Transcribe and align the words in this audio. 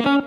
Live 0.00 0.24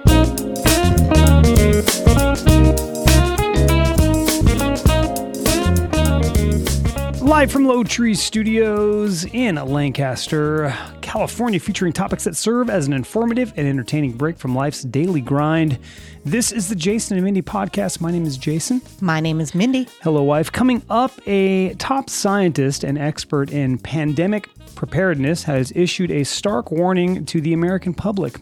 from 7.52 7.66
Low 7.66 7.84
Tree 7.84 8.14
Studios 8.14 9.26
in 9.26 9.56
Lancaster, 9.56 10.72
California, 11.02 11.60
featuring 11.60 11.92
topics 11.92 12.24
that 12.26 12.36
serve 12.36 12.70
as 12.70 12.86
an 12.86 12.94
informative 12.94 13.52
and 13.58 13.68
entertaining 13.68 14.12
break 14.12 14.38
from 14.38 14.54
life's 14.54 14.84
daily 14.84 15.22
grind. 15.22 15.80
This 16.24 16.52
is 16.52 16.70
the 16.70 16.76
Jason 16.76 17.18
and 17.18 17.26
Mindy 17.26 17.42
podcast. 17.42 18.00
My 18.00 18.12
name 18.12 18.28
is 18.28 18.38
Jason. 18.38 18.80
My 19.02 19.20
name 19.20 19.42
is 19.42 19.56
Mindy. 19.56 19.88
Hello, 20.04 20.22
wife. 20.22 20.52
Coming 20.52 20.84
up, 20.92 21.14
a 21.26 21.74
top 21.76 22.12
scientist 22.12 22.84
and 22.84 23.00
expert 23.00 23.52
in 23.52 23.80
pandemic 23.80 24.50
preparedness 24.76 25.44
has 25.44 25.72
issued 25.76 26.12
a 26.12 26.24
stark 26.24 26.72
warning 26.72 27.26
to 27.26 27.42
the 27.42 27.54
American 27.54 27.96
public. 27.96 28.40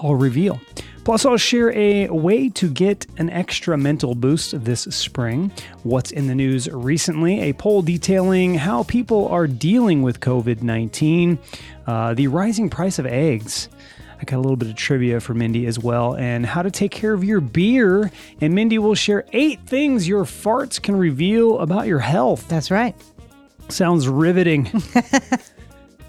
I'll 0.00 0.14
reveal. 0.14 0.60
Plus, 1.04 1.24
I'll 1.24 1.36
share 1.36 1.70
a 1.70 2.08
way 2.08 2.48
to 2.48 2.68
get 2.68 3.06
an 3.16 3.30
extra 3.30 3.78
mental 3.78 4.16
boost 4.16 4.64
this 4.64 4.82
spring. 4.82 5.52
What's 5.84 6.10
in 6.10 6.26
the 6.26 6.34
news 6.34 6.68
recently? 6.68 7.42
A 7.42 7.52
poll 7.52 7.80
detailing 7.80 8.56
how 8.56 8.82
people 8.82 9.28
are 9.28 9.46
dealing 9.46 10.02
with 10.02 10.18
COVID 10.18 10.62
19, 10.62 11.38
uh, 11.86 12.14
the 12.14 12.26
rising 12.26 12.68
price 12.68 12.98
of 12.98 13.06
eggs. 13.06 13.68
I 14.20 14.24
got 14.24 14.38
a 14.38 14.40
little 14.40 14.56
bit 14.56 14.68
of 14.68 14.74
trivia 14.74 15.20
for 15.20 15.32
Mindy 15.32 15.66
as 15.66 15.78
well, 15.78 16.16
and 16.16 16.44
how 16.44 16.62
to 16.62 16.72
take 16.72 16.90
care 16.90 17.12
of 17.12 17.22
your 17.22 17.40
beer. 17.40 18.10
And 18.40 18.54
Mindy 18.54 18.78
will 18.78 18.96
share 18.96 19.26
eight 19.32 19.60
things 19.66 20.08
your 20.08 20.24
farts 20.24 20.82
can 20.82 20.96
reveal 20.96 21.60
about 21.60 21.86
your 21.86 22.00
health. 22.00 22.48
That's 22.48 22.72
right. 22.72 22.96
Sounds 23.68 24.08
riveting. 24.08 24.72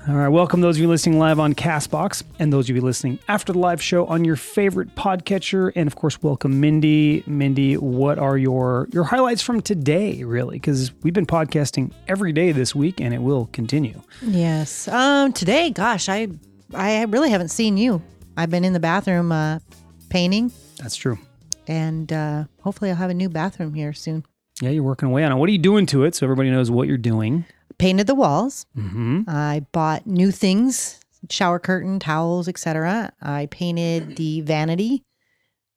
All 0.07 0.15
right, 0.15 0.29
welcome 0.29 0.61
those 0.61 0.77
of 0.77 0.81
you 0.81 0.87
listening 0.87 1.19
live 1.19 1.37
on 1.37 1.53
Castbox 1.53 2.23
and 2.39 2.53
those 2.53 2.69
of 2.69 2.75
you 2.77 2.81
listening 2.81 3.19
after 3.27 3.51
the 3.51 3.59
live 3.59 3.81
show 3.81 4.05
on 4.05 4.23
your 4.23 4.37
favorite 4.37 4.95
podcatcher. 4.95 5.73
And 5.75 5.85
of 5.85 5.95
course, 5.97 6.23
welcome 6.23 6.61
Mindy. 6.61 7.23
Mindy, 7.27 7.75
what 7.75 8.17
are 8.17 8.37
your 8.37 8.87
your 8.93 9.03
highlights 9.03 9.41
from 9.41 9.59
today, 9.61 10.23
really? 10.23 10.55
Because 10.55 10.93
we've 11.03 11.13
been 11.13 11.25
podcasting 11.25 11.91
every 12.07 12.31
day 12.31 12.53
this 12.53 12.73
week 12.73 13.01
and 13.01 13.13
it 13.13 13.21
will 13.21 13.49
continue. 13.51 14.01
Yes. 14.21 14.87
Um 14.87 15.33
today, 15.33 15.71
gosh, 15.71 16.07
I 16.07 16.29
I 16.73 17.03
really 17.03 17.29
haven't 17.29 17.49
seen 17.49 17.75
you. 17.75 18.01
I've 18.37 18.49
been 18.49 18.63
in 18.63 18.71
the 18.71 18.79
bathroom 18.79 19.33
uh 19.33 19.59
painting 20.07 20.53
That's 20.77 20.95
true. 20.95 21.19
and 21.67 22.13
uh 22.13 22.45
hopefully 22.61 22.91
I'll 22.91 22.95
have 22.97 23.09
a 23.09 23.13
new 23.13 23.27
bathroom 23.27 23.73
here 23.73 23.91
soon. 23.91 24.23
Yeah, 24.61 24.69
you're 24.69 24.83
working 24.83 25.09
away 25.09 25.25
on 25.25 25.33
it. 25.33 25.35
What 25.35 25.49
are 25.49 25.51
you 25.51 25.57
doing 25.57 25.85
to 25.87 26.05
it 26.05 26.15
so 26.15 26.25
everybody 26.25 26.49
knows 26.49 26.71
what 26.71 26.87
you're 26.87 26.97
doing? 26.97 27.43
Painted 27.79 28.07
the 28.07 28.15
walls. 28.15 28.65
Mm-hmm. 28.77 29.23
I 29.27 29.65
bought 29.71 30.07
new 30.07 30.31
things, 30.31 30.99
shower 31.29 31.59
curtain, 31.59 31.99
towels, 31.99 32.47
etc. 32.47 33.13
I 33.21 33.47
painted 33.51 34.15
the 34.17 34.41
vanity, 34.41 35.03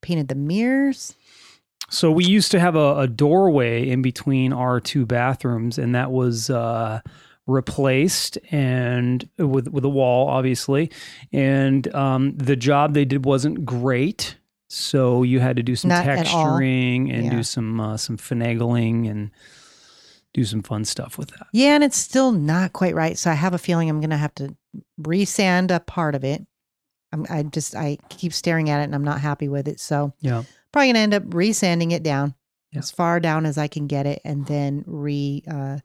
painted 0.01 0.27
the 0.27 0.35
mirrors. 0.35 1.15
So 1.89 2.09
we 2.09 2.23
used 2.25 2.51
to 2.51 2.59
have 2.59 2.75
a, 2.75 2.99
a 2.99 3.07
doorway 3.07 3.87
in 3.87 4.01
between 4.01 4.53
our 4.53 4.79
two 4.79 5.05
bathrooms, 5.05 5.77
and 5.77 5.93
that 5.93 6.11
was 6.11 6.49
uh, 6.49 7.01
replaced 7.47 8.37
and 8.49 9.27
with 9.37 9.67
with 9.67 9.83
a 9.83 9.89
wall, 9.89 10.27
obviously. 10.29 10.89
And 11.33 11.93
um, 11.93 12.35
the 12.37 12.55
job 12.55 12.93
they 12.93 13.05
did 13.05 13.25
wasn't 13.25 13.65
great, 13.65 14.37
so 14.69 15.23
you 15.23 15.39
had 15.39 15.57
to 15.57 15.63
do 15.63 15.75
some 15.75 15.89
Not 15.89 16.05
texturing 16.05 17.13
and 17.13 17.25
Yeah. 17.25 17.31
do 17.31 17.43
some 17.43 17.79
uh, 17.79 17.97
some 17.97 18.17
finagling 18.17 19.09
and 19.09 19.31
do 20.33 20.43
some 20.45 20.61
fun 20.61 20.85
stuff 20.85 21.17
with 21.17 21.29
that. 21.31 21.47
Yeah, 21.53 21.75
and 21.75 21.83
it's 21.83 21.97
still 21.97 22.31
not 22.31 22.73
quite 22.73 22.95
right. 22.95 23.17
So 23.17 23.29
I 23.29 23.33
have 23.33 23.53
a 23.53 23.57
feeling 23.57 23.89
I'm 23.89 23.99
going 23.99 24.09
to 24.11 24.17
have 24.17 24.33
to 24.35 24.55
resand 25.01 25.71
a 25.75 25.79
part 25.79 26.15
of 26.15 26.23
it. 26.23 26.45
I'm, 27.11 27.25
I 27.29 27.43
just 27.43 27.75
I 27.75 27.97
keep 28.09 28.31
staring 28.33 28.69
at 28.69 28.79
it 28.79 28.85
and 28.85 28.95
I'm 28.95 29.03
not 29.03 29.19
happy 29.19 29.49
with 29.49 29.67
it. 29.67 29.79
So 29.79 30.13
Yeah. 30.21 30.43
probably 30.71 30.87
going 30.87 30.95
to 30.95 30.99
end 31.01 31.13
up 31.13 31.23
resanding 31.33 31.91
it 31.91 32.03
down 32.03 32.35
Yeah. 32.71 32.79
as 32.79 32.91
far 32.91 33.19
down 33.19 33.45
as 33.45 33.57
I 33.57 33.67
can 33.67 33.87
get 33.87 34.05
it, 34.05 34.21
and 34.23 34.45
then 34.45 34.83
re 34.87 35.43
uh, 35.49 35.79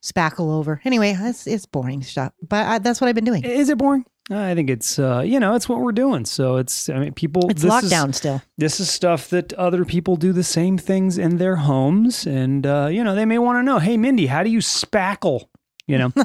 spackle 0.00 0.52
over. 0.52 0.80
Anyway, 0.84 1.16
it's 1.18 1.46
it's 1.48 1.66
boring 1.66 2.02
stuff, 2.02 2.32
but 2.48 2.66
I, 2.66 2.78
that's 2.78 3.00
what 3.00 3.08
I've 3.08 3.14
been 3.16 3.24
doing. 3.24 3.44
Is 3.44 3.68
it 3.68 3.78
boring? 3.78 4.04
I 4.30 4.54
think 4.54 4.70
it's 4.70 4.98
uh, 4.98 5.20
you 5.26 5.40
know 5.40 5.54
it's 5.54 5.68
what 5.68 5.80
we're 5.80 5.92
doing. 5.92 6.24
So 6.24 6.56
it's 6.56 6.88
I 6.88 6.98
mean 6.98 7.12
people. 7.12 7.50
It's 7.50 7.62
this 7.62 7.82
is- 7.82 7.90
lockdown 7.92 8.14
still. 8.14 8.40
this 8.56 8.78
is 8.80 8.88
stuff 8.90 9.28
that 9.30 9.52
other 9.54 9.84
people 9.84 10.16
do 10.16 10.32
the 10.32 10.44
same 10.44 10.78
things 10.78 11.18
in 11.18 11.38
their 11.38 11.56
homes 11.56 12.26
and 12.26 12.66
uh, 12.66 12.88
you 12.90 13.02
know 13.02 13.14
they 13.14 13.24
may 13.24 13.38
want 13.38 13.58
to 13.58 13.62
know 13.62 13.78
hey 13.80 13.96
mindy 13.96 14.26
how 14.26 14.42
do 14.42 14.50
you 14.50 14.60
spackle 14.60 15.46
you 15.88 15.98
know 15.98 16.12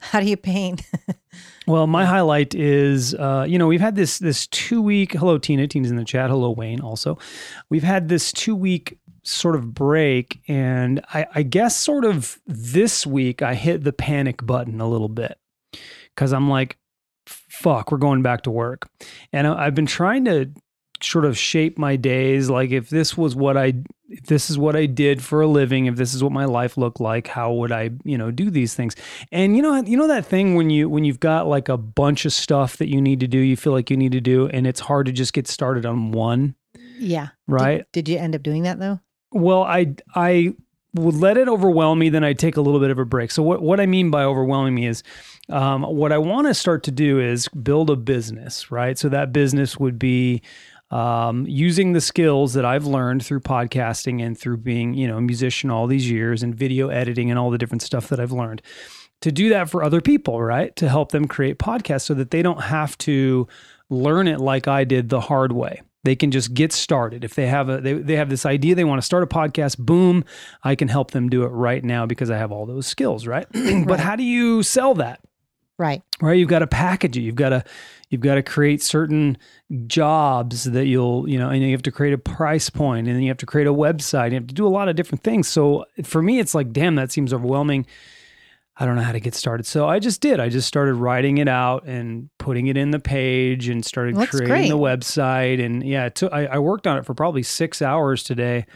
How 0.00 0.20
do 0.20 0.26
you 0.26 0.36
paint? 0.36 0.82
well 1.66 1.86
my 1.86 2.04
highlight 2.04 2.54
is 2.54 3.14
uh, 3.14 3.44
you 3.48 3.58
know 3.58 3.66
we've 3.66 3.80
had 3.80 3.96
this 3.96 4.18
this 4.18 4.46
two 4.48 4.80
week 4.80 5.12
hello 5.12 5.38
tina 5.38 5.66
tina's 5.66 5.90
in 5.90 5.96
the 5.96 6.04
chat 6.04 6.30
hello 6.30 6.50
wayne 6.50 6.80
also 6.80 7.18
we've 7.70 7.82
had 7.82 8.08
this 8.08 8.30
two 8.32 8.54
week 8.54 8.98
sort 9.24 9.56
of 9.56 9.74
break 9.74 10.38
and 10.46 11.00
I, 11.12 11.26
I 11.34 11.42
guess 11.42 11.74
sort 11.76 12.04
of 12.04 12.38
this 12.46 13.04
week 13.06 13.42
i 13.42 13.54
hit 13.54 13.82
the 13.82 13.92
panic 13.92 14.46
button 14.46 14.80
a 14.80 14.88
little 14.88 15.08
bit 15.08 15.36
because 16.14 16.32
i'm 16.32 16.48
like 16.48 16.76
fuck 17.26 17.90
we're 17.90 17.98
going 17.98 18.22
back 18.22 18.42
to 18.42 18.50
work 18.50 18.88
and 19.32 19.46
i've 19.46 19.74
been 19.74 19.86
trying 19.86 20.24
to 20.24 20.50
sort 21.02 21.26
of 21.26 21.36
shape 21.36 21.76
my 21.78 21.94
days 21.94 22.48
like 22.48 22.70
if 22.70 22.88
this 22.88 23.16
was 23.16 23.36
what 23.36 23.56
i 23.56 23.72
if 24.08 24.24
this 24.26 24.48
is 24.48 24.56
what 24.56 24.74
i 24.74 24.86
did 24.86 25.22
for 25.22 25.42
a 25.42 25.46
living 25.46 25.86
if 25.86 25.96
this 25.96 26.14
is 26.14 26.22
what 26.22 26.32
my 26.32 26.46
life 26.46 26.78
looked 26.78 27.00
like 27.00 27.26
how 27.26 27.52
would 27.52 27.70
i 27.70 27.90
you 28.04 28.16
know 28.16 28.30
do 28.30 28.50
these 28.50 28.74
things 28.74 28.96
and 29.30 29.56
you 29.56 29.62
know 29.62 29.76
you 29.82 29.96
know 29.96 30.08
that 30.08 30.24
thing 30.24 30.54
when 30.54 30.70
you 30.70 30.88
when 30.88 31.04
you've 31.04 31.20
got 31.20 31.46
like 31.46 31.68
a 31.68 31.76
bunch 31.76 32.24
of 32.24 32.32
stuff 32.32 32.78
that 32.78 32.88
you 32.88 33.00
need 33.00 33.20
to 33.20 33.26
do 33.28 33.38
you 33.38 33.56
feel 33.56 33.74
like 33.74 33.90
you 33.90 33.96
need 33.96 34.12
to 34.12 34.20
do 34.20 34.48
and 34.48 34.66
it's 34.66 34.80
hard 34.80 35.04
to 35.04 35.12
just 35.12 35.34
get 35.34 35.46
started 35.46 35.84
on 35.84 36.12
one 36.12 36.54
yeah. 36.98 37.28
right 37.46 37.84
Did, 37.92 38.06
did 38.06 38.12
you 38.12 38.18
end 38.18 38.34
up 38.34 38.42
doing 38.42 38.62
that 38.62 38.78
though? 38.78 39.00
well, 39.32 39.62
I 39.62 39.94
I 40.14 40.54
would 40.98 41.14
let 41.14 41.36
it 41.36 41.48
overwhelm 41.48 41.98
me, 41.98 42.08
then 42.08 42.24
I 42.24 42.32
take 42.32 42.56
a 42.56 42.60
little 42.60 42.80
bit 42.80 42.90
of 42.90 42.98
a 42.98 43.04
break. 43.04 43.30
So 43.30 43.42
what 43.42 43.62
what 43.62 43.80
I 43.80 43.86
mean 43.86 44.10
by 44.10 44.24
overwhelming 44.24 44.74
me 44.74 44.86
is 44.86 45.02
um, 45.48 45.82
what 45.82 46.12
I 46.12 46.18
want 46.18 46.46
to 46.48 46.54
start 46.54 46.82
to 46.84 46.90
do 46.90 47.20
is 47.20 47.48
build 47.48 47.90
a 47.90 47.96
business, 47.96 48.70
right? 48.70 48.98
So 48.98 49.08
that 49.08 49.32
business 49.32 49.78
would 49.78 49.98
be 49.98 50.42
um, 50.90 51.46
using 51.46 51.92
the 51.92 52.00
skills 52.00 52.54
that 52.54 52.64
I've 52.64 52.86
learned 52.86 53.24
through 53.24 53.40
podcasting 53.40 54.24
and 54.24 54.38
through 54.38 54.58
being, 54.58 54.94
you 54.94 55.08
know, 55.08 55.18
a 55.18 55.20
musician 55.22 55.70
all 55.70 55.86
these 55.86 56.10
years 56.10 56.42
and 56.42 56.54
video 56.54 56.88
editing 56.88 57.30
and 57.30 57.38
all 57.38 57.50
the 57.50 57.58
different 57.58 57.82
stuff 57.82 58.08
that 58.08 58.20
I've 58.20 58.32
learned 58.32 58.62
to 59.22 59.32
do 59.32 59.48
that 59.48 59.70
for 59.70 59.82
other 59.82 60.00
people, 60.00 60.42
right? 60.42 60.74
To 60.76 60.88
help 60.88 61.12
them 61.12 61.26
create 61.26 61.58
podcasts 61.58 62.02
so 62.02 62.14
that 62.14 62.30
they 62.30 62.42
don't 62.42 62.62
have 62.62 62.96
to 62.98 63.48
learn 63.88 64.28
it 64.28 64.40
like 64.40 64.68
I 64.68 64.84
did 64.84 65.08
the 65.08 65.20
hard 65.20 65.52
way. 65.52 65.82
They 66.06 66.14
can 66.14 66.30
just 66.30 66.54
get 66.54 66.72
started. 66.72 67.24
If 67.24 67.34
they 67.34 67.48
have 67.48 67.68
a 67.68 67.80
they, 67.80 67.94
they 67.94 68.14
have 68.14 68.30
this 68.30 68.46
idea 68.46 68.76
they 68.76 68.84
want 68.84 69.00
to 69.00 69.04
start 69.04 69.24
a 69.24 69.26
podcast, 69.26 69.76
boom, 69.76 70.24
I 70.62 70.76
can 70.76 70.86
help 70.86 71.10
them 71.10 71.28
do 71.28 71.42
it 71.42 71.48
right 71.48 71.82
now 71.82 72.06
because 72.06 72.30
I 72.30 72.38
have 72.38 72.52
all 72.52 72.64
those 72.64 72.86
skills, 72.86 73.26
right? 73.26 73.46
but 73.86 73.98
how 73.98 74.14
do 74.14 74.22
you 74.22 74.62
sell 74.62 74.94
that? 74.94 75.20
Right. 75.78 76.02
right 76.22 76.38
you've 76.38 76.48
got 76.48 76.60
to 76.60 76.66
package 76.66 77.18
it 77.18 77.20
you've 77.20 77.34
got 77.34 77.50
to 77.50 77.62
you've 78.08 78.22
got 78.22 78.36
to 78.36 78.42
create 78.42 78.82
certain 78.82 79.36
jobs 79.86 80.64
that 80.64 80.86
you'll 80.86 81.28
you 81.28 81.38
know 81.38 81.50
and 81.50 81.62
you 81.62 81.72
have 81.72 81.82
to 81.82 81.92
create 81.92 82.14
a 82.14 82.18
price 82.18 82.70
point 82.70 83.06
and 83.06 83.14
then 83.14 83.22
you 83.22 83.28
have 83.28 83.36
to 83.36 83.44
create 83.44 83.66
a 83.66 83.74
website 83.74 84.30
you 84.30 84.36
have 84.36 84.46
to 84.46 84.54
do 84.54 84.66
a 84.66 84.70
lot 84.70 84.88
of 84.88 84.96
different 84.96 85.22
things 85.22 85.46
so 85.46 85.84
for 86.02 86.22
me 86.22 86.38
it's 86.38 86.54
like 86.54 86.72
damn 86.72 86.94
that 86.94 87.12
seems 87.12 87.30
overwhelming 87.30 87.84
i 88.78 88.84
don't 88.86 88.96
know 88.96 89.02
how 89.02 89.12
to 89.12 89.20
get 89.20 89.34
started 89.34 89.66
so 89.66 89.88
i 89.88 89.98
just 89.98 90.20
did 90.20 90.40
i 90.40 90.48
just 90.48 90.66
started 90.68 90.94
writing 90.94 91.38
it 91.38 91.48
out 91.48 91.84
and 91.86 92.28
putting 92.38 92.66
it 92.66 92.76
in 92.76 92.90
the 92.90 92.98
page 92.98 93.68
and 93.68 93.84
started 93.84 94.16
that's 94.16 94.30
creating 94.30 94.68
the 94.70 94.78
website 94.78 95.64
and 95.64 95.82
yeah 95.86 96.06
it 96.06 96.14
took, 96.14 96.32
I, 96.32 96.46
I 96.46 96.58
worked 96.58 96.86
on 96.86 96.98
it 96.98 97.04
for 97.04 97.14
probably 97.14 97.42
six 97.42 97.80
hours 97.82 98.22
today 98.22 98.66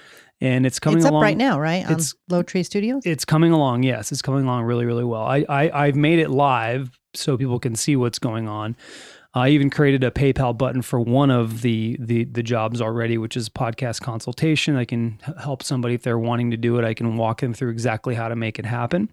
and 0.41 0.65
it's 0.65 0.79
coming 0.79 1.01
along. 1.01 1.07
it's 1.07 1.17
up 1.17 1.23
right 1.23 1.37
now, 1.37 1.61
right? 1.61 1.85
On 1.85 1.93
it's- 1.93 2.15
Low 2.31 2.43
Tree 2.43 2.63
Studios. 2.63 3.03
it's 3.05 3.27
coming 3.27 3.53
along. 3.53 3.83
Yes, 3.83 4.11
it's 4.11 4.23
coming 4.23 4.45
along 4.45 4.65
really, 4.65 4.87
really 4.87 5.05
well. 5.05 5.23
I, 5.23 5.45
I 5.49 5.87
I've 5.87 5.97
made 5.97 6.19
it 6.19 6.31
live 6.31 6.99
so 7.13 7.37
people 7.37 7.59
can 7.59 7.75
see 7.77 7.95
what's 7.95 8.19
going 8.19 8.49
on. 8.49 8.75
I 9.35 9.51
even 9.51 9.71
created 9.71 10.03
a 10.03 10.11
PayPal 10.11 10.57
button 10.57 10.81
for 10.83 10.99
one 10.99 11.31
of 11.31 11.61
the 11.61 11.97
the 12.01 12.25
the 12.25 12.43
jobs 12.43 12.81
already, 12.81 13.19
which 13.19 13.37
is 13.37 13.49
podcast 13.51 14.01
consultation. 14.01 14.77
I 14.77 14.87
can 14.87 15.19
help 15.39 15.63
somebody 15.63 15.95
if 15.95 16.03
they're 16.03 16.19
wanting 16.19 16.51
to 16.53 16.57
do 16.57 16.79
it. 16.79 16.85
I 16.85 16.95
can 16.95 17.17
walk 17.17 17.43
them 17.43 17.53
through 17.53 17.71
exactly 17.71 18.15
how 18.15 18.29
to 18.29 18.35
make 18.37 18.59
it 18.59 18.65
happen. 18.65 19.11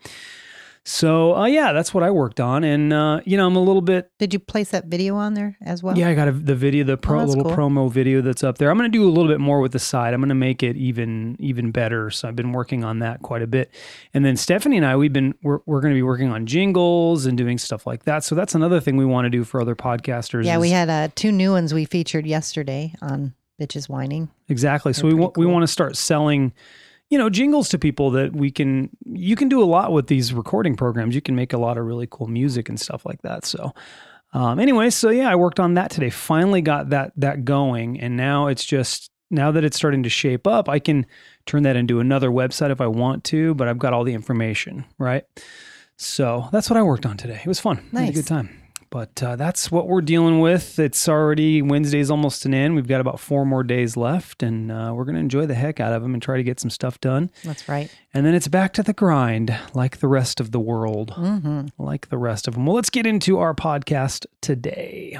So 0.89 1.35
uh, 1.35 1.45
yeah, 1.47 1.73
that's 1.73 1.93
what 1.93 2.01
I 2.01 2.11
worked 2.11 2.39
on, 2.39 2.63
and 2.63 2.93
uh, 2.93 3.19
you 3.25 3.35
know 3.35 3.45
I'm 3.45 3.57
a 3.57 3.61
little 3.61 3.81
bit 3.81 4.09
Did 4.19 4.31
you 4.33 4.39
place 4.39 4.71
that 4.71 4.85
video 4.85 5.15
on 5.15 5.33
there 5.33 5.57
as 5.61 5.83
well? 5.83 5.97
yeah, 5.97 6.07
I 6.07 6.15
got 6.15 6.29
a, 6.29 6.31
the 6.31 6.55
video, 6.55 6.85
the 6.85 6.95
pro, 6.95 7.19
Oh, 7.19 7.25
little 7.25 7.43
cool. 7.43 7.51
promo 7.53 7.91
video 7.91 8.21
that's 8.21 8.41
up 8.41 8.57
there. 8.57 8.69
I'm 8.71 8.77
going 8.77 8.89
to 8.89 8.97
do 8.97 9.03
a 9.05 9.11
little 9.11 9.27
bit 9.27 9.41
more 9.41 9.59
with 9.59 9.73
the 9.73 9.79
side. 9.79 10.13
I'm 10.13 10.21
going 10.21 10.29
to 10.29 10.35
make 10.35 10.63
it 10.63 10.77
even 10.77 11.35
even 11.39 11.71
better. 11.71 12.09
So 12.09 12.29
I've 12.29 12.37
been 12.37 12.53
working 12.53 12.85
on 12.85 12.99
that 12.99 13.21
quite 13.21 13.41
a 13.41 13.47
bit. 13.47 13.69
And 14.13 14.23
then 14.23 14.37
Stephanie 14.37 14.77
and 14.77 14.85
I, 14.85 14.95
we've 14.95 15.11
been 15.11 15.35
we're, 15.43 15.59
we're 15.65 15.81
going 15.81 15.93
to 15.93 15.97
be 15.97 16.03
working 16.03 16.29
on 16.31 16.45
jingles 16.45 17.25
and 17.25 17.37
doing 17.37 17.57
stuff 17.57 17.85
like 17.85 18.03
that. 18.05 18.23
So 18.23 18.33
that's 18.33 18.55
another 18.55 18.79
thing 18.79 18.95
we 18.95 19.03
want 19.05 19.25
to 19.25 19.29
do 19.29 19.43
for 19.43 19.59
other 19.59 19.75
podcasters. 19.75 20.45
Yeah, 20.45 20.57
we 20.57 20.69
had 20.69 20.89
uh, 20.89 21.09
two 21.15 21.33
new 21.33 21.51
ones 21.51 21.73
we 21.73 21.83
featured 21.83 22.25
yesterday 22.25 22.93
on 23.01 23.33
Bitches 23.61 23.89
Whining. 23.89 24.29
exactly. 24.47 24.93
So 24.93 25.01
They're 25.01 25.07
we 25.07 25.11
pretty 25.15 25.21
want 25.23 25.37
we 25.37 25.45
want 25.47 25.63
to 25.63 25.67
start 25.67 25.97
selling. 25.97 26.53
You 27.09 27.17
know, 27.17 27.29
jingles 27.29 27.69
to 27.69 27.79
people 27.79 28.11
that 28.11 28.33
we 28.35 28.51
can. 28.51 28.89
You 29.05 29.35
can 29.35 29.47
do 29.49 29.63
a 29.63 29.65
lot 29.65 29.91
with 29.93 30.07
these 30.07 30.33
recording 30.33 30.75
programs. 30.75 31.15
You 31.15 31.21
can 31.21 31.35
make 31.35 31.53
a 31.53 31.57
lot 31.57 31.77
of 31.77 31.85
really 31.85 32.07
cool 32.09 32.27
music 32.27 32.67
and 32.69 32.79
stuff 32.79 33.05
like 33.05 33.21
that. 33.21 33.45
So, 33.45 33.73
Um, 34.33 34.59
anyway, 34.59 34.89
so 34.89 35.09
yeah, 35.09 35.29
I 35.29 35.35
worked 35.35 35.59
on 35.59 35.75
that 35.75 35.89
today. 35.89 36.09
Finally 36.09 36.61
got 36.61 36.89
that 36.89 37.13
that 37.15 37.45
going, 37.45 37.99
and 37.99 38.17
now 38.17 38.47
it's 38.47 38.65
just 38.65 39.09
now 39.31 39.51
that 39.51 39.63
it's 39.63 39.77
starting 39.77 40.03
to 40.03 40.09
shape 40.09 40.45
up, 40.47 40.67
I 40.69 40.79
can 40.79 41.05
turn 41.45 41.63
that 41.63 41.75
into 41.77 41.99
another 41.99 42.29
website 42.29 42.71
if 42.71 42.81
I 42.81 42.87
want 42.87 43.23
to. 43.25 43.53
But 43.55 43.67
I've 43.69 43.79
got 43.79 43.93
all 43.93 44.03
the 44.03 44.13
information, 44.13 44.83
right? 44.97 45.23
So 45.95 46.49
that's 46.51 46.69
what 46.69 46.77
I 46.77 46.83
worked 46.83 47.05
on 47.05 47.17
today. 47.17 47.39
It 47.43 47.47
was 47.47 47.59
fun. 47.59 47.79
Nice. 47.91 48.05
Had 48.05 48.09
a 48.09 48.13
good 48.13 48.27
time. 48.27 48.49
But 48.89 49.21
uh, 49.21 49.35
that's 49.35 49.71
what 49.71 49.87
we're 49.87 50.01
dealing 50.01 50.39
with. 50.39 50.79
It's 50.79 51.09
already 51.09 51.61
Wednesday's 51.61 52.09
almost 52.09 52.45
an 52.45 52.53
end. 52.53 52.75
We've 52.75 52.87
got 52.87 53.01
about 53.01 53.19
four 53.19 53.45
more 53.45 53.63
days 53.63 53.97
left, 53.97 54.43
and 54.43 54.71
uh, 54.71 54.93
we're 54.95 55.03
going 55.03 55.15
to 55.15 55.21
enjoy 55.21 55.45
the 55.45 55.55
heck 55.55 55.79
out 55.79 55.93
of 55.93 56.01
them 56.01 56.13
and 56.13 56.23
try 56.23 56.37
to 56.37 56.43
get 56.43 56.59
some 56.59 56.69
stuff 56.69 56.99
done. 57.01 57.29
That's 57.43 57.67
right. 57.67 57.93
And 58.13 58.25
then 58.25 58.33
it's 58.33 58.47
back 58.47 58.73
to 58.73 58.83
the 58.83 58.93
grind, 58.93 59.57
like 59.73 59.97
the 59.97 60.07
rest 60.07 60.39
of 60.39 60.51
the 60.51 60.59
world, 60.59 61.13
mm-hmm. 61.15 61.67
like 61.77 62.09
the 62.09 62.17
rest 62.17 62.47
of 62.47 62.53
them. 62.53 62.65
Well, 62.65 62.75
let's 62.75 62.89
get 62.89 63.05
into 63.05 63.39
our 63.39 63.53
podcast 63.53 64.25
today. 64.41 65.19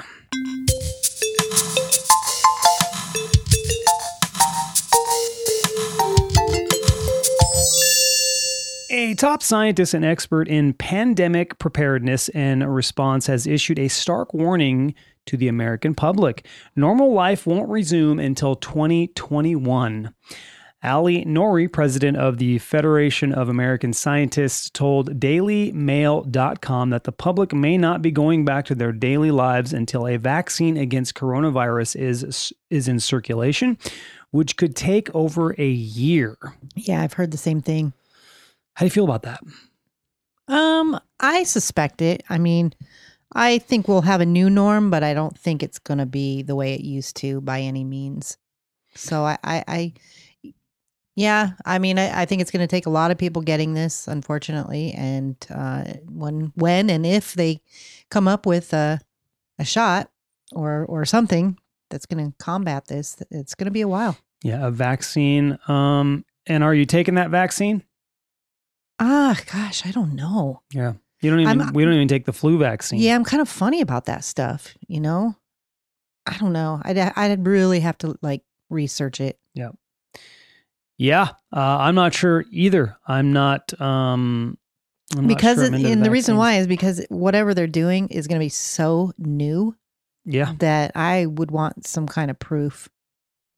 A 8.90 9.14
top 9.14 9.42
scientist 9.42 9.92
and 9.92 10.02
expert 10.02 10.48
in 10.48 10.72
pandemic 10.72 11.58
preparedness 11.58 12.30
and 12.30 12.74
response 12.74 13.26
has 13.26 13.46
issued 13.46 13.78
a 13.78 13.88
stark 13.88 14.32
warning 14.32 14.94
to 15.26 15.36
the 15.36 15.48
American 15.48 15.94
public. 15.94 16.46
Normal 16.74 17.12
life 17.12 17.46
won't 17.46 17.68
resume 17.68 18.18
until 18.18 18.56
2021. 18.56 20.14
Ali 20.82 21.22
Nouri, 21.26 21.70
president 21.70 22.16
of 22.16 22.38
the 22.38 22.58
Federation 22.60 23.34
of 23.34 23.50
American 23.50 23.92
Scientists, 23.92 24.70
told 24.70 25.20
DailyMail.com 25.20 26.88
that 26.88 27.04
the 27.04 27.12
public 27.12 27.52
may 27.52 27.76
not 27.76 28.00
be 28.00 28.10
going 28.10 28.46
back 28.46 28.64
to 28.66 28.74
their 28.74 28.92
daily 28.92 29.30
lives 29.30 29.74
until 29.74 30.06
a 30.06 30.16
vaccine 30.16 30.78
against 30.78 31.14
coronavirus 31.14 31.94
is, 31.96 32.54
is 32.70 32.88
in 32.88 33.00
circulation, 33.00 33.76
which 34.30 34.56
could 34.56 34.74
take 34.74 35.14
over 35.14 35.54
a 35.58 35.68
year. 35.68 36.38
Yeah, 36.74 37.02
I've 37.02 37.14
heard 37.14 37.32
the 37.32 37.36
same 37.36 37.60
thing. 37.60 37.92
How 38.78 38.84
do 38.84 38.86
you 38.86 38.90
feel 38.90 39.06
about 39.06 39.22
that? 39.22 39.40
Um, 40.46 41.00
I 41.18 41.42
suspect 41.42 42.00
it. 42.00 42.22
I 42.30 42.38
mean, 42.38 42.72
I 43.32 43.58
think 43.58 43.88
we'll 43.88 44.02
have 44.02 44.20
a 44.20 44.26
new 44.26 44.48
norm, 44.48 44.88
but 44.88 45.02
I 45.02 45.14
don't 45.14 45.36
think 45.36 45.64
it's 45.64 45.80
going 45.80 45.98
to 45.98 46.06
be 46.06 46.42
the 46.42 46.54
way 46.54 46.74
it 46.74 46.82
used 46.82 47.16
to 47.16 47.40
by 47.40 47.60
any 47.60 47.82
means. 47.82 48.38
So 48.94 49.24
I, 49.24 49.36
I, 49.42 49.64
I 49.66 49.92
yeah, 51.16 51.54
I 51.64 51.80
mean, 51.80 51.98
I, 51.98 52.22
I 52.22 52.24
think 52.24 52.40
it's 52.40 52.52
going 52.52 52.60
to 52.60 52.68
take 52.68 52.86
a 52.86 52.90
lot 52.90 53.10
of 53.10 53.18
people 53.18 53.42
getting 53.42 53.74
this, 53.74 54.06
unfortunately, 54.06 54.92
and 54.92 55.34
uh, 55.52 55.94
when, 56.08 56.52
when, 56.54 56.88
and 56.88 57.04
if 57.04 57.34
they 57.34 57.60
come 58.12 58.28
up 58.28 58.46
with 58.46 58.72
a, 58.72 59.00
a 59.58 59.64
shot 59.64 60.08
or 60.52 60.86
or 60.86 61.04
something 61.04 61.58
that's 61.90 62.06
going 62.06 62.30
to 62.30 62.36
combat 62.38 62.86
this, 62.86 63.20
it's 63.32 63.56
going 63.56 63.64
to 63.64 63.72
be 63.72 63.80
a 63.80 63.88
while. 63.88 64.16
Yeah, 64.44 64.68
a 64.68 64.70
vaccine. 64.70 65.58
Um, 65.66 66.24
and 66.46 66.62
are 66.62 66.76
you 66.76 66.84
taking 66.84 67.16
that 67.16 67.30
vaccine? 67.30 67.82
Ah, 69.00 69.38
gosh, 69.52 69.86
I 69.86 69.90
don't 69.90 70.14
know. 70.14 70.62
Yeah. 70.72 70.94
You 71.20 71.30
don't 71.30 71.40
even, 71.40 71.60
I'm, 71.60 71.72
we 71.72 71.84
don't 71.84 71.94
even 71.94 72.08
take 72.08 72.24
the 72.26 72.32
flu 72.32 72.58
vaccine. 72.58 73.00
Yeah, 73.00 73.14
I'm 73.14 73.24
kind 73.24 73.40
of 73.40 73.48
funny 73.48 73.80
about 73.80 74.04
that 74.06 74.24
stuff, 74.24 74.74
you 74.86 75.00
know? 75.00 75.34
I 76.26 76.36
don't 76.38 76.52
know. 76.52 76.80
I'd, 76.84 76.98
I'd 76.98 77.46
really 77.46 77.80
have 77.80 77.98
to 77.98 78.16
like 78.22 78.42
research 78.70 79.20
it. 79.20 79.38
Yeah. 79.54 79.70
Yeah. 80.96 81.28
Uh, 81.54 81.78
I'm 81.80 81.94
not 81.94 82.12
sure 82.14 82.44
either. 82.50 82.96
I'm 83.06 83.32
not, 83.32 83.78
um, 83.80 84.58
I'm 85.16 85.26
because 85.26 85.56
sure 85.56 85.64
it, 85.64 85.74
and 85.74 85.84
the, 86.02 86.04
the 86.04 86.10
reason 86.10 86.36
why 86.36 86.56
is 86.56 86.66
because 86.66 87.04
whatever 87.08 87.54
they're 87.54 87.66
doing 87.66 88.08
is 88.08 88.26
going 88.26 88.38
to 88.38 88.44
be 88.44 88.48
so 88.50 89.12
new. 89.16 89.74
Yeah. 90.24 90.52
That 90.58 90.92
I 90.94 91.24
would 91.24 91.50
want 91.50 91.86
some 91.86 92.06
kind 92.06 92.30
of 92.30 92.38
proof 92.38 92.88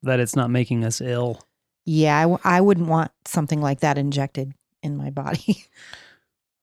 that 0.04 0.20
it's 0.20 0.36
not 0.36 0.50
making 0.50 0.84
us 0.84 1.00
ill. 1.00 1.42
Yeah, 1.84 2.16
I 2.16 2.22
w- 2.22 2.38
I 2.44 2.60
wouldn't 2.60 2.86
want 2.86 3.10
something 3.26 3.60
like 3.60 3.80
that 3.80 3.98
injected 3.98 4.54
in 4.82 4.96
my 4.96 5.10
body. 5.10 5.64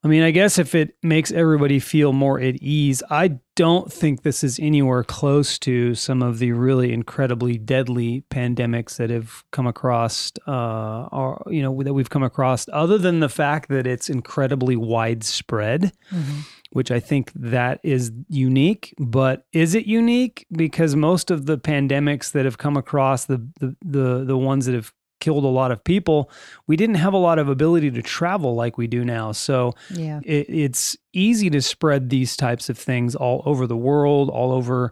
I 0.03 0.09
mean, 0.09 0.21
I 0.21 0.31
guess 0.31 0.59
if 0.59 0.75
it 0.75 0.95
makes 1.01 1.31
everybody 1.31 1.79
feel 1.79 2.13
more 2.13 2.39
at 2.39 2.55
ease, 2.57 3.01
I 3.09 3.39
don't 3.55 3.91
think 3.91 4.21
this 4.21 4.43
is 4.43 4.59
anywhere 4.59 5.03
close 5.03 5.57
to 5.59 5.95
some 5.95 6.21
of 6.21 6.37
the 6.37 6.51
really 6.51 6.93
incredibly 6.93 7.57
deadly 7.57 8.23
pandemics 8.29 8.97
that 8.97 9.09
have 9.09 9.43
come 9.51 9.65
across, 9.65 10.31
uh, 10.47 11.07
or 11.11 11.43
you 11.47 11.63
know, 11.63 11.81
that 11.81 11.93
we've 11.93 12.11
come 12.11 12.21
across. 12.21 12.69
Other 12.71 12.99
than 12.99 13.19
the 13.21 13.27
fact 13.27 13.69
that 13.69 13.87
it's 13.87 14.07
incredibly 14.07 14.75
widespread, 14.75 15.91
mm-hmm. 16.11 16.39
which 16.71 16.91
I 16.91 16.99
think 16.99 17.33
that 17.33 17.79
is 17.81 18.11
unique. 18.29 18.93
But 18.99 19.45
is 19.51 19.73
it 19.73 19.87
unique? 19.87 20.45
Because 20.51 20.95
most 20.95 21.31
of 21.31 21.47
the 21.47 21.57
pandemics 21.57 22.31
that 22.33 22.45
have 22.45 22.59
come 22.59 22.77
across, 22.77 23.25
the 23.25 23.45
the 23.59 23.75
the, 23.83 24.23
the 24.25 24.37
ones 24.37 24.67
that 24.67 24.75
have 24.75 24.93
killed 25.19 25.43
a 25.43 25.47
lot 25.47 25.71
of 25.71 25.83
people, 25.83 26.29
we 26.67 26.75
didn't 26.75 26.95
have 26.95 27.13
a 27.13 27.17
lot 27.17 27.39
of 27.39 27.49
ability 27.49 27.91
to 27.91 28.01
travel 28.01 28.55
like 28.55 28.77
we 28.77 28.87
do 28.87 29.03
now. 29.03 29.31
So 29.31 29.73
yeah. 29.93 30.19
it, 30.23 30.47
it's 30.49 30.97
easy 31.13 31.49
to 31.49 31.61
spread 31.61 32.09
these 32.09 32.35
types 32.35 32.69
of 32.69 32.77
things 32.77 33.15
all 33.15 33.41
over 33.45 33.67
the 33.67 33.77
world, 33.77 34.29
all 34.29 34.51
over 34.51 34.91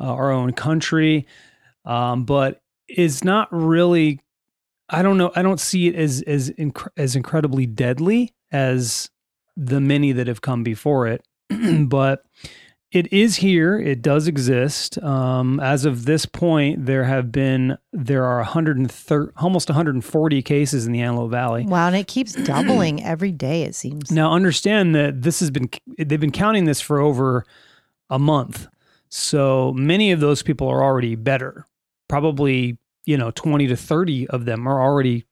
uh, 0.00 0.12
our 0.12 0.30
own 0.30 0.52
country. 0.52 1.26
Um, 1.84 2.24
but 2.24 2.62
it's 2.88 3.24
not 3.24 3.48
really, 3.50 4.20
I 4.88 5.02
don't 5.02 5.18
know, 5.18 5.32
I 5.34 5.42
don't 5.42 5.60
see 5.60 5.88
it 5.88 5.94
as, 5.94 6.22
as, 6.22 6.50
inc- 6.50 6.88
as 6.96 7.16
incredibly 7.16 7.66
deadly 7.66 8.34
as 8.50 9.10
the 9.56 9.80
many 9.80 10.12
that 10.12 10.26
have 10.26 10.40
come 10.40 10.62
before 10.62 11.06
it. 11.06 11.26
but 11.88 12.24
it 12.96 13.12
is 13.12 13.36
here. 13.36 13.78
It 13.78 14.00
does 14.00 14.26
exist. 14.26 14.96
Um, 15.02 15.60
as 15.60 15.84
of 15.84 16.06
this 16.06 16.24
point, 16.24 16.86
there 16.86 17.04
have 17.04 17.30
been 17.30 17.76
there 17.92 18.24
are 18.24 18.38
130, 18.38 19.32
almost 19.36 19.68
140 19.68 20.42
cases 20.42 20.86
in 20.86 20.92
the 20.92 21.02
Antelope 21.02 21.30
Valley. 21.30 21.66
Wow, 21.66 21.88
and 21.88 21.96
it 21.96 22.06
keeps 22.08 22.32
doubling 22.44 23.04
every 23.04 23.32
day. 23.32 23.64
It 23.64 23.74
seems. 23.74 24.10
Now, 24.10 24.32
understand 24.32 24.94
that 24.94 25.20
this 25.20 25.40
has 25.40 25.50
been 25.50 25.68
they've 25.98 26.18
been 26.18 26.32
counting 26.32 26.64
this 26.64 26.80
for 26.80 26.98
over 26.98 27.44
a 28.08 28.18
month, 28.18 28.66
so 29.10 29.74
many 29.74 30.10
of 30.10 30.20
those 30.20 30.42
people 30.42 30.66
are 30.66 30.82
already 30.82 31.16
better. 31.16 31.66
Probably, 32.08 32.78
you 33.04 33.18
know, 33.18 33.30
20 33.30 33.66
to 33.66 33.76
30 33.76 34.28
of 34.28 34.46
them 34.46 34.66
are 34.66 34.80
already 34.80 35.26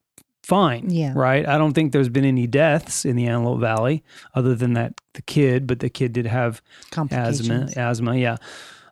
fine. 0.44 0.90
Yeah. 0.90 1.12
Right. 1.14 1.46
I 1.46 1.58
don't 1.58 1.72
think 1.72 1.92
there's 1.92 2.08
been 2.08 2.24
any 2.24 2.46
deaths 2.46 3.04
in 3.04 3.16
the 3.16 3.26
Antelope 3.26 3.60
Valley 3.60 4.04
other 4.34 4.54
than 4.54 4.74
that 4.74 5.00
the 5.14 5.22
kid, 5.22 5.66
but 5.66 5.80
the 5.80 5.90
kid 5.90 6.12
did 6.12 6.26
have 6.26 6.60
asthma. 7.10 7.68
Asthma. 7.76 8.16
Yeah. 8.16 8.36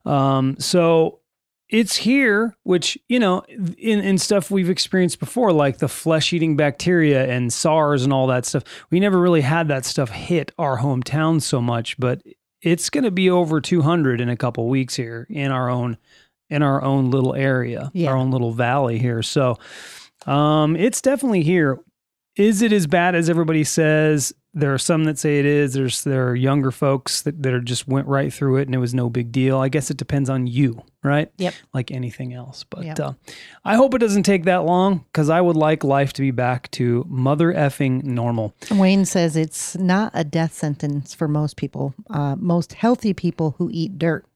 Um, 0.04 0.56
so 0.58 1.20
it's 1.69 1.96
here, 1.96 2.56
which, 2.64 2.99
you 3.08 3.19
know, 3.19 3.43
in, 3.49 4.00
in 4.00 4.19
stuff 4.19 4.50
we've 4.50 4.70
experienced 4.70 5.19
before, 5.20 5.53
like 5.53 5.79
the 5.79 5.88
flesh 5.88 6.32
eating 6.32 6.56
bacteria 6.56 7.26
and 7.26 7.53
SARS 7.53 8.05
and 8.05 8.12
all 8.12 8.26
that 8.26 8.44
stuff. 8.44 8.62
We 8.91 9.00
never 9.00 9.19
really 9.19 9.41
had 9.41 9.69
that 9.69 9.84
stuff 9.84 10.10
hit 10.10 10.53
our 10.58 10.79
hometown 10.79 11.41
so 11.41 11.60
much, 11.60 11.98
but 11.98 12.22
it's 12.60 12.91
going 12.91 13.05
to 13.05 13.10
be 13.10 13.31
over 13.31 13.60
200 13.60 14.20
in 14.20 14.29
a 14.29 14.36
couple 14.36 14.69
weeks 14.69 14.94
here 14.94 15.26
in 15.29 15.50
our 15.50 15.69
own 15.69 15.98
in 16.50 16.62
our 16.62 16.82
own 16.82 17.10
little 17.10 17.34
area, 17.34 17.91
yeah. 17.94 18.10
our 18.10 18.17
own 18.17 18.31
little 18.31 18.53
valley 18.53 18.98
here. 18.98 19.22
So, 19.22 19.58
um, 20.26 20.76
it's 20.76 21.00
definitely 21.00 21.43
here. 21.43 21.81
Is 22.36 22.62
it 22.62 22.72
as 22.72 22.86
bad 22.86 23.14
as 23.14 23.29
everybody 23.29 23.62
says? 23.62 24.32
There 24.55 24.72
are 24.72 24.79
some 24.79 25.05
that 25.05 25.19
say 25.19 25.38
it 25.38 25.46
is. 25.46 25.74
There's 25.74 26.05
there 26.05 26.29
are 26.29 26.34
younger 26.34 26.70
folks 26.70 27.22
that, 27.22 27.43
that 27.43 27.52
are 27.55 27.60
just 27.60 27.88
went 27.88 28.06
right 28.06 28.32
through 28.32 28.56
it 28.58 28.69
and 28.69 28.74
it 28.74 28.79
was 28.79 28.94
no 28.94 29.10
big 29.10 29.32
deal. 29.32 29.58
I 29.58 29.69
guess 29.69 29.91
it 29.91 29.96
depends 29.96 30.29
on 30.29 30.46
you, 30.46 30.82
right? 31.02 31.31
Yep. 31.38 31.55
Like 31.72 31.91
anything 31.91 32.32
else. 32.34 32.64
But 32.69 32.84
yep. 32.84 33.00
uh, 33.00 33.12
I 33.64 33.76
hope 33.76 33.94
it 33.94 33.98
doesn't 33.98 34.24
take 34.24 34.44
that 34.44 34.64
long 34.64 35.05
because 35.12 35.31
I 35.31 35.41
would 35.41 35.56
like 35.56 35.84
life 35.84 36.12
to 36.14 36.22
be 36.22 36.31
back 36.31 36.70
to 36.72 37.05
mother 37.08 37.52
effing 37.52 38.05
normal. 38.05 38.55
Wayne 38.70 39.05
says 39.06 39.36
it's 39.36 39.76
not 39.76 40.10
a 40.14 40.24
death 40.24 40.55
sentence 40.55 41.14
for 41.14 41.29
most 41.29 41.56
people. 41.56 41.94
Uh, 42.10 42.36
most 42.36 42.74
healthy 42.74 43.14
people 43.14 43.55
who 43.58 43.70
eat 43.72 43.98
dirt. 43.98 44.26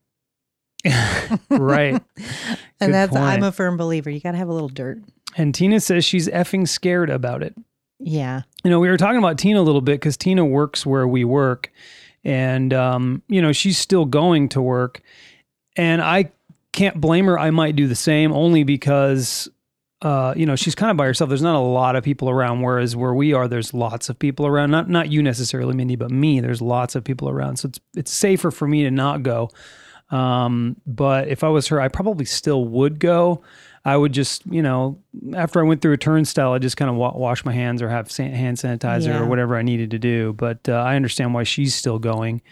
Right. 1.51 1.95
and 2.17 2.63
Good 2.81 2.93
that's 2.93 3.13
point. 3.13 3.25
I'm 3.25 3.43
a 3.43 3.53
firm 3.53 3.77
believer. 3.77 4.11
You 4.11 4.21
got 4.21 4.33
to 4.33 4.39
have 4.39 4.49
a 4.49 4.53
little 4.53 4.69
dirt. 4.69 4.99
And 5.37 5.55
Tina 5.55 5.81
says 5.81 6.05
she's 6.05 6.29
effing 6.29 6.69
scared 6.69 7.11
about 7.11 7.43
it. 7.43 7.55
Yeah. 7.99 8.43
You 8.65 8.71
know, 8.71 8.81
we 8.81 8.89
were 8.89 8.97
talking 8.97 9.19
about 9.19 9.39
Tina 9.39 9.61
a 9.61 9.63
little 9.63 9.81
bit 9.81 10.01
because 10.01 10.17
Tina 10.17 10.45
works 10.45 10.85
where 10.85 11.07
we 11.07 11.25
work. 11.25 11.73
And, 12.25 12.73
um, 12.75 13.23
you 13.29 13.41
know, 13.41 13.53
she's 13.53 13.79
still 13.79 14.05
going 14.05 14.49
to 14.51 14.63
work. 14.63 15.01
And 15.77 16.03
I 16.03 16.33
can't 16.73 17.01
blame 17.01 17.27
her. 17.27 17.39
I 17.39 17.51
might 17.51 17.77
do 17.77 17.87
the 17.87 17.95
same 17.95 18.33
only 18.33 18.65
because, 18.65 19.49
uh, 20.03 20.35
you 20.37 20.45
know, 20.45 20.57
she's 20.57 20.75
kind 20.75 20.91
of 20.91 20.97
by 20.97 21.07
herself. 21.07 21.29
There's 21.29 21.43
not 21.43 21.55
a 21.55 21.61
lot 21.61 21.97
of 21.97 22.05
people 22.05 22.29
around. 22.29 22.63
Whereas 22.63 22.97
where 22.97 23.15
we 23.15 23.33
are, 23.33 23.47
there's 23.49 23.73
lots 23.73 24.09
of 24.09 24.19
people 24.19 24.47
around. 24.47 24.71
Not 24.71 24.89
not 24.89 25.11
you 25.11 25.23
necessarily, 25.23 25.75
Mindy, 25.75 25.97
but 25.97 26.11
me. 26.11 26.41
There's 26.41 26.61
lots 26.61 26.95
of 26.95 27.05
people 27.05 27.29
around. 27.29 27.59
So 27.59 27.69
it's 27.69 27.81
it's 27.95 28.11
safer 28.11 28.51
for 28.51 28.67
me 28.67 28.83
to 28.85 28.91
not 28.91 29.23
go. 29.23 29.51
Um, 30.11 30.77
but 30.87 31.29
if 31.29 31.43
I 31.43 31.49
was 31.49 31.69
her, 31.69 31.81
I 31.81 31.89
probably 31.89 32.25
still 32.25 32.65
would 32.65 33.01
go. 33.01 33.43
I 33.85 33.97
would 33.97 34.13
just, 34.13 34.45
you 34.47 34.63
know, 34.63 34.99
after 35.35 35.61
I 35.61 35.63
went 35.63 35.81
through 35.81 35.93
a 35.93 35.97
turnstile, 35.97 36.53
I 36.53 36.59
just 36.59 36.77
kind 36.77 36.91
of 36.91 36.97
wa- 36.97 37.17
wash 37.17 37.45
my 37.45 37.53
hands 37.53 37.83
or 37.83 37.89
have 37.89 38.15
hand 38.17 38.57
sanitizer 38.57 39.07
yeah. 39.07 39.21
or 39.21 39.27
whatever 39.27 39.57
I 39.57 39.63
needed 39.63 39.93
to 39.93 39.99
do. 39.99 40.33
But 40.33 40.69
uh, 40.69 40.73
I 40.73 40.97
understand 40.97 41.35
why 41.35 41.45
she's 41.45 41.75
still 41.75 42.01
going. 42.01 42.43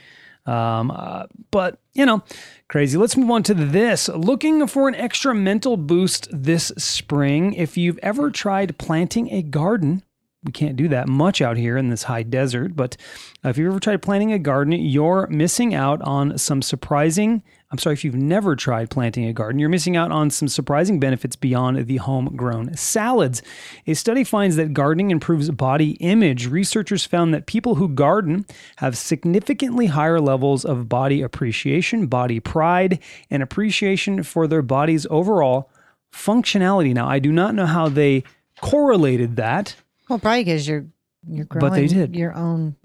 Um, 0.47 0.91
uh, 0.91 1.25
but, 1.51 1.79
you 1.93 2.07
know, 2.07 2.23
crazy. 2.69 2.99
Let's 2.99 3.17
move 3.17 3.31
on 3.31 3.43
to 3.45 3.55
this. 3.55 4.09
Looking 4.09 4.67
for 4.67 4.89
an 4.89 4.95
extra 4.95 5.35
mental 5.35 5.77
boost 5.77 6.29
this 6.31 6.71
spring. 6.77 7.55
If 7.55 7.77
you've 7.77 7.99
ever 7.99 8.31
tried 8.31 8.79
planting 8.79 9.33
a 9.33 9.43
garden, 9.43 10.03
we 10.45 10.53
can't 10.53 10.77
do 10.77 10.89
that 10.89 11.09
much 11.09 11.41
out 11.41 11.57
here 11.57 11.77
in 11.77 11.89
this 11.89 12.03
high 12.05 12.23
desert. 12.23 12.77
But 12.77 12.97
uh, 13.45 13.49
if 13.49 13.59
you've 13.59 13.71
ever 13.71 13.81
tried 13.81 14.03
planting 14.03 14.33
a 14.33 14.39
garden, 14.39 14.73
you're 14.73 15.27
missing 15.29 15.75
out 15.75 16.03
on 16.03 16.37
some 16.37 16.61
surprising. 16.61 17.43
I'm 17.71 17.79
sorry, 17.79 17.95
if 17.95 18.05
you've 18.05 18.15
never 18.15 18.55
tried 18.55 18.91
planting 18.91 19.25
a 19.25 19.33
garden, 19.33 19.59
you're 19.59 19.69
missing 19.69 19.97
out 19.97 20.13
on 20.13 20.31
some 20.31 20.47
surprising 20.47 21.01
benefits 21.01 21.35
beyond 21.35 21.87
the 21.87 21.97
homegrown 21.97 22.77
salads. 22.77 23.43
A 23.87 23.95
study 23.95 24.23
finds 24.23 24.57
that 24.57 24.75
gardening 24.75 25.11
improves 25.11 25.51
body 25.51 25.93
image. 25.93 26.47
Researchers 26.47 27.05
found 27.05 27.33
that 27.33 27.47
people 27.47 27.77
who 27.77 27.89
garden 27.89 28.47
have 28.77 28.97
significantly 28.97 29.87
higher 29.87 30.21
levels 30.21 30.65
of 30.65 30.89
body 30.89 31.23
appreciation, 31.23 32.07
body 32.07 32.39
pride, 32.39 33.01
and 33.31 33.43
appreciation 33.43 34.23
for 34.23 34.47
their 34.47 34.63
body's 34.63 35.07
overall 35.11 35.71
functionality. 36.13 36.95
Now, 36.95 37.09
I 37.09 37.19
do 37.19 37.33
not 37.33 37.55
know 37.55 37.67
how 37.67 37.89
they 37.89 38.23
correlated 38.61 39.37
that 39.37 39.75
Well, 40.09 40.19
probably 40.19 40.45
because 40.45 40.67
you're 40.69 40.87
you're 41.27 41.47
growing 41.47 41.71
But 41.71 41.75
they 41.77 41.87
did. 41.87 42.15
your 42.15 42.35
own 42.35 42.77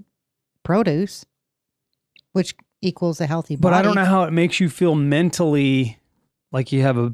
produce, 0.64 1.26
which 2.32 2.56
equals 2.82 3.20
a 3.20 3.26
healthy 3.28 3.56
body. 3.56 3.62
But 3.62 3.74
I 3.74 3.82
don't 3.82 3.96
know 3.96 4.06
how 4.06 4.24
it 4.24 4.32
makes 4.32 4.60
you 4.60 4.70
feel 4.70 4.96
mentally 4.96 6.00
like 6.52 6.72
you 6.72 6.82
have 6.82 6.98
a 6.98 7.14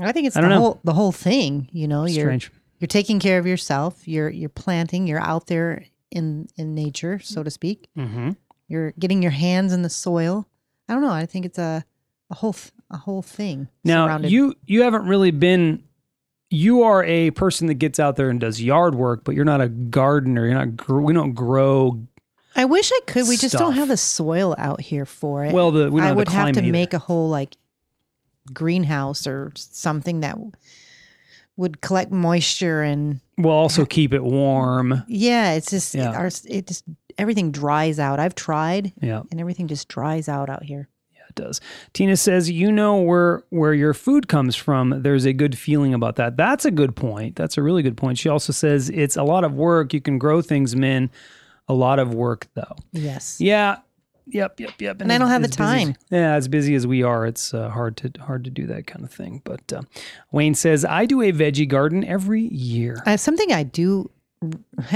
I 0.00 0.12
think 0.12 0.26
it's 0.26 0.36
I 0.36 0.40
the 0.40 0.48
don't 0.48 0.54
know. 0.56 0.60
whole 0.60 0.80
the 0.84 0.92
whole 0.94 1.12
thing. 1.12 1.68
You 1.72 1.88
know, 1.88 2.06
you're 2.06 2.26
strange. 2.26 2.50
you're 2.78 2.88
taking 2.88 3.20
care 3.20 3.38
of 3.38 3.46
yourself. 3.46 4.06
You're 4.06 4.30
you're 4.30 4.48
planting. 4.48 5.06
You're 5.06 5.20
out 5.20 5.46
there 5.46 5.84
in 6.10 6.48
in 6.56 6.74
nature, 6.74 7.18
so 7.20 7.42
to 7.42 7.50
speak. 7.50 7.88
Mm-hmm. 7.96 8.30
You're 8.68 8.92
getting 8.98 9.22
your 9.22 9.32
hands 9.32 9.72
in 9.72 9.82
the 9.82 9.90
soil. 9.90 10.46
I 10.88 10.92
don't 10.94 11.02
know. 11.02 11.10
I 11.12 11.26
think 11.26 11.44
it's 11.46 11.58
a 11.58 11.84
a 12.30 12.34
whole 12.36 12.56
a 12.90 12.96
whole 12.98 13.22
thing. 13.22 13.68
Now 13.84 14.06
surrounded- 14.06 14.30
you 14.30 14.54
you 14.66 14.82
haven't 14.82 15.06
really 15.06 15.30
been. 15.30 15.84
You 16.52 16.82
are 16.82 17.04
a 17.04 17.30
person 17.30 17.68
that 17.68 17.74
gets 17.74 17.98
out 18.00 18.16
there 18.16 18.28
and 18.28 18.40
does 18.40 18.60
yard 18.60 18.94
work, 18.96 19.22
but 19.24 19.34
you're 19.36 19.44
not 19.44 19.60
a 19.60 19.68
gardener. 19.68 20.44
You're 20.46 20.54
not. 20.54 20.76
gr- 20.76 21.00
We 21.00 21.12
don't 21.14 21.32
grow. 21.32 22.02
I 22.56 22.64
wish 22.64 22.90
I 22.92 23.00
could. 23.06 23.28
We 23.28 23.36
just 23.36 23.56
don't 23.56 23.74
have 23.74 23.86
the 23.88 23.96
soil 23.96 24.56
out 24.58 24.80
here 24.80 25.06
for 25.06 25.44
it. 25.44 25.52
Well, 25.54 25.70
the 25.70 25.90
we 25.90 26.00
don't 26.00 26.10
I 26.10 26.12
would 26.12 26.26
the 26.26 26.32
have 26.32 26.52
to 26.54 26.60
either. 26.60 26.72
make 26.72 26.92
a 26.92 26.98
whole 26.98 27.28
like 27.28 27.54
greenhouse 28.52 29.26
or 29.26 29.52
something 29.54 30.20
that 30.20 30.36
would 31.56 31.80
collect 31.80 32.10
moisture 32.10 32.82
and 32.82 33.20
We'll 33.38 33.52
also 33.54 33.84
keep 33.84 34.12
it 34.12 34.24
warm. 34.24 35.04
yeah, 35.06 35.52
it's 35.52 35.70
just 35.70 35.94
Yeah. 35.94 36.10
It, 36.10 36.16
our, 36.16 36.30
it 36.48 36.66
just 36.66 36.84
everything 37.16 37.52
dries 37.52 37.98
out. 38.00 38.18
I've 38.18 38.34
tried 38.34 38.92
Yeah, 39.00 39.22
and 39.30 39.40
everything 39.40 39.68
just 39.68 39.86
dries 39.88 40.28
out 40.28 40.50
out 40.50 40.64
here. 40.64 40.88
Does. 41.40 41.60
Tina 41.92 42.16
says, 42.16 42.50
"You 42.50 42.70
know 42.70 42.96
where 43.00 43.42
where 43.50 43.74
your 43.74 43.94
food 43.94 44.28
comes 44.28 44.54
from. 44.56 45.02
There's 45.02 45.24
a 45.24 45.32
good 45.32 45.56
feeling 45.56 45.94
about 45.94 46.16
that. 46.16 46.36
That's 46.36 46.64
a 46.64 46.70
good 46.70 46.94
point. 46.94 47.36
That's 47.36 47.56
a 47.58 47.62
really 47.62 47.82
good 47.82 47.96
point." 47.96 48.18
She 48.18 48.28
also 48.28 48.52
says, 48.52 48.90
"It's 48.90 49.16
a 49.16 49.22
lot 49.22 49.44
of 49.44 49.54
work. 49.54 49.92
You 49.94 50.00
can 50.00 50.18
grow 50.18 50.42
things, 50.42 50.76
men. 50.76 51.10
A 51.68 51.74
lot 51.74 51.98
of 51.98 52.14
work, 52.14 52.48
though." 52.54 52.76
Yes. 52.92 53.40
Yeah. 53.40 53.76
Yep, 54.32 54.60
yep, 54.60 54.80
yep. 54.80 55.00
And 55.00 55.12
I 55.12 55.18
don't 55.18 55.28
have 55.28 55.42
the 55.42 55.48
busy 55.48 55.62
as- 55.62 55.84
time. 55.84 55.96
yeah, 56.10 56.34
as 56.34 56.46
busy 56.46 56.76
as 56.76 56.86
we 56.86 57.02
are, 57.02 57.26
it's 57.26 57.52
uh, 57.52 57.68
hard 57.70 57.96
to 57.96 58.12
hard 58.20 58.44
to 58.44 58.50
do 58.50 58.64
that 58.68 58.86
kind 58.86 59.04
of 59.04 59.10
thing. 59.10 59.42
But 59.44 59.72
uh, 59.72 59.82
Wayne 60.30 60.54
says 60.54 60.84
I 60.84 61.04
do 61.06 61.20
a 61.20 61.32
veggie 61.32 61.66
garden 61.66 62.04
every 62.04 62.42
year. 62.42 63.02
Something 63.16 63.50
I 63.50 63.64
do, 63.64 64.08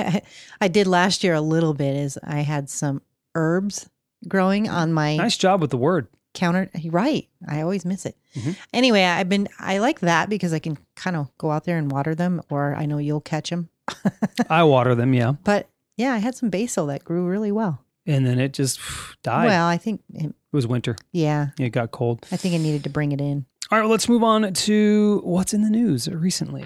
I 0.61 0.69
did 0.69 0.87
last 0.87 1.25
year 1.25 1.35
a 1.35 1.41
little 1.41 1.75
bit 1.75 1.97
is 1.97 2.17
I 2.23 2.41
had 2.41 2.71
some 2.71 3.03
herbs 3.35 3.89
growing 4.29 4.69
on 4.69 4.93
my 4.93 5.17
Nice 5.17 5.37
job 5.37 5.61
with 5.61 5.71
the 5.71 5.79
word. 5.79 6.07
Counter. 6.35 6.69
Right. 6.91 7.29
I 7.49 7.63
always 7.63 7.85
miss 7.85 8.05
it. 8.07 8.17
Mhm. 8.37 8.57
Anyway, 8.73 9.03
I've 9.05 9.29
been, 9.29 9.49
I 9.59 9.79
like 9.79 10.01
that 10.01 10.29
because 10.29 10.53
I 10.53 10.59
can 10.59 10.77
kind 10.97 11.17
of 11.17 11.31
go 11.39 11.51
out 11.51 11.65
there 11.65 11.79
and 11.79 11.91
water 11.91 12.15
them, 12.15 12.43
or 12.51 12.75
I 12.75 12.87
know 12.87 12.99
you'll 12.99 13.21
catch 13.21 13.51
them. 13.51 13.69
I 14.51 14.63
water 14.65 14.95
them, 14.95 15.15
yeah, 15.15 15.33
But 15.45 15.69
yeah, 15.97 16.13
I 16.13 16.19
had 16.19 16.35
some 16.35 16.51
basil 16.51 16.87
that 16.87 17.05
grew 17.05 17.27
really 17.27 17.53
well. 17.53 17.85
and 18.07 18.27
then 18.27 18.39
it 18.39 18.53
just 18.53 18.81
died. 19.23 19.47
Well, 19.47 19.67
I 19.67 19.77
think, 19.79 20.03
it, 20.13 20.27
it 20.27 20.35
was 20.53 20.67
winter. 20.67 20.97
yeah, 21.13 21.49
It 21.59 21.71
got 21.71 21.91
cold. 21.91 22.27
I 22.33 22.37
think 22.37 22.55
I 22.55 22.59
needed 22.59 22.85
to 22.85 22.91
bring 22.91 23.13
it 23.13 23.21
in. 23.21 23.47
All 23.71 23.79
right, 23.79 23.83
well, 23.85 23.91
let's 23.91 24.09
move 24.09 24.23
on 24.23 24.53
to 24.53 25.21
what's 25.25 25.55
in 25.55 25.63
the 25.63 25.71
news 25.71 26.09
recently. 26.09 26.65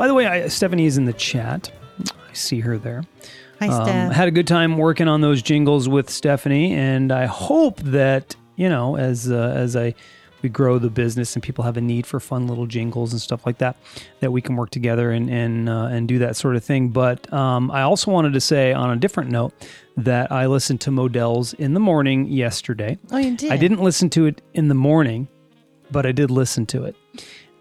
By 0.00 0.06
the 0.06 0.14
way, 0.14 0.26
I, 0.26 0.48
Stephanie 0.48 0.86
is 0.86 0.96
in 0.96 1.04
the 1.04 1.12
chat. 1.12 1.70
I 2.00 2.32
see 2.32 2.60
her 2.60 2.78
there. 2.78 3.04
Hi, 3.58 3.68
Um, 3.68 3.84
Steph. 3.84 4.12
had 4.12 4.28
a 4.28 4.30
good 4.30 4.46
time 4.46 4.78
working 4.78 5.08
on 5.08 5.20
those 5.20 5.42
jingles 5.42 5.90
with 5.90 6.08
Stephanie, 6.08 6.72
and 6.72 7.12
I 7.12 7.26
hope 7.26 7.80
that 7.80 8.34
you 8.56 8.70
know, 8.70 8.96
as 8.96 9.30
uh, 9.30 9.52
as 9.54 9.76
I 9.76 9.94
we 10.40 10.48
grow 10.48 10.78
the 10.78 10.88
business 10.88 11.36
and 11.36 11.42
people 11.42 11.64
have 11.64 11.76
a 11.76 11.82
need 11.82 12.06
for 12.06 12.18
fun 12.18 12.46
little 12.48 12.64
jingles 12.64 13.12
and 13.12 13.20
stuff 13.20 13.44
like 13.44 13.58
that, 13.58 13.76
that 14.20 14.32
we 14.32 14.40
can 14.40 14.56
work 14.56 14.70
together 14.70 15.10
and 15.10 15.28
and 15.28 15.68
uh, 15.68 15.88
and 15.90 16.08
do 16.08 16.18
that 16.20 16.34
sort 16.34 16.56
of 16.56 16.64
thing. 16.64 16.88
But 16.88 17.30
um, 17.30 17.70
I 17.70 17.82
also 17.82 18.10
wanted 18.10 18.32
to 18.32 18.40
say 18.40 18.72
on 18.72 18.88
a 18.88 18.96
different 18.96 19.30
note 19.30 19.52
that 19.98 20.32
I 20.32 20.46
listened 20.46 20.80
to 20.80 20.90
Modell's 20.90 21.52
in 21.52 21.74
the 21.74 21.80
morning 21.80 22.24
yesterday. 22.24 22.96
oh, 23.10 23.18
you 23.18 23.36
did? 23.36 23.52
I 23.52 23.58
didn't 23.58 23.82
listen 23.82 24.08
to 24.10 24.24
it 24.24 24.40
in 24.54 24.68
the 24.68 24.74
morning, 24.74 25.28
but 25.90 26.06
I 26.06 26.12
did 26.12 26.30
listen 26.30 26.64
to 26.68 26.84
it. 26.84 26.96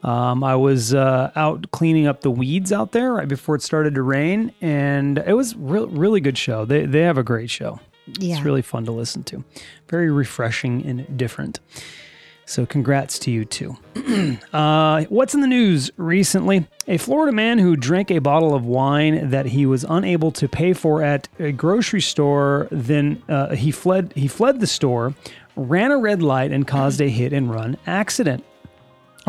Um, 0.03 0.43
I 0.43 0.55
was 0.55 0.93
uh, 0.93 1.31
out 1.35 1.71
cleaning 1.71 2.07
up 2.07 2.21
the 2.21 2.31
weeds 2.31 2.71
out 2.71 2.93
there 2.93 3.13
right 3.13 3.27
before 3.27 3.55
it 3.55 3.61
started 3.61 3.95
to 3.95 4.01
rain, 4.01 4.53
and 4.61 5.17
it 5.17 5.33
was 5.33 5.55
re- 5.55 5.85
really 5.85 6.21
good 6.21 6.37
show. 6.37 6.65
They 6.65 6.85
they 6.85 7.01
have 7.01 7.17
a 7.17 7.23
great 7.23 7.49
show. 7.49 7.79
Yeah. 8.17 8.35
It's 8.35 8.45
really 8.45 8.61
fun 8.61 8.85
to 8.85 8.91
listen 8.91 9.23
to, 9.25 9.43
very 9.87 10.09
refreshing 10.09 10.85
and 10.85 11.17
different. 11.17 11.59
So 12.49 12.65
congrats 12.65 13.19
to 13.19 13.31
you 13.31 13.45
too. 13.45 13.77
uh, 14.53 15.03
what's 15.09 15.35
in 15.35 15.41
the 15.41 15.47
news 15.47 15.91
recently? 15.97 16.65
A 16.87 16.97
Florida 16.97 17.31
man 17.31 17.59
who 17.59 17.75
drank 17.75 18.09
a 18.09 18.17
bottle 18.17 18.55
of 18.55 18.65
wine 18.65 19.29
that 19.29 19.45
he 19.45 19.67
was 19.67 19.85
unable 19.87 20.31
to 20.31 20.47
pay 20.47 20.73
for 20.73 21.03
at 21.03 21.27
a 21.37 21.51
grocery 21.51 22.01
store. 22.01 22.67
Then 22.71 23.21
uh, 23.29 23.53
he 23.53 23.69
fled. 23.69 24.13
He 24.15 24.27
fled 24.27 24.61
the 24.61 24.67
store, 24.67 25.13
ran 25.55 25.91
a 25.91 25.99
red 25.99 26.23
light, 26.23 26.51
and 26.51 26.65
caused 26.65 27.01
a 27.01 27.07
hit 27.07 27.33
and 27.33 27.51
run 27.51 27.77
accident. 27.85 28.43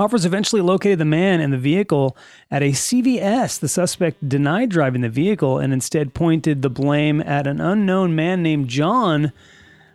Offers 0.00 0.24
eventually 0.24 0.62
located 0.62 0.98
the 0.98 1.04
man 1.04 1.42
and 1.42 1.52
the 1.52 1.58
vehicle 1.58 2.16
at 2.50 2.62
a 2.62 2.70
CVS. 2.70 3.60
The 3.60 3.68
suspect 3.68 4.26
denied 4.26 4.70
driving 4.70 5.02
the 5.02 5.10
vehicle 5.10 5.58
and 5.58 5.74
instead 5.74 6.14
pointed 6.14 6.62
the 6.62 6.70
blame 6.70 7.20
at 7.20 7.46
an 7.46 7.60
unknown 7.60 8.14
man 8.14 8.42
named 8.42 8.68
John. 8.68 9.30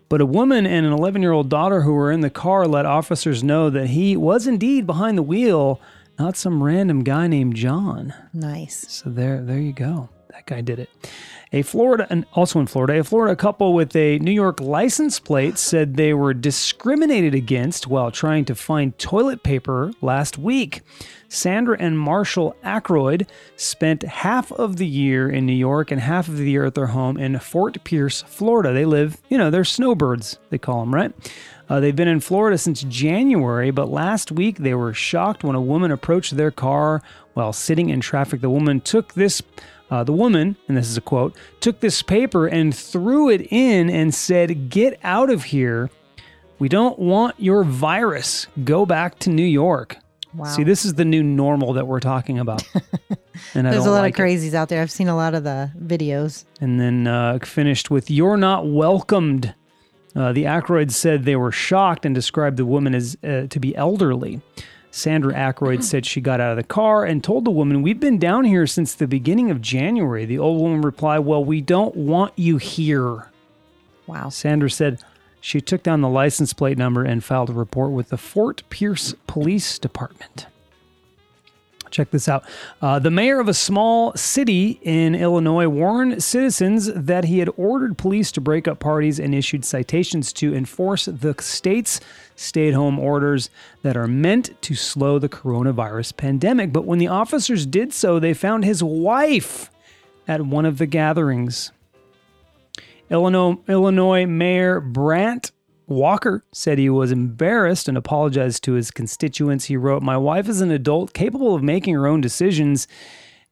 But 0.08 0.22
a 0.22 0.26
woman 0.28 0.68
and 0.68 0.86
an 0.86 0.94
11 0.94 1.24
year 1.24 1.32
old 1.32 1.50
daughter 1.50 1.82
who 1.82 1.94
were 1.94 2.12
in 2.12 2.22
the 2.22 2.30
car 2.30 2.68
let 2.68 2.86
officers 2.86 3.44
know 3.44 3.72
that 3.72 3.88
he 3.88 4.16
was 4.16 4.46
indeed 4.46 4.86
behind 4.86 5.18
the 5.18 5.24
wheel, 5.24 5.82
not 6.20 6.38
some 6.38 6.62
random 6.62 7.04
guy 7.04 7.26
named 7.26 7.56
John. 7.56 8.14
Nice. 8.32 8.86
So 8.88 9.10
there, 9.10 9.42
there 9.42 9.58
you 9.58 9.74
go. 9.74 10.10
That 10.30 10.46
guy 10.46 10.62
did 10.62 10.78
it. 10.78 10.90
A 11.56 11.62
Florida, 11.62 12.06
and 12.10 12.26
also 12.34 12.60
in 12.60 12.68
Florida, 12.68 13.00
a 13.00 13.04
Florida 13.06 13.34
couple 13.34 13.74
with 13.74 13.96
a 13.96 14.20
New 14.20 14.34
York 14.34 14.60
license 14.60 15.22
plate 15.22 15.58
said 15.58 15.96
they 15.96 16.14
were 16.14 16.34
discriminated 16.34 17.34
against 17.34 17.88
while 17.88 18.12
trying 18.12 18.44
to 18.46 18.56
find 18.56 19.00
toilet 19.00 19.42
paper 19.42 19.94
last 20.02 20.38
week. 20.38 20.82
Sandra 21.30 21.78
and 21.80 21.98
Marshall 21.98 22.58
Ackroyd 22.62 23.28
spent 23.56 24.04
half 24.04 24.52
of 24.52 24.76
the 24.76 24.86
year 24.86 25.30
in 25.30 25.46
New 25.46 25.54
York 25.54 25.92
and 25.92 26.02
half 26.02 26.28
of 26.28 26.36
the 26.36 26.52
year 26.52 26.66
at 26.66 26.76
their 26.76 26.88
home 26.88 27.18
in 27.18 27.40
Fort 27.40 27.82
Pierce, 27.86 28.22
Florida. 28.24 28.74
They 28.74 28.84
live, 28.84 29.22
you 29.30 29.38
know, 29.38 29.50
they're 29.50 29.64
snowbirds, 29.64 30.38
they 30.50 30.58
call 30.58 30.82
them, 30.82 30.94
right? 30.94 31.14
Uh, 31.70 31.80
they've 31.80 31.96
been 31.96 32.10
in 32.10 32.20
Florida 32.20 32.58
since 32.58 32.84
January, 32.84 33.72
but 33.72 33.90
last 33.90 34.30
week 34.30 34.58
they 34.58 34.74
were 34.74 34.94
shocked 34.94 35.46
when 35.46 35.56
a 35.56 35.62
woman 35.62 35.90
approached 35.90 36.36
their 36.36 36.52
car 36.52 37.02
while 37.34 37.54
sitting 37.54 37.90
in 37.90 38.02
traffic. 38.02 38.42
The 38.42 38.50
woman 38.50 38.82
took 38.82 39.14
this, 39.14 39.42
uh, 39.92 40.04
the 40.04 40.14
woman, 40.14 40.56
and 40.68 40.76
this 40.76 40.88
is 40.88 40.98
a 40.98 41.02
quote, 41.02 41.36
took 41.60 41.80
this 41.80 42.02
paper 42.02 42.48
and 42.48 42.76
threw 42.76 43.30
it 43.30 43.48
in 43.52 43.90
and 43.90 44.14
said, 44.14 44.70
Get 44.70 45.00
out 45.04 45.30
of 45.30 45.46
here. 45.46 45.90
We 46.58 46.70
don't 46.70 46.98
want 46.98 47.36
your 47.38 47.64
virus. 47.64 48.48
Go 48.64 48.86
back 48.86 49.20
to 49.20 49.30
New 49.30 49.46
York. 49.46 49.98
Wow. 50.34 50.46
See, 50.46 50.64
this 50.64 50.86
is 50.86 50.96
the 50.96 51.06
new 51.06 51.24
normal 51.24 51.74
that 51.74 51.88
we're 51.88 52.00
talking 52.00 52.40
about. 52.40 52.64
and 53.54 53.66
There's 53.68 53.86
a 53.86 53.92
lot 53.92 54.02
like 54.02 54.18
of 54.18 54.26
it. 54.26 54.30
crazies 54.30 54.54
out 54.54 54.70
there. 54.70 54.82
I've 54.82 54.92
seen 54.92 55.08
a 55.08 55.16
lot 55.16 55.34
of 55.34 55.44
the 55.44 55.72
videos. 55.80 56.46
And 56.60 56.80
then 56.80 57.08
uh, 57.08 57.40
finished 57.44 57.90
with 57.90 58.10
"You're 58.10 58.38
not 58.38 58.68
welcomed." 58.68 59.54
Uh, 60.16 60.32
the 60.32 60.44
Ackroyds 60.44 60.92
said 60.92 61.24
they 61.24 61.36
were 61.36 61.52
shocked 61.52 62.06
and 62.06 62.16
described 62.16 62.58
the 62.58 62.66
woman 62.66 62.96
as 62.96 63.18
uh, 63.24 63.48
to 63.50 63.60
be 63.60 63.76
elderly. 63.76 64.42
Sandra 64.96 65.36
Ackroyd 65.36 65.84
said 65.84 66.06
she 66.06 66.22
got 66.22 66.40
out 66.40 66.52
of 66.52 66.58
the 66.58 66.64
car 66.64 67.04
and 67.04 67.22
told 67.22 67.44
the 67.44 67.52
woman, 67.52 67.82
We've 67.82 68.00
been 68.00 68.18
down 68.18 68.46
here 68.46 68.66
since 68.66 68.96
the 68.96 69.08
beginning 69.08 69.52
of 69.52 69.62
January. 69.62 70.24
The 70.24 70.40
old 70.40 70.62
woman 70.62 70.82
replied, 70.82 71.20
Well, 71.20 71.44
we 71.44 71.60
don't 71.60 71.98
want 71.98 72.32
you 72.38 72.56
here. 72.60 73.30
Wow. 74.08 74.30
Sandra 74.30 74.70
said 74.70 75.02
she 75.42 75.60
took 75.60 75.84
down 75.84 76.00
the 76.00 76.08
license 76.08 76.54
plate 76.54 76.78
number 76.78 77.04
and 77.04 77.22
filed 77.22 77.50
a 77.50 77.54
report 77.54 77.92
with 77.92 78.08
the 78.08 78.18
Fort 78.18 78.64
Pierce 78.70 79.14
Police 79.28 79.78
Department. 79.78 80.48
Check 81.96 82.12
this 82.12 82.28
out. 82.28 82.44
Uh, 82.82 83.00
the 83.00 83.10
mayor 83.10 83.40
of 83.40 83.48
a 83.48 83.54
small 83.54 84.14
city 84.18 84.82
in 84.82 85.16
Illinois 85.16 85.70
warned 85.70 86.22
citizens 86.22 86.92
that 86.94 87.24
he 87.24 87.40
had 87.40 87.50
ordered 87.56 87.98
police 87.98 88.34
to 88.34 88.42
break 88.42 88.68
up 88.68 88.80
parties 88.80 89.18
and 89.18 89.34
issued 89.34 89.64
citations 89.64 90.34
to 90.34 90.54
enforce 90.54 91.06
the 91.06 91.34
state's 91.40 92.02
stay 92.36 92.68
at 92.68 92.74
home 92.74 93.00
orders 93.00 93.50
that 93.82 93.96
are 93.96 94.10
meant 94.10 94.62
to 94.62 94.76
slow 94.76 95.20
the 95.20 95.30
coronavirus 95.30 96.18
pandemic. 96.18 96.74
But 96.74 96.84
when 96.84 97.00
the 97.00 97.08
officers 97.08 97.66
did 97.66 97.94
so, 97.94 98.20
they 98.20 98.34
found 98.34 98.66
his 98.66 98.84
wife 98.84 99.72
at 100.28 100.42
one 100.42 100.66
of 100.66 100.80
the 100.80 100.88
gatherings. 100.88 101.72
Illinois, 103.10 103.56
Illinois 103.70 104.26
Mayor 104.26 104.82
Brant 104.82 105.54
Walker 105.88 106.44
said 106.52 106.78
he 106.78 106.90
was 106.90 107.12
embarrassed 107.12 107.88
and 107.88 107.98
apologized 107.98 108.64
to 108.64 108.74
his 108.74 108.92
constituents. 108.92 109.66
He 109.66 109.78
wrote, 109.78 110.02
My 110.02 110.18
wife 110.18 110.50
is 110.50 110.62
an 110.62 110.72
adult 110.72 111.14
capable 111.14 111.54
of 111.54 111.64
making 111.64 111.94
her 111.96 112.08
own 112.08 112.22
decisions. 112.22 112.88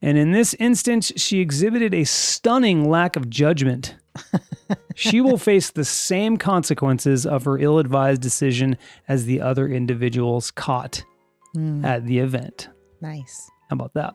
And 0.02 0.18
in 0.18 0.32
this 0.32 0.54
instance, 0.56 1.12
she 1.16 1.40
exhibited 1.40 1.94
a 1.94 2.04
stunning 2.04 2.90
lack 2.90 3.16
of 3.16 3.30
judgment. 3.30 3.96
she 4.96 5.22
will 5.22 5.38
face 5.38 5.72
the 5.72 5.86
same 5.86 6.38
consequences 6.38 7.26
of 7.26 7.46
her 7.46 7.58
ill 7.58 7.80
advised 7.80 8.22
decision 8.22 8.78
as 9.08 9.26
the 9.26 9.42
other 9.42 9.68
individuals 9.68 10.52
caught 10.52 11.04
hmm. 11.54 11.84
at 11.86 12.06
the 12.06 12.20
event. 12.20 12.70
Nice. 13.02 13.50
How 13.70 13.76
about 13.76 13.94
that? 13.94 14.14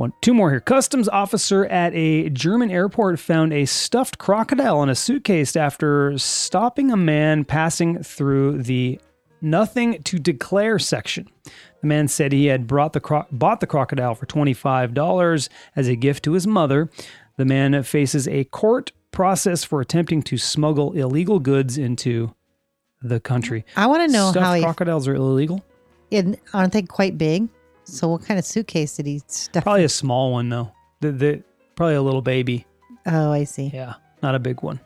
One, 0.00 0.14
two 0.22 0.32
more 0.32 0.48
here. 0.48 0.60
Customs 0.60 1.10
officer 1.10 1.66
at 1.66 1.92
a 1.94 2.30
German 2.30 2.70
airport 2.70 3.18
found 3.18 3.52
a 3.52 3.66
stuffed 3.66 4.16
crocodile 4.16 4.82
in 4.82 4.88
a 4.88 4.94
suitcase 4.94 5.56
after 5.56 6.16
stopping 6.16 6.90
a 6.90 6.96
man 6.96 7.44
passing 7.44 8.02
through 8.02 8.62
the 8.62 8.98
nothing 9.42 10.02
to 10.04 10.18
declare 10.18 10.78
section. 10.78 11.28
The 11.82 11.86
man 11.86 12.08
said 12.08 12.32
he 12.32 12.46
had 12.46 12.66
brought 12.66 12.94
the 12.94 13.00
cro- 13.00 13.26
bought 13.30 13.60
the 13.60 13.66
crocodile 13.66 14.14
for 14.14 14.24
$25 14.24 15.50
as 15.76 15.86
a 15.86 15.96
gift 15.96 16.24
to 16.24 16.32
his 16.32 16.46
mother. 16.46 16.88
The 17.36 17.44
man 17.44 17.82
faces 17.82 18.26
a 18.26 18.44
court 18.44 18.92
process 19.12 19.64
for 19.64 19.82
attempting 19.82 20.22
to 20.22 20.38
smuggle 20.38 20.94
illegal 20.94 21.40
goods 21.40 21.76
into 21.76 22.34
the 23.02 23.20
country. 23.20 23.66
I 23.76 23.86
want 23.86 24.08
to 24.08 24.10
know 24.10 24.30
Stuffed 24.30 24.46
how 24.46 24.54
he. 24.54 24.62
crocodiles 24.62 25.06
are 25.08 25.14
illegal? 25.14 25.62
and 26.10 26.38
aren't 26.54 26.72
they 26.72 26.82
quite 26.82 27.18
big? 27.18 27.50
So 27.90 28.08
what 28.08 28.22
kind 28.24 28.38
of 28.38 28.44
suitcase 28.44 28.96
did 28.96 29.06
he 29.06 29.22
stuff? 29.26 29.64
Probably 29.64 29.84
a 29.84 29.88
small 29.88 30.32
one 30.32 30.48
though. 30.48 30.72
The, 31.00 31.12
the 31.12 31.42
probably 31.74 31.94
a 31.94 32.02
little 32.02 32.22
baby. 32.22 32.66
Oh, 33.06 33.32
I 33.32 33.44
see. 33.44 33.70
Yeah, 33.72 33.94
not 34.22 34.34
a 34.34 34.38
big 34.38 34.62
one. 34.62 34.80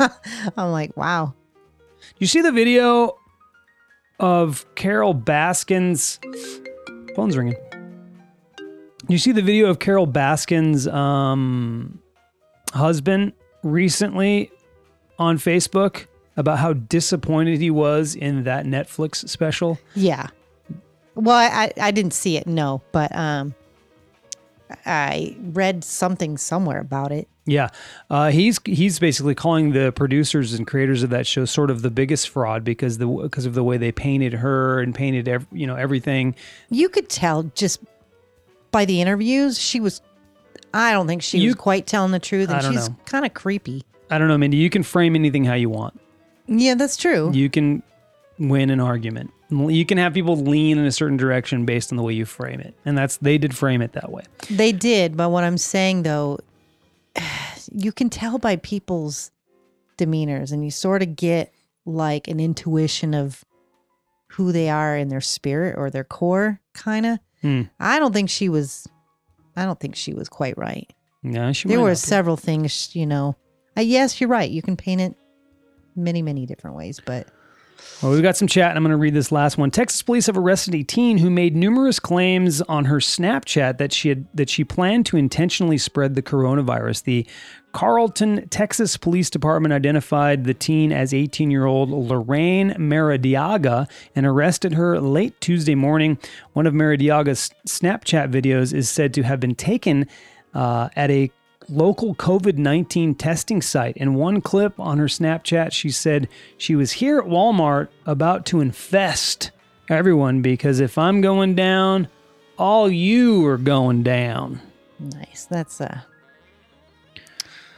I'm 0.56 0.70
like, 0.70 0.96
wow. 0.96 1.34
You 2.18 2.26
see 2.26 2.40
the 2.40 2.52
video 2.52 3.16
of 4.18 4.66
Carole 4.74 5.14
Baskin's 5.14 6.18
phone's 7.14 7.36
ringing. 7.36 7.56
You 9.08 9.18
see 9.18 9.32
the 9.32 9.42
video 9.42 9.68
of 9.68 9.78
Carole 9.78 10.06
Baskin's 10.06 10.86
um, 10.86 12.00
husband 12.72 13.32
recently 13.62 14.50
on 15.18 15.36
Facebook 15.38 16.06
about 16.36 16.58
how 16.58 16.72
disappointed 16.72 17.60
he 17.60 17.70
was 17.70 18.14
in 18.14 18.44
that 18.44 18.66
Netflix 18.66 19.28
special. 19.28 19.78
Yeah. 19.94 20.28
Well, 21.14 21.36
I, 21.36 21.72
I 21.80 21.90
didn't 21.90 22.12
see 22.14 22.36
it, 22.36 22.46
no, 22.46 22.82
but 22.92 23.14
um, 23.14 23.54
I 24.86 25.36
read 25.40 25.82
something 25.84 26.38
somewhere 26.38 26.78
about 26.80 27.12
it. 27.12 27.28
Yeah, 27.46 27.68
uh, 28.10 28.30
he's 28.30 28.60
he's 28.64 28.98
basically 29.00 29.34
calling 29.34 29.72
the 29.72 29.90
producers 29.92 30.54
and 30.54 30.66
creators 30.66 31.02
of 31.02 31.10
that 31.10 31.26
show 31.26 31.44
sort 31.46 31.70
of 31.70 31.82
the 31.82 31.90
biggest 31.90 32.28
fraud 32.28 32.62
because 32.62 32.98
the 32.98 33.06
because 33.08 33.44
of 33.44 33.54
the 33.54 33.64
way 33.64 33.76
they 33.76 33.90
painted 33.90 34.34
her 34.34 34.80
and 34.80 34.94
painted 34.94 35.26
ev- 35.26 35.46
you 35.50 35.66
know 35.66 35.74
everything. 35.74 36.36
You 36.70 36.88
could 36.88 37.08
tell 37.08 37.44
just 37.54 37.80
by 38.70 38.84
the 38.84 39.00
interviews 39.00 39.58
she 39.58 39.80
was. 39.80 40.00
I 40.72 40.92
don't 40.92 41.08
think 41.08 41.22
she 41.22 41.38
You- 41.38 41.48
was 41.48 41.54
quite 41.56 41.88
telling 41.88 42.12
the 42.12 42.20
truth, 42.20 42.50
and 42.50 42.62
she's 42.72 42.88
kind 43.06 43.24
of 43.26 43.34
creepy. 43.34 43.82
I 44.10 44.18
don't 44.18 44.28
know, 44.28 44.38
Mindy. 44.38 44.58
You 44.58 44.70
can 44.70 44.84
frame 44.84 45.16
anything 45.16 45.44
how 45.44 45.54
you 45.54 45.70
want. 45.70 45.98
Yeah, 46.46 46.74
that's 46.74 46.96
true. 46.96 47.30
You 47.34 47.50
can 47.50 47.82
win 48.38 48.70
an 48.70 48.78
argument. 48.80 49.32
You 49.50 49.84
can 49.84 49.98
have 49.98 50.14
people 50.14 50.36
lean 50.36 50.78
in 50.78 50.86
a 50.86 50.92
certain 50.92 51.16
direction 51.16 51.64
based 51.64 51.92
on 51.92 51.96
the 51.96 52.02
way 52.02 52.12
you 52.12 52.24
frame 52.24 52.60
it, 52.60 52.74
and 52.84 52.96
that's 52.96 53.16
they 53.18 53.38
did 53.38 53.56
frame 53.56 53.82
it 53.82 53.92
that 53.92 54.10
way. 54.10 54.22
They 54.48 54.72
did, 54.72 55.16
but 55.16 55.30
what 55.30 55.44
I'm 55.44 55.58
saying 55.58 56.04
though, 56.04 56.38
you 57.72 57.92
can 57.92 58.10
tell 58.10 58.38
by 58.38 58.56
people's 58.56 59.30
demeanors, 59.98 60.52
and 60.52 60.64
you 60.64 60.70
sort 60.70 61.02
of 61.02 61.16
get 61.16 61.52
like 61.84 62.28
an 62.28 62.40
intuition 62.40 63.14
of 63.14 63.44
who 64.28 64.52
they 64.52 64.68
are 64.68 64.96
in 64.96 65.08
their 65.08 65.20
spirit 65.20 65.74
or 65.76 65.90
their 65.90 66.04
core, 66.04 66.60
kind 66.72 67.04
of. 67.06 67.18
Hmm. 67.42 67.62
I 67.80 67.98
don't 67.98 68.12
think 68.12 68.30
she 68.30 68.48
was. 68.48 68.86
I 69.56 69.64
don't 69.64 69.80
think 69.80 69.96
she 69.96 70.14
was 70.14 70.28
quite 70.28 70.56
right. 70.56 70.88
Yeah, 71.22 71.52
she 71.52 71.68
there 71.68 71.80
were 71.80 71.88
not 71.88 71.92
be. 71.92 71.96
several 71.96 72.36
things, 72.36 72.94
you 72.94 73.06
know. 73.06 73.36
Uh, 73.76 73.82
yes, 73.82 74.20
you're 74.20 74.30
right. 74.30 74.50
You 74.50 74.62
can 74.62 74.76
paint 74.76 75.00
it 75.00 75.14
many, 75.96 76.22
many 76.22 76.46
different 76.46 76.76
ways, 76.76 77.00
but 77.04 77.28
Well, 78.02 78.12
we've 78.12 78.22
got 78.22 78.36
some 78.36 78.48
chat, 78.48 78.70
and 78.70 78.78
I'm 78.78 78.82
going 78.82 78.90
to 78.92 78.96
read 78.96 79.14
this 79.14 79.30
last 79.30 79.58
one. 79.58 79.70
Texas 79.70 80.00
police 80.02 80.26
have 80.26 80.36
arrested 80.36 80.74
a 80.74 80.82
teen 80.82 81.18
who 81.18 81.28
made 81.28 81.54
numerous 81.54 82.00
claims 82.00 82.62
on 82.62 82.86
her 82.86 82.96
Snapchat 82.96 83.78
that 83.78 83.92
she 83.92 84.08
had 84.08 84.26
that 84.34 84.48
she 84.48 84.64
planned 84.64 85.06
to 85.06 85.16
intentionally 85.16 85.78
spread 85.78 86.14
the 86.14 86.22
coronavirus. 86.22 87.04
The 87.04 87.26
Carrollton, 87.74 88.48
Texas 88.48 88.96
Police 88.96 89.30
Department 89.30 89.72
identified 89.72 90.44
the 90.44 90.54
teen 90.54 90.92
as 90.92 91.12
18-year-old 91.12 91.90
Lorraine 91.90 92.70
Maradiaga 92.72 93.88
and 94.16 94.26
arrested 94.26 94.74
her 94.74 94.98
late 95.00 95.40
Tuesday 95.40 95.74
morning. 95.74 96.18
One 96.54 96.66
of 96.66 96.74
Maradiaga's 96.74 97.50
Snapchat 97.68 98.32
videos 98.32 98.72
is 98.72 98.88
said 98.88 99.14
to 99.14 99.22
have 99.22 99.40
been 99.40 99.54
taken 99.54 100.08
uh, 100.54 100.88
at 100.96 101.10
a 101.10 101.30
local 101.70 102.14
COVID 102.14 102.56
19 102.56 103.14
testing 103.14 103.62
site. 103.62 103.96
In 103.96 104.14
one 104.14 104.40
clip 104.40 104.78
on 104.78 104.98
her 104.98 105.06
Snapchat, 105.06 105.72
she 105.72 105.90
said 105.90 106.28
she 106.58 106.74
was 106.74 106.92
here 106.92 107.18
at 107.18 107.24
Walmart 107.26 107.88
about 108.06 108.44
to 108.46 108.60
infest 108.60 109.50
everyone 109.88 110.42
because 110.42 110.80
if 110.80 110.98
I'm 110.98 111.20
going 111.20 111.54
down, 111.54 112.08
all 112.58 112.90
you 112.90 113.46
are 113.46 113.56
going 113.58 114.02
down. 114.02 114.60
nice. 114.98 115.46
That's 115.50 115.80
uh, 115.80 116.00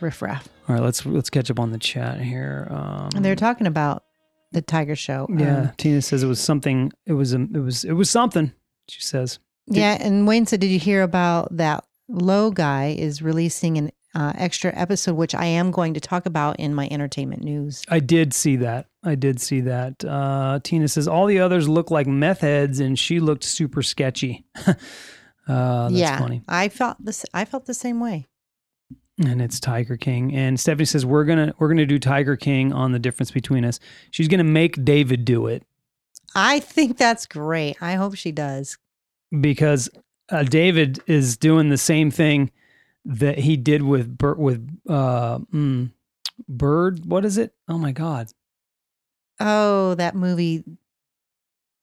riffraff. 0.01 0.49
All 0.69 0.75
right, 0.77 0.85
let's 0.85 1.05
let's 1.07 1.31
catch 1.31 1.51
up 1.51 1.61
on 1.61 1.73
the 1.73 1.79
chat 1.79 2.21
here. 2.21 2.69
Um, 2.71 3.11
And 3.15 3.25
they're 3.25 3.37
talking 3.37 3.67
about 3.67 4.05
the 4.53 4.63
Tiger 4.63 4.97
Show. 4.97 5.27
yeah, 5.31 5.61
Um, 5.63 5.71
Tina 5.77 6.03
says 6.03 6.23
it 6.23 6.27
was 6.29 6.41
something. 6.41 6.93
It 7.07 7.15
was 7.15 7.35
a, 7.35 7.41
it 7.43 7.63
was 7.63 7.85
it 7.85 7.93
was 7.93 8.11
something. 8.11 8.53
She 8.89 9.01
says. 9.01 9.39
yeah. 9.67 9.97
And 10.01 10.27
Wayne 10.27 10.47
said, 10.47 10.61
Did 10.61 10.71
you 10.71 10.79
hear 10.79 11.03
about 11.03 11.57
that? 11.57 11.85
Lowe 12.13 12.51
guy 12.51 12.95
is 12.99 13.23
releasing 13.23 13.79
an 13.79 13.93
uh, 14.15 14.33
extra 14.37 14.73
episode, 14.75 15.15
which 15.15 15.35
I 15.35 15.47
am 15.47 15.71
going 15.71 15.95
to 15.95 16.01
talk 16.01 16.27
about 16.27 16.61
in 16.61 16.75
my 16.75 16.87
entertainment 16.91 17.43
news. 17.43 17.83
I 17.89 18.01
did 18.01 18.35
see 18.35 18.57
that. 18.57 18.87
I 19.03 19.15
did 19.15 19.41
see 19.41 19.63
that. 19.63 20.05
Uh, 20.05 20.61
Tina 20.63 20.89
says 20.89 21.09
all 21.09 21.27
the 21.27 21.41
others 21.41 21.69
look 21.69 21.91
like 21.91 22.07
meth 22.07 22.41
heads, 22.41 22.79
and 22.79 22.99
she 22.99 23.21
looked 23.21 23.45
super 23.45 23.83
sketchy. 23.83 24.45
uh, 24.67 24.75
that's 25.47 25.95
yeah, 25.95 26.19
funny. 26.19 26.43
I 26.47 26.69
felt 26.69 27.03
this. 27.05 27.25
I 27.33 27.45
felt 27.45 27.67
the 27.67 27.75
same 27.75 28.01
way. 28.01 28.27
and 29.19 29.41
it's 29.41 29.59
Tiger 29.59 29.97
King. 29.97 30.35
And 30.35 30.61
Stephanie 30.61 30.85
says 30.85 31.07
we're 31.07 31.25
gonna 31.25 31.55
we're 31.59 31.69
gonna 31.69 31.87
do 31.87 31.99
Tiger 31.99 32.37
King 32.37 32.73
on 32.73 32.93
the 32.93 32.99
difference 32.99 33.31
between 33.31 33.65
us. 33.65 33.81
She's 34.11 34.29
gonna 34.29 34.45
make 34.45 34.85
David 34.85 35.25
do 35.25 35.47
it 35.47 35.65
I 36.35 36.61
think 36.61 36.97
that's 36.97 37.27
great. 37.27 37.77
I 37.81 37.95
hope 37.95 38.15
she 38.15 38.33
does. 38.33 38.79
because 39.41 39.89
uh, 40.31 40.43
David 40.45 41.01
is 41.07 41.37
doing 41.37 41.69
the 41.69 41.79
same 41.79 42.11
thing 42.11 42.51
that 43.05 43.39
he 43.39 43.57
did 43.57 43.83
with 43.83 44.17
Bert 44.17 44.39
with 44.39 44.69
uh, 44.89 45.39
mm, 45.53 45.91
Bird. 46.49 47.05
What 47.07 47.25
is 47.25 47.39
it? 47.39 47.55
Oh 47.69 47.79
my 47.79 47.93
God! 47.93 48.29
Oh, 49.41 49.95
that 49.97 50.15
movie. 50.15 50.65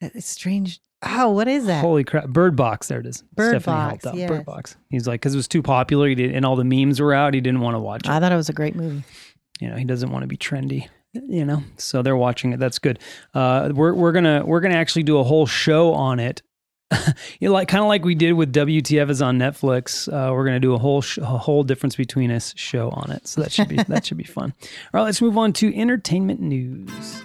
That 0.02 0.21
strange. 0.23 0.80
Oh, 1.02 1.30
what 1.30 1.47
is 1.47 1.65
that? 1.65 1.82
Holy 1.82 2.04
crap! 2.04 2.28
Bird 2.28 2.56
Box. 2.56 2.88
There 2.88 2.99
it 2.99 3.06
is. 3.06 3.23
Bird 3.34 3.62
Stephanie 3.62 3.75
Box, 3.75 4.04
helped 4.04 4.19
yes. 4.19 4.30
Bird 4.30 4.45
Box. 4.45 4.78
He's 4.89 5.08
like 5.08 5.21
because 5.21 5.34
it 5.34 5.38
was 5.38 5.47
too 5.47 5.62
popular. 5.62 6.08
He 6.08 6.15
did, 6.15 6.34
and 6.34 6.45
all 6.45 6.56
the 6.56 6.63
memes 6.65 6.99
were 6.99 7.13
out. 7.13 7.34
He 7.34 7.41
didn't 7.41 7.62
want 7.62 7.75
to 7.75 7.80
watch 7.80 8.06
it. 8.06 8.10
I 8.10 8.19
thought 8.19 8.32
it 8.32 8.36
was 8.36 8.49
a 8.49 8.54
great 8.54 8.75
movie. 8.75 9.04
you 9.60 9.69
know 9.69 9.75
he 9.75 9.84
doesn't 9.86 10.12
want 10.12 10.23
to 10.23 10.28
be 10.28 10.38
trendy 10.38 10.88
you 11.13 11.43
know 11.43 11.62
so 11.75 12.02
they're 12.02 12.15
watching 12.15 12.54
it 12.54 12.60
that's 12.60 12.80
good 12.80 12.99
uh 13.34 13.69
we're, 13.73 13.93
we're 13.93 14.12
gonna 14.13 14.45
we're 14.45 14.60
gonna 14.62 14.75
actually 14.75 15.04
do 15.04 15.17
a 15.17 15.23
whole 15.23 15.45
show 15.45 15.91
on 15.93 16.19
it 16.19 16.41
you 17.39 17.47
know 17.47 17.54
like 17.54 17.67
kind 17.67 17.84
of 17.84 17.88
like 17.88 18.04
we 18.04 18.15
did 18.15 18.34
with 18.34 18.52
wtf 18.52 19.10
is 19.10 19.21
on 19.21 19.38
netflix 19.38 20.08
uh 20.12 20.34
we're 20.34 20.43
gonna 20.45 20.60
do 20.60 20.73
a 20.73 20.78
whole 20.78 21.02
sh- 21.02 21.19
a 21.19 21.25
whole 21.25 21.63
difference 21.63 21.95
between 21.95 22.32
us 22.32 22.52
show 22.58 22.89
on 22.89 23.12
it 23.12 23.28
so 23.28 23.41
that 23.41 23.52
should 23.52 23.67
be 23.67 23.75
that 23.84 24.06
should 24.06 24.17
be 24.17 24.23
fun 24.23 24.54
all 24.62 24.99
right 24.99 25.04
let's 25.04 25.21
move 25.21 25.38
on 25.38 25.54
to 25.54 25.73
entertainment 25.75 26.39
news 26.39 27.23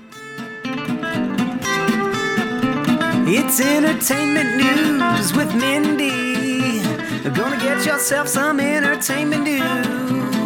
It's 3.27 3.59
entertainment 3.59 4.57
news 4.59 5.33
with 5.33 5.55
Mindy. 5.55 6.83
Gonna 7.31 7.57
get 7.57 7.87
yourself 7.87 8.29
some 8.29 8.61
entertainment 8.61 9.44
news. 9.44 10.43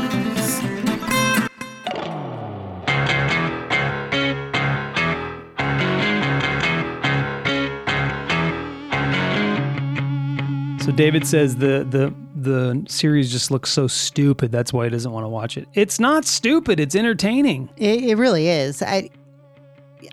So 10.88 10.94
David 10.94 11.26
says 11.26 11.54
the 11.56 11.84
the 11.84 12.14
the 12.34 12.82
series 12.88 13.30
just 13.30 13.50
looks 13.50 13.68
so 13.68 13.86
stupid. 13.86 14.50
That's 14.50 14.72
why 14.72 14.84
he 14.84 14.90
doesn't 14.90 15.12
want 15.12 15.24
to 15.24 15.28
watch 15.28 15.58
it. 15.58 15.68
It's 15.74 16.00
not 16.00 16.24
stupid. 16.24 16.80
It's 16.80 16.94
entertaining. 16.94 17.68
It, 17.76 18.04
it 18.04 18.14
really 18.14 18.48
is. 18.48 18.80
I 18.80 19.10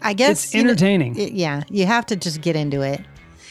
I 0.01 0.11
guess 0.11 0.43
It's 0.43 0.53
you 0.53 0.63
know, 0.63 0.71
entertaining. 0.71 1.15
it- 1.17 1.31
yeah, 1.31 1.63
you 1.69 1.85
have 1.85 2.05
to 2.07 2.17
just 2.17 2.41
get 2.41 2.57
into 2.57 2.81
it 2.81 2.99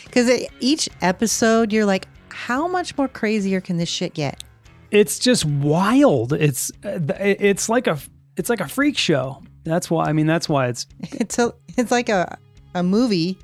because 0.05 0.47
each 0.61 0.87
episode 1.01 1.73
you're 1.73 1.87
like, 1.87 2.09
how 2.29 2.69
much 2.69 2.95
more 2.99 3.09
crazier 3.09 3.63
can 3.63 3.79
this 3.79 3.89
shit 3.89 4.13
get? 4.13 4.45
it's 4.91 5.19
just 5.19 5.47
wild. 5.47 6.35
It's 6.35 6.71
uh, 6.85 6.99
it's 7.19 7.71
like 7.71 7.87
a 7.87 7.99
it's 8.37 8.51
like 8.51 8.61
a 8.61 8.69
freak 8.69 8.99
show. 8.99 9.43
That's 9.65 9.91
why 9.91 10.05
I 10.05 10.13
mean 10.13 10.27
that's 10.27 10.47
why 10.47 10.67
it's 10.69 10.87
It's 11.01 11.39
a 11.39 11.55
it's 11.79 11.91
like 11.91 12.11
a 12.11 12.37
a 12.75 12.83
movie. 12.83 13.39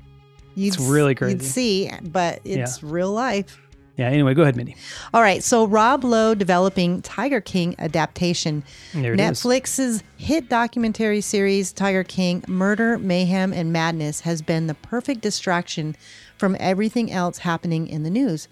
You'd, 0.53 0.75
It's 0.75 0.79
really 0.83 1.15
crazy. 1.15 1.31
You'd 1.33 1.41
see, 1.43 1.91
but 2.03 2.41
it's 2.45 2.83
real 2.83 3.11
life. 3.11 3.57
Yeah. 3.97 4.07
Anyway, 4.07 4.33
go 4.33 4.41
ahead, 4.41 4.55
Mindy. 4.55 4.75
All 5.13 5.21
right, 5.21 5.43
so 5.43 5.65
Rob 5.65 6.03
Lowe 6.03 6.33
developing 6.33 7.01
Tiger 7.01 7.41
King 7.41 7.75
adaptation. 7.77 8.63
There 8.93 9.13
it 9.13 9.19
is. 9.19 9.25
Netflix's 9.39 10.03
hit 10.17 10.49
documentary 10.49 11.21
series 11.21 11.73
Tiger 11.73 12.03
King 12.03 12.43
Murder, 12.47 12.97
Mayhem, 12.97 13.53
and 13.53 13.71
Madness 13.73 14.21
has 14.21 14.41
been 14.41 14.67
the 14.67 14.73
perfect 14.75 15.21
distraction 15.21 15.95
from 16.37 16.55
everything 16.59 17.11
else 17.11 17.39
happening 17.39 17.87
in 17.87 18.03
the 18.03 18.09
news. 18.09 18.47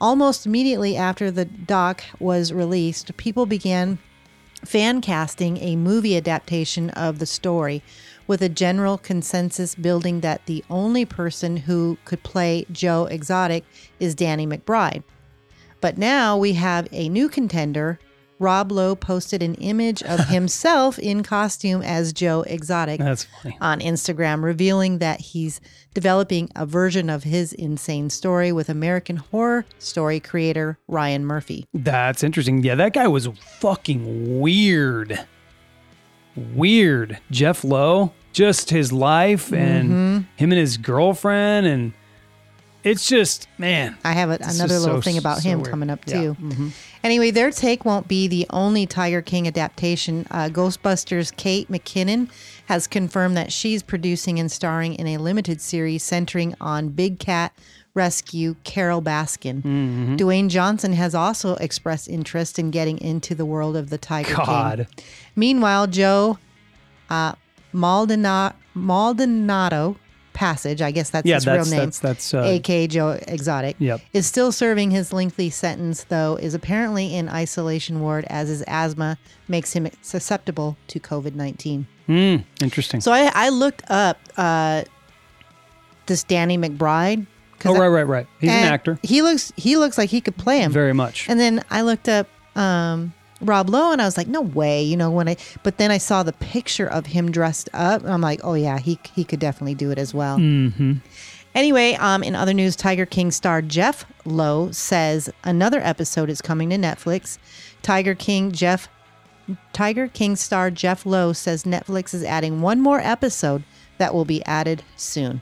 Almost 0.00 0.46
immediately 0.46 0.96
after 0.96 1.30
the 1.30 1.44
doc 1.44 2.02
was 2.18 2.52
released, 2.52 3.16
people 3.16 3.46
began 3.46 3.98
fan 4.64 5.00
casting 5.00 5.58
a 5.58 5.76
movie 5.76 6.16
adaptation 6.16 6.90
of 6.90 7.18
the 7.18 7.26
story, 7.26 7.82
with 8.26 8.42
a 8.42 8.48
general 8.48 8.98
consensus 8.98 9.74
building 9.74 10.20
that 10.20 10.46
the 10.46 10.64
only 10.70 11.04
person 11.04 11.56
who 11.56 11.96
could 12.04 12.22
play 12.22 12.66
Joe 12.72 13.06
Exotic 13.06 13.64
is 14.00 14.14
Danny 14.14 14.46
McBride. 14.46 15.02
But 15.80 15.98
now 15.98 16.36
we 16.36 16.54
have 16.54 16.88
a 16.92 17.08
new 17.08 17.28
contender. 17.28 17.98
Rob 18.38 18.70
Lowe 18.70 18.94
posted 18.94 19.42
an 19.42 19.54
image 19.54 20.02
of 20.02 20.20
himself 20.28 20.98
in 20.98 21.22
costume 21.22 21.80
as 21.82 22.12
Joe 22.12 22.42
Exotic 22.42 23.00
on 23.60 23.80
Instagram, 23.80 24.42
revealing 24.42 24.98
that 24.98 25.20
he's 25.20 25.60
developing 25.94 26.50
a 26.54 26.66
version 26.66 27.08
of 27.08 27.22
his 27.22 27.52
insane 27.54 28.10
story 28.10 28.52
with 28.52 28.68
American 28.68 29.16
Horror 29.16 29.64
Story 29.78 30.20
creator 30.20 30.78
Ryan 30.86 31.24
Murphy. 31.24 31.66
That's 31.72 32.22
interesting. 32.22 32.62
Yeah, 32.62 32.74
that 32.74 32.92
guy 32.92 33.08
was 33.08 33.26
fucking 33.60 34.40
weird. 34.40 35.26
Weird. 36.36 37.18
Jeff 37.30 37.64
Lowe, 37.64 38.12
just 38.32 38.70
his 38.70 38.92
life 38.92 39.52
and 39.52 39.90
Mm-hmm. 39.90 40.16
him 40.36 40.52
and 40.52 40.58
his 40.60 40.76
girlfriend 40.76 41.66
and 41.66 41.92
it's 42.84 43.08
just 43.08 43.48
man. 43.58 43.96
I 44.04 44.12
have 44.12 44.30
a, 44.30 44.34
another 44.42 44.78
little 44.78 44.98
so- 44.98 45.00
thing 45.00 45.18
about 45.18 45.38
so 45.38 45.48
him 45.48 45.58
weird. 45.58 45.70
coming 45.70 45.90
up 45.90 46.00
Yeah. 46.06 46.16
Mm-hmm. 46.16 46.68
too. 46.68 46.72
Anyway, 47.02 47.30
their 47.32 47.50
take 47.50 47.84
won't 47.84 48.06
be 48.06 48.28
the 48.28 48.46
only 48.50 48.86
Tiger 48.86 49.22
King 49.22 49.48
adaptation. 49.48 50.26
Uh, 50.30 50.48
Ghostbusters 50.52 51.34
Kate 51.36 51.68
McKinnon 51.70 52.28
has 52.66 52.86
confirmed 52.86 53.36
that 53.36 53.52
she's 53.52 53.82
producing 53.82 54.38
and 54.38 54.50
starring 54.52 54.94
in 54.94 55.06
a 55.08 55.18
limited 55.18 55.60
series 55.60 56.02
centering 56.04 56.54
on 56.60 56.88
Big 56.90 57.18
Cat 57.18 57.52
Rescue 57.96 58.54
Carole 58.62 59.02
Baskin. 59.02 59.56
Mm-hmm. 59.62 60.16
Dwayne 60.16 60.48
Johnson 60.48 60.92
has 60.92 61.14
also 61.14 61.56
expressed 61.56 62.08
interest 62.08 62.58
in 62.58 62.70
getting 62.70 62.98
into 62.98 63.34
the 63.34 63.44
world 63.46 63.74
of 63.76 63.90
the 63.90 63.98
Tiger 63.98 64.34
King. 64.34 64.44
God. 64.44 64.86
Meanwhile, 65.34 65.88
Joe 65.88 66.38
uh, 67.10 67.32
Maldonado, 67.72 68.54
Maldonado 68.74 69.96
Passage, 70.34 70.82
I 70.82 70.90
guess 70.90 71.08
that's 71.08 71.26
Yeah, 71.26 71.36
his 71.36 71.46
that's 71.46 71.66
real 71.70 71.78
name, 71.78 71.86
that's 71.86 71.98
that's 72.00 72.34
uh, 72.34 72.42
aka 72.42 72.86
Joe 72.86 73.18
Exotic, 73.26 73.76
Yep. 73.78 74.02
is 74.12 74.26
still 74.26 74.52
serving 74.52 74.90
his 74.90 75.10
lengthy 75.10 75.48
sentence, 75.48 76.04
though 76.04 76.36
is 76.36 76.52
apparently 76.52 77.14
in 77.14 77.30
isolation 77.30 78.00
ward 78.02 78.26
as 78.28 78.50
his 78.50 78.62
asthma 78.66 79.16
makes 79.48 79.72
him 79.72 79.88
susceptible 80.02 80.76
to 80.88 81.00
COVID 81.00 81.34
19. 81.34 81.86
hmm, 82.04 82.36
interesting. 82.60 83.00
So 83.00 83.12
I, 83.12 83.30
I 83.34 83.48
looked 83.48 83.82
up 83.90 84.18
uh, 84.36 84.82
this 86.04 86.22
Danny 86.22 86.58
McBride. 86.58 87.26
Oh 87.64 87.74
I- 87.74 87.78
right, 87.78 87.88
right, 87.88 88.02
right. 88.06 88.26
He's 88.40 88.50
an 88.50 88.64
actor. 88.64 88.98
He 89.02 89.22
looks 89.22 89.52
he 89.56 89.76
looks 89.76 89.96
like 89.98 90.10
he 90.10 90.20
could 90.20 90.36
play 90.36 90.60
him. 90.60 90.72
Very 90.72 90.92
much. 90.92 91.28
And 91.28 91.38
then 91.40 91.62
I 91.70 91.82
looked 91.82 92.08
up 92.08 92.28
um, 92.56 93.12
Rob 93.40 93.68
Lowe 93.68 93.92
and 93.92 94.00
I 94.00 94.04
was 94.04 94.16
like, 94.16 94.28
no 94.28 94.40
way, 94.40 94.82
you 94.82 94.96
know, 94.96 95.10
when 95.10 95.28
I, 95.28 95.36
but 95.62 95.76
then 95.76 95.90
I 95.90 95.98
saw 95.98 96.22
the 96.22 96.32
picture 96.32 96.86
of 96.86 97.06
him 97.06 97.30
dressed 97.30 97.68
up. 97.74 98.02
And 98.02 98.10
I'm 98.12 98.20
like, 98.22 98.40
oh 98.42 98.54
yeah, 98.54 98.78
he, 98.78 98.98
he 99.14 99.24
could 99.24 99.40
definitely 99.40 99.74
do 99.74 99.90
it 99.90 99.98
as 99.98 100.14
well. 100.14 100.38
Mm-hmm. 100.38 100.94
Anyway, 101.54 101.94
um, 101.94 102.22
in 102.22 102.34
other 102.34 102.52
news, 102.54 102.76
Tiger 102.76 103.06
King 103.06 103.30
star 103.30 103.62
Jeff 103.62 104.04
Lowe 104.24 104.70
says 104.72 105.30
another 105.44 105.80
episode 105.80 106.28
is 106.30 106.40
coming 106.42 106.70
to 106.70 106.76
Netflix. 106.76 107.38
Tiger 107.82 108.14
King 108.14 108.52
Jeff, 108.52 108.88
Tiger 109.72 110.08
King 110.08 110.36
star 110.36 110.70
Jeff 110.70 111.06
Lowe 111.06 111.32
says 111.32 111.64
Netflix 111.64 112.12
is 112.14 112.24
adding 112.24 112.60
one 112.60 112.80
more 112.80 113.00
episode 113.00 113.64
that 113.98 114.12
will 114.12 114.24
be 114.24 114.44
added 114.44 114.82
soon. 114.96 115.40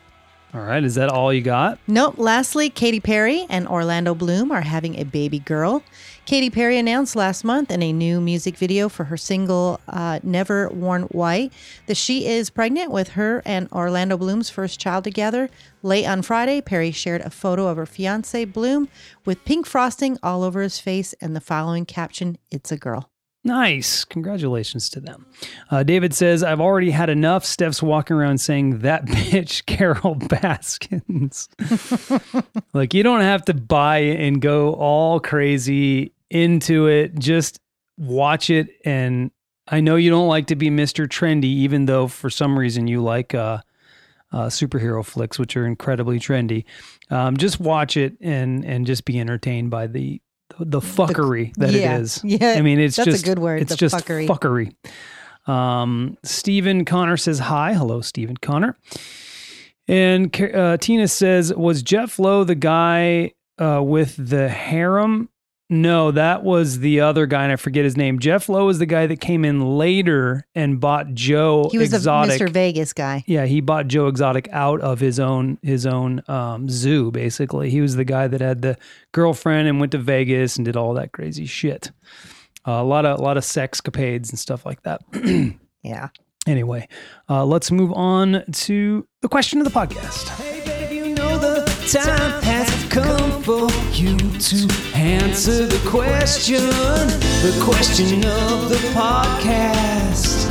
All 0.55 0.61
right. 0.61 0.85
Is 0.85 0.95
that 0.95 1.09
all 1.09 1.33
you 1.33 1.41
got? 1.41 1.81
Nope. 1.89 2.15
Lastly, 2.17 2.71
Katy 2.71 3.01
Perry 3.01 3.45
and 3.51 3.67
Orlando 3.67 4.15
Bloom 4.15 4.53
are 4.53 4.61
having 4.61 4.97
a 5.01 5.05
baby 5.05 5.41
girl. 5.41 5.83
Katy 6.27 6.49
Perry 6.49 6.79
announced 6.79 7.17
last 7.17 7.43
month 7.43 7.73
in 7.73 7.83
a 7.83 7.93
new 7.93 8.21
music 8.21 8.57
video 8.57 8.89
for 8.89 9.05
her 9.05 9.17
single 9.17 9.81
uh, 9.89 10.21
Never 10.23 10.69
Worn 10.69 11.03
White 11.05 11.53
that 11.87 11.97
she 11.97 12.27
is 12.27 12.51
pregnant 12.51 12.93
with 12.93 13.11
her 13.11 13.43
and 13.45 13.69
Orlando 13.73 14.17
Bloom's 14.17 14.49
first 14.49 14.79
child 14.79 15.03
together. 15.03 15.51
Late 15.83 16.07
on 16.07 16.23
Friday, 16.23 16.61
Perry 16.61 16.93
shared 16.93 17.23
a 17.23 17.31
photo 17.31 17.67
of 17.67 17.77
her 17.77 17.85
fiance 17.85 18.45
Bloom 18.45 18.89
with 19.25 19.45
pink 19.45 19.67
frosting 19.67 20.19
all 20.23 20.45
over 20.45 20.63
his 20.63 20.79
face 20.79 21.15
and 21.21 21.35
the 21.35 21.41
following 21.41 21.85
caption 21.85 22.39
It's 22.53 22.71
a 22.71 22.77
girl. 22.77 23.11
Nice. 23.47 24.05
Congratulations 24.07 24.89
to 24.89 25.01
them. 25.01 25.27
Uh, 25.71 25.83
David 25.83 26.15
says, 26.15 26.43
I've 26.43 26.63
already 26.63 26.91
had 26.91 27.11
enough. 27.11 27.45
Steph's 27.45 27.83
walking 27.83 28.17
around 28.17 28.39
saying, 28.39 28.79
that 28.79 29.05
bitch, 29.07 29.67
Carole 29.67 30.15
Baskins. 30.15 31.51
like, 32.73 32.95
you 32.95 33.03
don't 33.03 33.21
have 33.21 33.45
to 33.45 33.55
buy 33.55 33.99
and 33.99 34.41
go 34.41 34.73
all 34.73 35.21
crazy 35.21 36.15
into 36.31 36.87
it. 36.87 37.19
Just 37.19 37.61
watch 37.99 38.49
it. 38.49 38.69
And 38.85 39.31
I 39.69 39.81
know 39.81 39.97
you 39.97 40.09
don't 40.09 40.29
like 40.29 40.47
to 40.47 40.57
be 40.57 40.71
Mr. 40.71 41.07
Trendy, 41.07 41.45
even 41.45 41.85
though 41.85 42.09
for 42.09 42.31
some 42.31 42.59
reason 42.59 42.87
you 42.87 43.03
like 43.03 43.35
uh, 43.35 43.59
uh, 44.33 44.47
superhero 44.47 45.05
flicks, 45.05 45.39
which 45.39 45.57
are 45.57 45.67
incredibly 45.67 46.19
trendy. 46.19 46.65
Um, 47.11 47.37
just 47.37 47.61
watch 47.61 47.97
it 47.97 48.17
and 48.21 48.65
and 48.65 48.87
just 48.87 49.05
be 49.05 49.21
entertained 49.21 49.71
by 49.71 49.87
the 49.87 50.21
the 50.59 50.81
fuckery 50.81 51.55
that 51.57 51.73
yeah, 51.73 51.97
it 51.97 52.03
is. 52.03 52.21
yeah, 52.25 52.55
I 52.57 52.63
mean, 52.63 52.79
it's 52.81 52.97
that's 52.97 53.23
a 53.23 53.25
good 53.25 53.39
word, 53.39 53.63
It's 53.63 53.71
the 53.71 53.77
just 53.77 53.95
fuckery. 53.95 54.27
fuckery. 54.29 55.51
Um, 55.51 56.17
Stephen 56.23 56.85
Connor 56.85 57.17
says 57.17 57.39
hi. 57.39 57.75
Hello, 57.75 58.01
Stephen 58.01 58.37
Connor. 58.37 58.77
And 59.87 60.35
uh, 60.41 60.79
Tina 60.79 61.09
says, 61.09 61.53
was 61.55 61.83
Jeff 61.83 62.19
Lowe 62.19 62.45
the 62.45 62.55
guy 62.55 63.33
uh, 63.59 63.83
with 63.85 64.17
the 64.17 64.49
harem? 64.49 65.29
No, 65.71 66.11
that 66.11 66.43
was 66.45 66.81
the 66.81 67.01
other 67.01 67.25
guy, 67.27 67.43
and 67.45 67.53
I 67.53 67.57
forget 67.57 67.85
his 67.85 67.97
name. 67.97 68.19
Jeff 68.19 68.49
Lowe 68.51 68.67
was 68.67 68.79
the 68.79 68.87
guy 68.87 69.07
that 69.07 69.21
came 69.21 69.47
in 69.47 69.79
later 69.79 70.47
and 70.55 70.79
bought 70.79 71.15
Joe 71.15 71.69
He 71.73 71.79
was 71.79 71.95
Exotic. 71.95 72.39
the 72.39 72.45
Mr. 72.45 72.51
Vegas 72.51 72.93
guy. 72.93 73.25
Yeah, 73.27 73.47
he 73.47 73.63
bought 73.63 73.89
Joe 73.89 74.07
Exotic 74.09 74.47
out 74.53 74.83
of 74.83 75.01
his 75.01 75.19
own 75.19 75.59
his 75.63 75.87
own 75.87 76.23
um, 76.29 76.69
zoo. 76.69 77.11
Basically, 77.11 77.71
he 77.71 77.81
was 77.81 77.97
the 77.97 78.05
guy 78.05 78.29
that 78.29 78.43
had 78.43 78.61
the 78.61 78.77
girlfriend 79.13 79.67
and 79.67 79.81
went 79.81 79.93
to 79.93 79.99
Vegas 79.99 80.57
and 80.57 80.67
did 80.67 80.77
all 80.77 80.93
that 80.95 81.13
crazy 81.13 81.47
shit. 81.47 81.91
Uh, 82.69 82.73
a 82.73 82.85
lot 82.85 83.07
of 83.07 83.19
a 83.19 83.23
lot 83.23 83.37
of 83.39 83.43
sexcapades 83.45 84.29
and 84.31 84.39
stuff 84.39 84.67
like 84.67 84.83
that. 84.83 85.01
Yeah. 85.83 86.09
anyway, 86.47 86.89
uh, 87.29 87.45
let's 87.45 87.71
move 87.71 87.93
on 87.93 88.43
to 88.53 89.07
the 89.21 89.29
question 89.29 89.59
of 89.61 89.65
the 89.65 89.71
podcast. 89.71 90.29
Hey, 90.31 90.63
babe, 90.65 90.93
you 90.93 91.15
know 91.15 91.39
the 91.39 91.65
time 91.93 92.43
has 92.43 92.85
come 92.91 93.24
for 93.45 93.69
you 93.93 94.17
to 94.17 94.69
answer 94.95 95.67
the 95.67 95.81
question. 95.87 96.65
The 96.65 97.61
question 97.63 98.25
of 98.25 98.71
the 98.71 98.81
podcast 98.95 100.49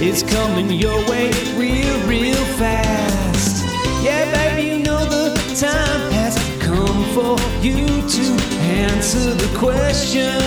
is 0.00 0.22
coming 0.22 0.70
your 0.70 0.96
way 1.10 1.30
real, 1.56 2.08
real 2.08 2.42
fast. 2.56 3.66
Yeah, 4.02 4.24
baby, 4.32 4.78
you 4.78 4.82
know 4.82 5.04
the 5.04 5.34
time 5.60 6.10
has 6.12 6.38
come 6.62 7.04
for 7.12 7.38
you 7.62 7.86
to 7.86 8.44
answer 8.62 9.34
the 9.34 9.58
question. 9.58 10.40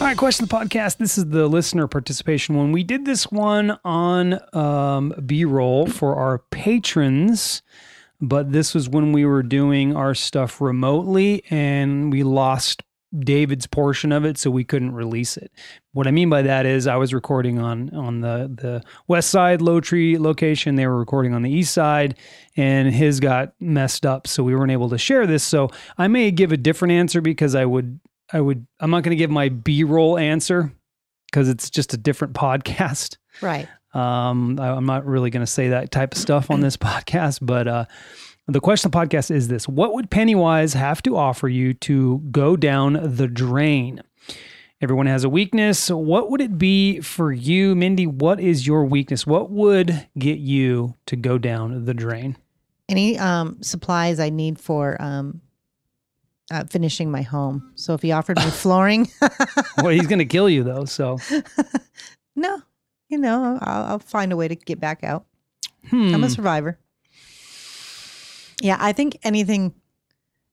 All 0.00 0.06
right, 0.06 0.16
question 0.16 0.46
the 0.46 0.54
podcast. 0.54 0.96
This 0.96 1.18
is 1.18 1.26
the 1.26 1.48
listener 1.48 1.86
participation 1.86 2.56
one. 2.56 2.72
We 2.72 2.82
did 2.82 3.04
this 3.04 3.30
one 3.30 3.78
on 3.84 4.40
um, 4.54 5.12
B 5.26 5.44
roll 5.44 5.86
for 5.86 6.16
our 6.16 6.38
patrons. 6.38 7.60
But 8.20 8.52
this 8.52 8.74
was 8.74 8.88
when 8.88 9.12
we 9.12 9.24
were 9.24 9.42
doing 9.42 9.94
our 9.96 10.14
stuff 10.14 10.60
remotely 10.60 11.44
and 11.50 12.12
we 12.12 12.22
lost 12.22 12.82
David's 13.16 13.66
portion 13.66 14.12
of 14.12 14.24
it, 14.24 14.36
so 14.36 14.50
we 14.50 14.64
couldn't 14.64 14.92
release 14.92 15.36
it. 15.36 15.52
What 15.92 16.06
I 16.06 16.10
mean 16.10 16.28
by 16.28 16.42
that 16.42 16.66
is 16.66 16.86
I 16.86 16.96
was 16.96 17.14
recording 17.14 17.58
on 17.58 17.94
on 17.94 18.20
the 18.20 18.50
the 18.52 18.82
west 19.06 19.30
side 19.30 19.62
Low 19.62 19.80
Tree 19.80 20.18
location. 20.18 20.74
They 20.74 20.86
were 20.86 20.98
recording 20.98 21.32
on 21.32 21.42
the 21.42 21.50
east 21.50 21.72
side, 21.72 22.18
and 22.56 22.92
his 22.92 23.20
got 23.20 23.54
messed 23.60 24.04
up, 24.04 24.26
so 24.26 24.42
we 24.42 24.54
weren't 24.54 24.72
able 24.72 24.90
to 24.90 24.98
share 24.98 25.26
this. 25.26 25.44
So 25.44 25.70
I 25.96 26.08
may 26.08 26.30
give 26.30 26.52
a 26.52 26.56
different 26.56 26.92
answer 26.92 27.20
because 27.20 27.54
I 27.54 27.64
would 27.64 28.00
I 28.32 28.40
would 28.40 28.66
I'm 28.80 28.90
not 28.90 29.02
going 29.02 29.16
to 29.16 29.20
give 29.20 29.30
my 29.30 29.48
B 29.48 29.84
roll 29.84 30.18
answer 30.18 30.72
because 31.30 31.48
it's 31.48 31.70
just 31.70 31.94
a 31.94 31.96
different 31.96 32.34
podcast. 32.34 33.16
Right. 33.40 33.68
Um, 33.96 34.60
I, 34.60 34.68
I'm 34.68 34.84
not 34.84 35.06
really 35.06 35.30
going 35.30 35.44
to 35.44 35.50
say 35.50 35.68
that 35.68 35.90
type 35.90 36.12
of 36.12 36.18
stuff 36.18 36.50
on 36.50 36.60
this 36.60 36.76
podcast, 36.76 37.38
but 37.40 37.66
uh, 37.66 37.84
the 38.46 38.60
question 38.60 38.88
of 38.88 38.92
the 38.92 38.98
podcast 38.98 39.30
is 39.30 39.48
this: 39.48 39.66
What 39.66 39.94
would 39.94 40.10
Pennywise 40.10 40.74
have 40.74 41.02
to 41.02 41.16
offer 41.16 41.48
you 41.48 41.72
to 41.74 42.18
go 42.30 42.56
down 42.56 42.98
the 43.02 43.26
drain? 43.26 44.02
Everyone 44.82 45.06
has 45.06 45.24
a 45.24 45.30
weakness. 45.30 45.88
What 45.88 46.30
would 46.30 46.42
it 46.42 46.58
be 46.58 47.00
for 47.00 47.32
you, 47.32 47.74
Mindy? 47.74 48.06
What 48.06 48.38
is 48.38 48.66
your 48.66 48.84
weakness? 48.84 49.26
What 49.26 49.50
would 49.50 50.06
get 50.18 50.38
you 50.38 50.94
to 51.06 51.16
go 51.16 51.38
down 51.38 51.86
the 51.86 51.94
drain? 51.94 52.36
Any 52.88 53.18
um, 53.18 53.62
supplies 53.62 54.20
I 54.20 54.28
need 54.28 54.60
for 54.60 55.00
um, 55.00 55.40
uh, 56.50 56.64
finishing 56.64 57.10
my 57.10 57.22
home. 57.22 57.72
So 57.74 57.94
if 57.94 58.02
he 58.02 58.12
offered 58.12 58.36
me 58.36 58.44
flooring, 58.50 59.08
well, 59.78 59.88
he's 59.88 60.06
going 60.06 60.18
to 60.18 60.26
kill 60.26 60.50
you 60.50 60.62
though. 60.62 60.84
So, 60.84 61.18
no, 62.36 62.60
you 63.08 63.18
know, 63.18 63.58
I'll, 63.62 63.84
I'll 63.84 63.98
find 63.98 64.32
a 64.32 64.36
way 64.36 64.48
to 64.48 64.54
get 64.54 64.80
back 64.80 65.04
out. 65.04 65.26
hmm. 65.88 66.14
I'm 66.14 66.24
a 66.24 66.30
survivor. 66.30 66.78
Yeah, 68.60 68.76
I 68.80 68.92
think 68.92 69.18
anything 69.22 69.74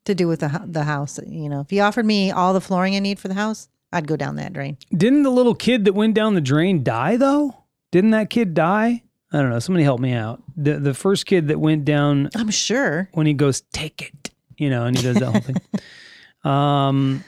to 0.05 0.13
do 0.13 0.27
with 0.27 0.41
the 0.41 0.61
the 0.65 0.83
house. 0.83 1.19
You 1.25 1.49
know, 1.49 1.61
if 1.61 1.69
he 1.69 1.79
offered 1.79 2.05
me 2.05 2.31
all 2.31 2.53
the 2.53 2.61
flooring 2.61 2.95
I 2.95 2.99
need 2.99 3.19
for 3.19 3.27
the 3.29 3.33
house, 3.33 3.69
I'd 3.91 4.07
go 4.07 4.15
down 4.15 4.35
that 4.35 4.53
drain. 4.53 4.77
Didn't 4.95 5.23
the 5.23 5.31
little 5.31 5.55
kid 5.55 5.85
that 5.85 5.93
went 5.93 6.13
down 6.13 6.33
the 6.33 6.41
drain 6.41 6.83
die 6.83 7.15
though? 7.17 7.55
Didn't 7.91 8.11
that 8.11 8.29
kid 8.29 8.53
die? 8.53 9.03
I 9.31 9.41
don't 9.41 9.49
know. 9.49 9.59
Somebody 9.59 9.83
help 9.83 9.99
me 9.99 10.13
out. 10.13 10.43
The 10.57 10.79
the 10.79 10.93
first 10.93 11.25
kid 11.25 11.47
that 11.47 11.59
went 11.59 11.85
down 11.85 12.29
I'm 12.35 12.51
sure. 12.51 13.09
when 13.13 13.25
he 13.25 13.33
goes, 13.33 13.61
take 13.71 14.01
it, 14.01 14.31
you 14.57 14.69
know, 14.69 14.85
and 14.85 14.97
he 14.97 15.03
does 15.03 15.17
that 15.17 15.31
whole 15.31 15.41
thing. 15.41 15.55
Um, 16.43 17.23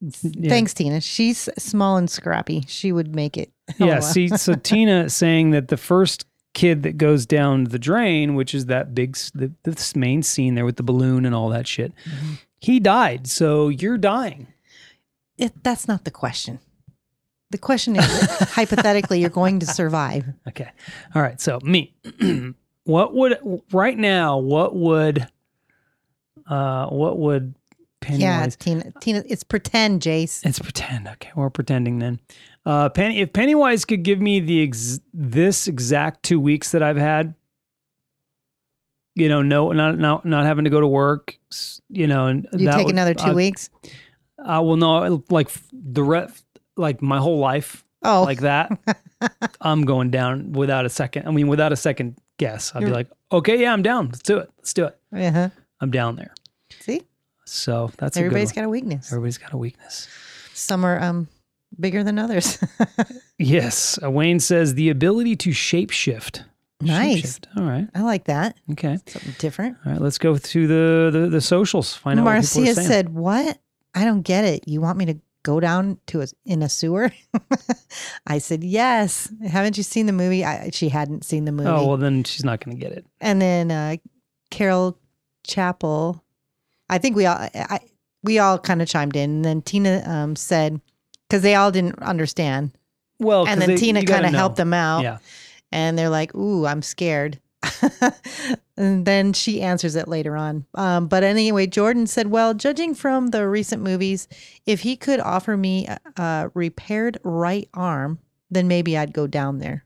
yeah. 0.00 0.48
Thanks, 0.48 0.72
Tina. 0.72 1.02
She's 1.02 1.50
small 1.58 1.98
and 1.98 2.08
scrappy. 2.08 2.64
She 2.66 2.92
would 2.92 3.14
make 3.14 3.36
it. 3.36 3.52
yeah. 3.78 3.98
Oh, 3.98 4.00
See, 4.00 4.28
so 4.28 4.54
Tina 4.62 5.08
saying 5.10 5.50
that 5.50 5.68
the 5.68 5.76
first 5.76 6.26
kid 6.52 6.82
that 6.84 6.96
goes 6.98 7.26
down 7.26 7.64
the 7.64 7.78
drain, 7.78 8.34
which 8.34 8.54
is 8.54 8.66
that 8.66 8.94
big, 8.94 9.16
the, 9.34 9.52
this 9.64 9.96
main 9.96 10.22
scene 10.22 10.54
there 10.54 10.64
with 10.64 10.76
the 10.76 10.82
balloon 10.82 11.26
and 11.26 11.34
all 11.34 11.48
that 11.48 11.66
shit, 11.66 11.92
Mm-hmm. 12.08 12.34
he 12.60 12.78
died. 12.80 13.26
So 13.26 13.68
you're 13.68 13.98
dying. 13.98 14.46
it, 15.38 15.52
that's 15.64 15.88
not 15.88 16.04
the 16.04 16.10
question. 16.12 16.60
The 17.50 17.58
question 17.58 17.96
is 17.96 18.04
hypothetically, 18.52 19.20
you're 19.20 19.30
going 19.30 19.60
to 19.60 19.66
survive. 19.66 20.24
Okay. 20.48 20.70
All 21.14 21.22
right. 21.22 21.40
So 21.40 21.58
me, 21.62 21.94
what 22.84 23.14
would 23.14 23.38
right 23.72 23.96
now? 23.98 24.38
What 24.38 24.74
would, 24.76 25.26
uh, 26.48 26.86
what 26.88 27.18
would 27.18 27.54
Pennywise? 28.00 28.20
Yeah, 28.22 28.46
Tina. 28.58 28.92
Tina, 29.00 29.22
it's 29.28 29.44
pretend, 29.44 30.02
Jace. 30.02 30.44
It's 30.44 30.58
pretend. 30.58 31.08
Okay, 31.08 31.30
we're 31.34 31.50
pretending 31.50 31.98
then. 32.00 32.20
Uh, 32.66 32.88
Penny, 32.88 33.20
if 33.20 33.32
Pennywise 33.32 33.84
could 33.84 34.02
give 34.02 34.20
me 34.20 34.40
the 34.40 34.62
ex- 34.62 35.00
this 35.12 35.68
exact 35.68 36.22
two 36.22 36.40
weeks 36.40 36.72
that 36.72 36.82
I've 36.82 36.96
had, 36.96 37.34
you 39.14 39.28
know, 39.28 39.42
no, 39.42 39.72
not 39.72 39.98
not 39.98 40.24
not 40.24 40.44
having 40.46 40.64
to 40.64 40.70
go 40.70 40.80
to 40.80 40.86
work, 40.86 41.38
you 41.88 42.06
know, 42.06 42.26
and 42.26 42.48
You 42.52 42.70
take 42.70 42.86
would- 42.86 42.94
another 42.94 43.14
two 43.14 43.26
I, 43.30 43.34
weeks. 43.34 43.70
I 44.42 44.60
will 44.60 44.76
know, 44.76 45.22
like 45.30 45.48
the 45.72 46.02
rest, 46.02 46.44
like 46.76 47.00
my 47.00 47.18
whole 47.18 47.38
life, 47.38 47.84
Oh, 48.02 48.22
like 48.24 48.40
that. 48.40 48.70
I'm 49.60 49.84
going 49.84 50.10
down 50.10 50.52
without 50.52 50.84
a 50.84 50.90
second. 50.90 51.28
I 51.28 51.30
mean, 51.30 51.46
without 51.48 51.72
a 51.72 51.76
second 51.76 52.16
guess. 52.38 52.72
I'd 52.74 52.80
be 52.80 52.86
You're- 52.86 52.94
like, 52.96 53.10
okay, 53.30 53.60
yeah, 53.60 53.72
I'm 53.72 53.82
down. 53.82 54.06
Let's 54.06 54.22
do 54.22 54.38
it. 54.38 54.50
Let's 54.58 54.74
do 54.74 54.86
it. 54.86 54.98
uh-huh. 55.14 55.48
I'm 55.80 55.90
down 55.90 56.16
there. 56.16 56.34
see, 56.80 57.02
So 57.46 57.90
that's 57.98 58.16
everybody's 58.16 58.50
a 58.50 58.54
got 58.54 58.64
a 58.64 58.68
weakness. 58.68 59.12
Everybody's 59.12 59.38
got 59.38 59.52
a 59.52 59.56
weakness. 59.56 60.08
Some 60.54 60.84
are 60.84 61.00
um 61.00 61.28
bigger 61.78 62.02
than 62.04 62.18
others. 62.18 62.58
Yes. 63.36 63.98
Uh, 64.00 64.12
Wayne 64.12 64.38
says 64.38 64.74
the 64.74 64.90
ability 64.90 65.34
to 65.36 65.50
shapeshift. 65.50 66.44
Nice. 66.80 67.40
Shapeshift. 67.40 67.46
All 67.56 67.64
right. 67.64 67.88
I 67.92 68.02
like 68.02 68.26
that. 68.26 68.56
Okay. 68.70 68.98
Something 69.06 69.34
different. 69.38 69.76
All 69.84 69.90
right. 69.92 70.00
Let's 70.00 70.18
go 70.18 70.36
to 70.38 70.66
the 70.68 71.10
the, 71.10 71.28
the 71.28 71.40
socials. 71.40 71.94
Find 71.96 72.20
out 72.20 72.24
what 72.24 72.40
people 72.40 72.62
are 72.62 72.64
Marcia 72.64 72.74
saying. 72.76 72.86
said, 72.88 73.08
"What? 73.08 73.58
I 73.92 74.04
don't 74.04 74.22
get 74.22 74.44
it. 74.44 74.68
You 74.68 74.80
want 74.80 74.98
me 74.98 75.06
to 75.06 75.18
go 75.42 75.58
down 75.58 75.98
to 76.06 76.22
a 76.22 76.26
in 76.46 76.62
a 76.62 76.68
sewer?" 76.68 77.10
I 78.26 78.38
said, 78.38 78.62
"Yes." 78.62 79.32
Haven't 79.44 79.76
you 79.76 79.82
seen 79.82 80.06
the 80.06 80.12
movie? 80.12 80.44
I, 80.44 80.70
she 80.72 80.88
hadn't 80.88 81.24
seen 81.24 81.44
the 81.44 81.52
movie. 81.52 81.68
"Oh 81.68 81.88
well, 81.88 81.96
then 81.96 82.22
she's 82.22 82.44
not 82.44 82.64
going 82.64 82.76
to 82.76 82.80
get 82.80 82.92
it." 82.96 83.04
And 83.20 83.42
then 83.42 83.72
uh, 83.72 83.96
Carol 84.50 84.96
Chapel, 85.44 86.22
I 86.88 86.98
think 86.98 87.16
we 87.16 87.26
all 87.26 87.36
I, 87.52 87.80
we 88.22 88.38
all 88.38 88.58
kind 88.60 88.80
of 88.80 88.86
chimed 88.88 89.16
in. 89.16 89.30
And 89.30 89.44
then 89.44 89.60
Tina 89.62 90.04
um, 90.06 90.36
said 90.36 90.80
because 91.34 91.42
they 91.42 91.56
all 91.56 91.72
didn't 91.72 91.98
understand, 92.00 92.70
Well, 93.18 93.46
and 93.48 93.60
then 93.60 93.70
they- 93.70 93.76
Tina 93.76 94.04
kind 94.04 94.24
of 94.24 94.32
helped 94.32 94.56
them 94.56 94.72
out. 94.72 95.02
Yeah. 95.02 95.18
and 95.72 95.98
they're 95.98 96.08
like, 96.08 96.32
"Ooh, 96.36 96.64
I'm 96.66 96.80
scared." 96.82 97.40
and 98.76 99.04
then 99.06 99.32
she 99.32 99.60
answers 99.62 99.96
it 99.96 100.06
later 100.06 100.36
on. 100.36 100.64
Um, 100.74 101.06
but 101.08 101.24
anyway, 101.24 101.66
Jordan 101.66 102.06
said, 102.06 102.28
"Well, 102.28 102.54
judging 102.54 102.94
from 102.94 103.28
the 103.28 103.48
recent 103.48 103.82
movies, 103.82 104.28
if 104.66 104.80
he 104.80 104.96
could 104.96 105.18
offer 105.20 105.56
me 105.56 105.86
a, 105.88 105.98
a 106.22 106.50
repaired 106.54 107.18
right 107.24 107.68
arm, 107.74 108.18
then 108.50 108.68
maybe 108.68 108.96
I'd 108.96 109.12
go 109.12 109.26
down 109.26 109.58
there." 109.58 109.84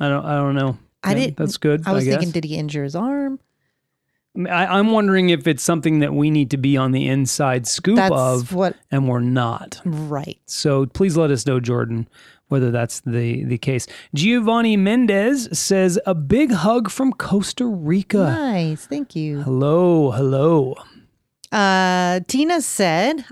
I 0.00 0.08
don't. 0.08 0.24
I 0.24 0.34
don't 0.36 0.54
know. 0.54 0.78
I 1.04 1.10
Yeah, 1.14 1.26
did. 1.26 1.36
That's 1.36 1.56
good. 1.56 1.82
I 1.86 1.92
was 1.92 2.04
guess. 2.04 2.14
thinking, 2.14 2.30
did 2.32 2.44
he 2.44 2.56
injure 2.56 2.84
his 2.84 2.94
arm? 2.96 3.40
I 4.36 4.66
I'm 4.66 4.92
wondering 4.92 5.28
if 5.30 5.46
it's 5.46 5.62
something 5.62 5.98
that 6.00 6.14
we 6.14 6.30
need 6.30 6.50
to 6.52 6.56
be 6.56 6.76
on 6.76 6.92
the 6.92 7.08
inside 7.08 7.66
scoop 7.66 7.96
That's 7.96 8.14
of, 8.14 8.52
what. 8.54 8.76
and 8.90 9.08
we're 9.08 9.20
not. 9.20 9.80
Right. 9.84 10.38
So 10.46 10.86
please 10.86 11.16
let 11.16 11.30
us 11.30 11.46
know, 11.46 11.60
Jordan, 11.60 12.08
whether 12.48 12.70
that's 12.70 13.00
the 13.00 13.44
the 13.44 13.58
case. 13.58 13.86
Giovanni 14.14 14.76
Mendez 14.76 15.48
says 15.58 15.98
a 16.06 16.14
big 16.14 16.50
hug 16.52 16.90
from 16.90 17.12
Costa 17.12 17.66
Rica. 17.66 18.24
Nice. 18.24 18.86
Thank 18.86 19.14
you. 19.14 19.42
Hello, 19.42 20.10
hello. 20.12 20.76
Uh, 21.50 22.20
Tina 22.26 22.62
said, 22.62 23.26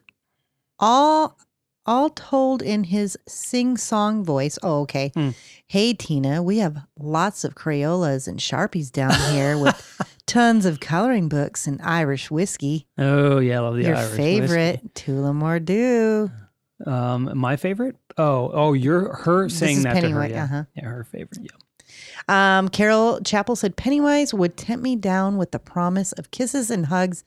all 0.78 1.38
all 1.86 2.10
told 2.10 2.60
in 2.62 2.84
his 2.84 3.16
sing 3.26 3.76
song 3.78 4.22
voice. 4.22 4.58
Oh, 4.62 4.82
okay. 4.82 5.10
Hmm. 5.14 5.30
Hey, 5.66 5.94
Tina, 5.94 6.42
we 6.42 6.58
have 6.58 6.76
lots 6.98 7.42
of 7.42 7.54
Crayolas 7.54 8.28
and 8.28 8.38
Sharpies 8.38 8.92
down 8.92 9.14
here 9.32 9.56
with 9.56 10.00
tons 10.30 10.64
of 10.64 10.78
coloring 10.78 11.28
books 11.28 11.66
and 11.66 11.80
Irish 11.82 12.30
whiskey. 12.30 12.86
Oh 12.96 13.38
yeah, 13.40 13.56
I 13.56 13.60
love 13.60 13.76
the 13.76 13.86
Irish. 13.86 13.98
Your 13.98 14.06
Irish 14.06 14.16
favorite, 14.16 14.94
Tullamore 14.94 15.64
Dew. 15.64 16.30
whiskey. 16.30 16.92
Um, 16.92 17.36
my 17.36 17.56
favorite. 17.56 17.96
Oh, 18.16 18.50
oh, 18.52 18.72
you're 18.72 19.12
her 19.12 19.48
saying 19.48 19.82
that 19.82 20.00
to 20.00 20.08
her. 20.08 20.28
Yeah. 20.28 20.44
uh-huh. 20.44 20.64
yeah, 20.74 20.84
her 20.84 21.04
favorite. 21.04 21.40
Yeah. 21.42 21.50
Um, 22.28 22.68
Carol 22.68 23.20
Chappell 23.22 23.56
said 23.56 23.76
Pennywise 23.76 24.32
would 24.32 24.56
tempt 24.56 24.82
me 24.82 24.94
down 24.94 25.36
with 25.36 25.50
the 25.50 25.58
promise 25.58 26.12
of 26.12 26.30
kisses 26.30 26.70
and 26.70 26.86
hugs 26.86 27.24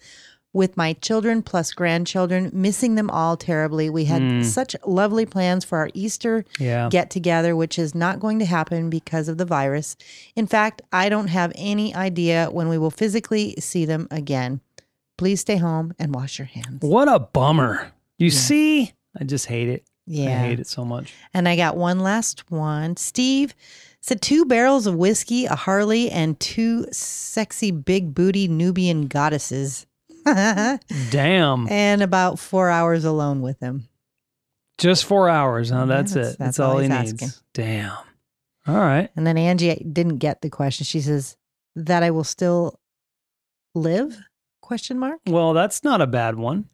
with 0.54 0.78
my 0.78 0.94
children 0.94 1.42
plus 1.42 1.74
grandchildren, 1.74 2.52
missing 2.54 2.94
them 2.96 3.10
all 3.10 3.36
terribly. 3.36 3.90
We 3.90 4.06
had 4.06 4.22
Mm. 4.22 4.46
such 4.46 4.76
lovely 4.86 5.26
plans 5.26 5.66
for 5.66 5.80
our 5.80 5.90
Easter 5.96 6.46
Yeah. 6.60 6.90
get 6.90 7.10
together, 7.10 7.56
which 7.56 7.80
is 7.80 7.96
not 7.96 8.20
going 8.20 8.38
to 8.40 8.46
happen 8.46 8.90
because 8.92 9.28
of 9.28 9.38
the 9.40 9.46
virus. 9.46 9.96
In 10.36 10.46
fact, 10.46 10.82
I 10.92 11.10
don't 11.10 11.28
have 11.28 11.52
any 11.56 11.96
idea 11.96 12.50
when 12.52 12.70
we 12.70 12.78
will 12.78 12.92
physically 12.92 13.56
see 13.60 13.84
them 13.86 14.08
again. 14.12 14.62
Please 15.18 15.42
stay 15.42 15.58
home 15.58 15.94
and 15.98 16.14
wash 16.14 16.38
your 16.38 16.46
hands. 16.48 16.82
What 16.82 17.08
a 17.08 17.20
bummer. 17.20 17.92
You 18.20 18.28
Yeah. 18.28 18.40
see? 18.40 18.94
I 19.20 19.24
just 19.24 19.48
hate 19.48 19.70
it. 19.70 19.84
Yeah. 20.06 20.30
I 20.44 20.48
hate 20.48 20.60
it 20.60 20.68
so 20.68 20.84
much. 20.86 21.14
And 21.34 21.48
I 21.48 21.56
got 21.56 21.78
one 21.78 22.00
last 22.00 22.52
one. 22.52 22.98
Steve 22.98 23.56
said 24.02 24.22
two 24.22 24.44
barrels 24.46 24.86
of 24.86 24.96
whiskey, 24.96 25.46
a 25.46 25.56
Harley, 25.56 26.12
and 26.12 26.40
two 26.40 26.86
sexy 26.92 27.72
big 27.72 28.14
booty 28.14 28.48
Nubian 28.48 29.08
goddesses. 29.08 29.86
Damn. 31.12 31.68
and 31.70 32.02
about 32.02 32.40
four 32.40 32.70
hours 32.70 33.06
alone 33.06 33.42
with 33.42 33.60
him. 33.60 33.88
Just 34.78 35.06
four 35.06 35.30
hours, 35.30 35.70
huh? 35.70 35.80
Yeah, 35.80 35.86
That's, 35.86 36.14
that's- 36.14 36.34
it. 36.34 36.40
that's 36.40 36.58
That's, 36.58 36.60
all, 36.60 36.72
all 36.74 36.78
he 36.80 36.88
needs. 36.88 37.14
asking. 37.14 37.30
Damn. 37.54 37.98
All 38.68 38.76
right. 38.76 39.10
And 39.16 39.28
then 39.28 39.38
Angie 39.38 39.76
didn't 39.92 40.18
get 40.18 40.42
the 40.42 40.50
question. 40.50 40.86
She 40.86 41.02
says 41.02 41.36
that 41.76 42.02
I 42.04 42.12
will 42.12 42.24
still 42.24 42.80
live? 43.76 44.18
Question 44.62 44.98
mark. 45.00 45.20
Well, 45.28 45.54
that's 45.54 45.84
not 45.84 46.02
a 46.02 46.08
bad 46.08 46.36
one. 46.36 46.70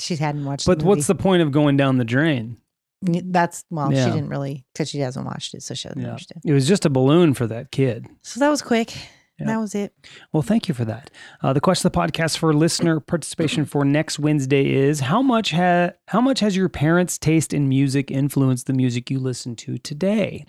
She 0.00 0.16
hadn't 0.16 0.44
watched. 0.44 0.66
It. 0.66 0.70
But 0.70 0.78
the 0.80 0.84
what's 0.86 1.06
the 1.06 1.14
point 1.14 1.42
of 1.42 1.52
going 1.52 1.76
down 1.76 1.98
the 1.98 2.04
drain? 2.04 2.56
That's 3.02 3.64
well, 3.70 3.92
Yeah. 3.92 4.06
she 4.06 4.10
didn't 4.10 4.28
really 4.28 4.64
because 4.72 4.88
she 4.88 4.98
hasn't 4.98 5.24
watched 5.24 5.54
it, 5.54 5.62
so 5.62 5.74
she 5.74 5.88
doesn't 5.88 6.02
Yeah. 6.02 6.08
understand. 6.10 6.42
It 6.44 6.52
was 6.52 6.66
just 6.66 6.84
a 6.84 6.90
balloon 6.90 7.32
for 7.34 7.46
that 7.46 7.70
kid. 7.70 8.06
So 8.22 8.40
that 8.40 8.48
was 8.48 8.60
quick. 8.60 8.92
Yep. 9.38 9.46
That 9.46 9.60
was 9.60 9.74
it. 9.74 9.94
Well, 10.32 10.42
thank 10.42 10.68
you 10.68 10.74
for 10.74 10.84
that. 10.84 11.10
Uh, 11.42 11.52
the 11.52 11.60
question 11.60 11.86
of 11.86 11.92
the 11.92 11.98
podcast 11.98 12.38
for 12.38 12.52
listener 12.52 12.98
participation 12.98 13.64
for 13.64 13.84
next 13.84 14.18
Wednesday 14.18 14.74
is 14.74 15.00
how 15.00 15.22
much 15.22 15.52
ha- 15.52 15.92
how 16.08 16.20
much 16.20 16.40
has 16.40 16.56
your 16.56 16.68
parents' 16.68 17.18
taste 17.18 17.52
in 17.52 17.68
music 17.68 18.10
influenced 18.10 18.66
the 18.66 18.72
music 18.72 19.10
you 19.10 19.20
listen 19.20 19.54
to 19.56 19.78
today, 19.78 20.44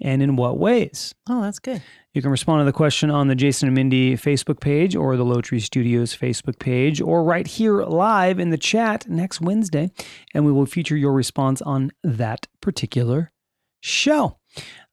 and 0.00 0.22
in 0.22 0.36
what 0.36 0.58
ways? 0.58 1.14
Oh, 1.28 1.42
that's 1.42 1.58
good. 1.58 1.82
You 2.14 2.22
can 2.22 2.30
respond 2.30 2.62
to 2.62 2.64
the 2.64 2.72
question 2.72 3.10
on 3.10 3.28
the 3.28 3.34
Jason 3.34 3.68
and 3.68 3.76
Mindy 3.76 4.16
Facebook 4.16 4.58
page 4.60 4.96
or 4.96 5.16
the 5.16 5.24
Low 5.24 5.40
Tree 5.42 5.60
Studios 5.60 6.16
Facebook 6.16 6.58
page, 6.58 7.00
or 7.02 7.22
right 7.22 7.46
here 7.46 7.82
live 7.84 8.40
in 8.40 8.48
the 8.48 8.58
chat 8.58 9.06
next 9.08 9.40
Wednesday, 9.40 9.90
and 10.32 10.46
we 10.46 10.50
will 10.50 10.66
feature 10.66 10.96
your 10.96 11.12
response 11.12 11.60
on 11.60 11.92
that 12.02 12.46
particular 12.62 13.32
show. 13.80 14.38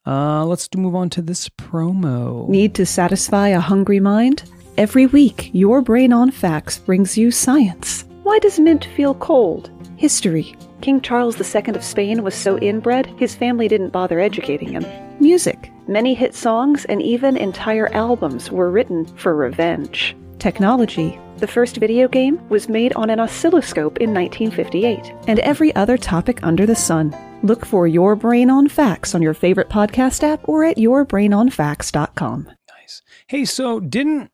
Uh, 0.08 0.46
let's 0.46 0.70
move 0.76 0.96
on 0.96 1.10
to 1.10 1.22
this 1.22 1.50
promo. 1.50 2.48
Need 2.48 2.76
to 2.76 2.86
satisfy 2.86 3.50
a 3.50 3.60
hungry 3.60 4.00
mind? 4.00 4.44
Every 4.78 5.06
week, 5.06 5.50
your 5.54 5.82
brain 5.82 6.14
on 6.14 6.32
facts 6.32 6.78
brings 6.78 7.18
you 7.18 7.32
science. 7.32 8.04
Why 8.24 8.40
does 8.40 8.60
mint 8.60 8.86
feel 8.96 9.16
cold? 9.16 9.72
History. 9.98 10.56
King 10.82 11.02
Charles 11.02 11.40
II 11.40 11.76
of 11.76 11.84
Spain 11.84 12.24
was 12.24 12.36
so 12.36 12.58
inbred, 12.60 13.08
his 13.18 13.36
family 13.36 13.68
didn't 13.68 13.92
bother 13.92 14.20
educating 14.20 14.70
him. 14.74 14.86
Music. 15.20 15.72
Many 15.88 16.14
hit 16.14 16.36
songs 16.36 16.86
and 16.86 17.02
even 17.02 17.38
entire 17.38 17.92
albums 17.94 18.52
were 18.52 18.70
written 18.70 19.06
for 19.18 19.36
revenge. 19.36 20.16
Technology. 20.40 21.20
The 21.38 21.48
first 21.48 21.78
video 21.78 22.08
game 22.08 22.48
was 22.50 22.70
made 22.70 22.94
on 22.94 23.10
an 23.10 23.20
oscilloscope 23.20 23.98
in 23.98 24.14
1958. 24.14 25.14
And 25.28 25.40
every 25.40 25.76
other 25.76 25.98
topic 25.98 26.40
under 26.44 26.66
the 26.66 26.76
sun. 26.76 27.16
Look 27.44 27.66
for 27.66 27.88
Your 27.88 28.16
Brain 28.16 28.50
on 28.50 28.70
Facts 28.70 29.14
on 29.14 29.22
your 29.22 29.34
favorite 29.34 29.70
podcast 29.70 30.24
app 30.24 30.48
or 30.48 30.64
at 30.64 30.78
yourbrainonfacts.com. 30.78 32.50
Nice. 32.80 33.02
Hey, 33.28 33.46
so 33.46 33.80
didn't 33.80 34.32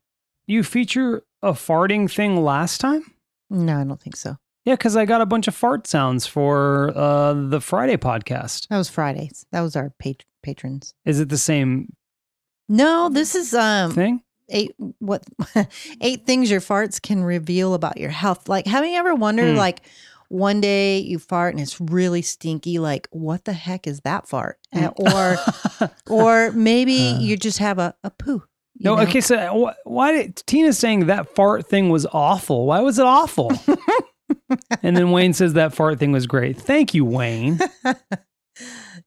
you 0.47 0.63
feature 0.63 1.23
a 1.41 1.53
farting 1.53 2.11
thing 2.11 2.43
last 2.43 2.79
time? 2.81 3.03
No, 3.49 3.77
I 3.79 3.83
don't 3.83 3.99
think 4.01 4.15
so. 4.15 4.37
Yeah, 4.63 4.75
because 4.75 4.95
I 4.95 5.05
got 5.05 5.21
a 5.21 5.25
bunch 5.25 5.47
of 5.47 5.55
fart 5.55 5.87
sounds 5.87 6.27
for 6.27 6.91
uh, 6.95 7.33
the 7.33 7.59
Friday 7.59 7.97
podcast. 7.97 8.67
That 8.67 8.77
was 8.77 8.89
Fridays. 8.89 9.43
That 9.51 9.61
was 9.61 9.75
our 9.75 9.91
pat- 9.99 10.23
patrons. 10.43 10.93
Is 11.03 11.19
it 11.19 11.29
the 11.29 11.37
same 11.37 11.93
No, 12.69 13.09
this 13.09 13.33
is 13.33 13.55
um 13.55 13.91
thing? 13.91 14.21
Eight 14.51 14.71
what 14.99 15.23
eight 16.01 16.25
things 16.25 16.51
your 16.51 16.61
farts 16.61 17.01
can 17.01 17.23
reveal 17.23 17.73
about 17.73 17.97
your 17.97 18.09
health. 18.11 18.47
Like, 18.49 18.67
have 18.67 18.85
you 18.85 18.95
ever 18.97 19.15
wondered 19.15 19.51
Hmm. 19.51 19.57
like 19.57 19.81
one 20.29 20.61
day 20.61 20.99
you 20.99 21.19
fart 21.19 21.53
and 21.53 21.61
it's 21.61 21.79
really 21.81 22.21
stinky? 22.21 22.79
Like, 22.79 23.07
what 23.11 23.45
the 23.45 23.53
heck 23.53 23.87
is 23.87 24.01
that 24.01 24.27
fart? 24.27 24.57
Uh, 24.75 24.89
or 24.95 25.37
or 26.09 26.51
maybe 26.51 27.09
Uh. 27.09 27.19
you 27.19 27.37
just 27.37 27.57
have 27.59 27.79
a, 27.79 27.93
a 28.03 28.09
poo. 28.11 28.43
no, 28.79 28.95
know? 28.95 29.01
okay. 29.03 29.21
So 29.21 29.67
wh- 29.67 29.87
why 29.87 30.11
did 30.13 30.37
Tina's 30.45 30.77
saying 30.79 31.07
that 31.07 31.33
fart 31.35 31.67
thing 31.67 31.89
was 31.89 32.05
awful? 32.13 32.65
Why 32.65 32.79
was 32.81 32.97
it 32.99 33.05
awful? 33.05 33.51
and 34.81 34.95
then 34.95 35.11
Wayne 35.11 35.33
says 35.33 35.53
that 35.53 35.73
fart 35.73 35.99
thing 35.99 36.11
was 36.13 36.25
great. 36.27 36.57
Thank 36.57 36.93
you, 36.93 37.03
Wayne. 37.03 37.59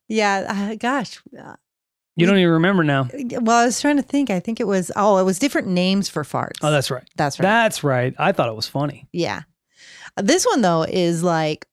Yeah, 0.08 0.70
uh, 0.72 0.76
gosh. 0.76 1.20
Uh, 1.38 1.54
You 2.16 2.26
don't 2.26 2.38
even 2.38 2.52
remember 2.52 2.84
now. 2.84 3.08
Well, 3.12 3.56
I 3.62 3.64
was 3.66 3.80
trying 3.80 3.96
to 3.96 4.02
think. 4.02 4.30
I 4.30 4.38
think 4.40 4.60
it 4.60 4.66
was 4.66 4.92
oh, 4.94 5.18
it 5.18 5.24
was 5.24 5.38
different 5.38 5.68
names 5.68 6.08
for 6.08 6.22
farts. 6.22 6.58
Oh, 6.62 6.70
that's 6.70 6.90
right. 6.90 7.02
that's 7.16 7.38
right. 7.38 7.42
That's 7.42 7.82
right. 7.84 8.14
I 8.18 8.32
thought 8.32 8.48
it 8.48 8.54
was 8.56 8.68
funny. 8.68 9.08
yeah. 9.12 9.42
This 10.16 10.46
one 10.46 10.60
though 10.62 10.82
is 10.84 11.24
like 11.24 11.66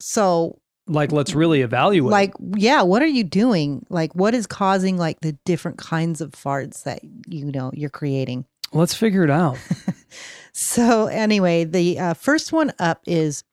so 0.00 0.58
Like, 0.88 1.12
let's 1.12 1.34
really 1.34 1.60
evaluate. 1.62 2.10
like 2.10 2.34
yeah, 2.56 2.82
what 2.82 3.00
are 3.00 3.06
you 3.06 3.22
doing? 3.22 3.86
Like 3.88 4.12
what 4.14 4.34
is 4.34 4.46
causing 4.48 4.96
like 4.96 5.20
the 5.20 5.32
different 5.44 5.78
kinds 5.78 6.20
of 6.20 6.32
farts 6.32 6.82
that 6.82 7.00
you 7.28 7.44
know 7.52 7.70
you're 7.74 7.90
creating? 7.90 8.44
let's 8.72 8.94
figure 8.94 9.22
it 9.22 9.30
out. 9.30 9.56
So 10.58 11.06
anyway, 11.08 11.64
the 11.64 11.98
uh, 11.98 12.14
first 12.14 12.50
one 12.50 12.72
up 12.78 13.02
is 13.06 13.44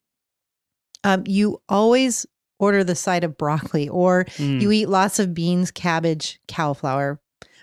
um, 1.04 1.24
you 1.28 1.62
always 1.68 2.26
order 2.60 2.84
the 2.84 2.96
side 2.96 3.24
of 3.24 3.38
broccoli, 3.38 3.90
or 3.90 4.26
Mm. 4.38 4.62
you 4.62 4.72
eat 4.72 4.90
lots 4.90 5.20
of 5.20 5.34
beans, 5.34 5.72
cabbage, 5.72 6.40
cauliflower, 6.48 7.20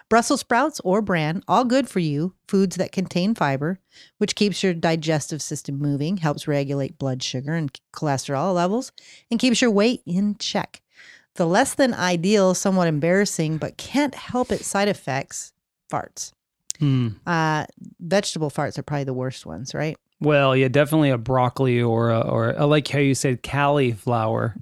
Brussels 0.09 0.41
sprouts, 0.41 0.81
or 0.83 1.01
bran. 1.01 1.41
All 1.47 1.65
good 1.65 1.89
for 1.89 2.01
you. 2.01 2.35
Foods 2.49 2.75
that 2.77 2.91
contain 2.91 3.33
fiber, 3.33 3.79
which 4.19 4.35
keeps 4.35 4.61
your 4.61 4.75
digestive 4.75 5.41
system 5.41 5.79
moving, 5.79 6.17
helps 6.17 6.49
regulate 6.49 6.99
blood 6.99 7.23
sugar 7.23 7.55
and 7.55 7.71
cholesterol 7.93 8.53
levels, 8.53 8.91
and 9.31 9.39
keeps 9.39 9.63
your 9.63 9.71
weight 9.71 10.03
in 10.07 10.35
check. 10.39 10.83
The 11.37 11.47
less 11.47 11.75
than 11.75 11.95
ideal, 11.95 12.55
somewhat 12.55 12.89
embarrassing, 12.89 13.59
but 13.59 13.77
can't 13.77 14.17
help 14.17 14.51
it 14.51 14.65
side 14.65 14.89
effects 14.89 15.53
farts. 15.89 16.33
Mm. 16.81 17.15
Uh, 17.25 17.67
vegetable 18.01 18.51
farts 18.51 18.79
are 18.79 18.83
probably 18.83 19.05
the 19.05 19.15
worst 19.15 19.47
ones, 19.47 19.75
right? 19.75 19.97
Well, 20.21 20.55
yeah, 20.55 20.69
definitely 20.69 21.11
a 21.11 21.19
broccoli 21.19 21.81
or 21.81 22.11
a, 22.11 22.21
or 22.21 22.59
I 22.59 22.65
like 22.65 22.87
how 22.89 22.99
you 22.99 23.15
said 23.15 23.43
cauliflower. 23.43 24.55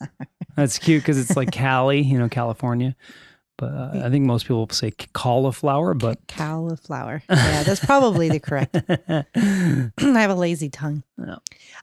That's 0.56 0.78
cute 0.78 1.02
because 1.02 1.18
it's 1.18 1.36
like 1.36 1.50
Cali, 1.50 2.00
you 2.00 2.18
know, 2.18 2.28
California. 2.28 2.94
But 3.58 3.66
uh, 3.72 3.90
I 4.04 4.10
think 4.10 4.24
most 4.24 4.44
people 4.44 4.66
say 4.70 4.92
cauliflower, 5.12 5.94
but 5.94 6.18
Cauliflower. 6.28 7.22
Yeah, 7.28 7.62
that's 7.62 7.84
probably 7.84 8.28
the 8.28 8.40
correct. 8.40 8.74
I 8.88 10.20
have 10.20 10.30
a 10.30 10.34
lazy 10.34 10.68
tongue. 10.70 11.02
Yeah. 11.18 11.36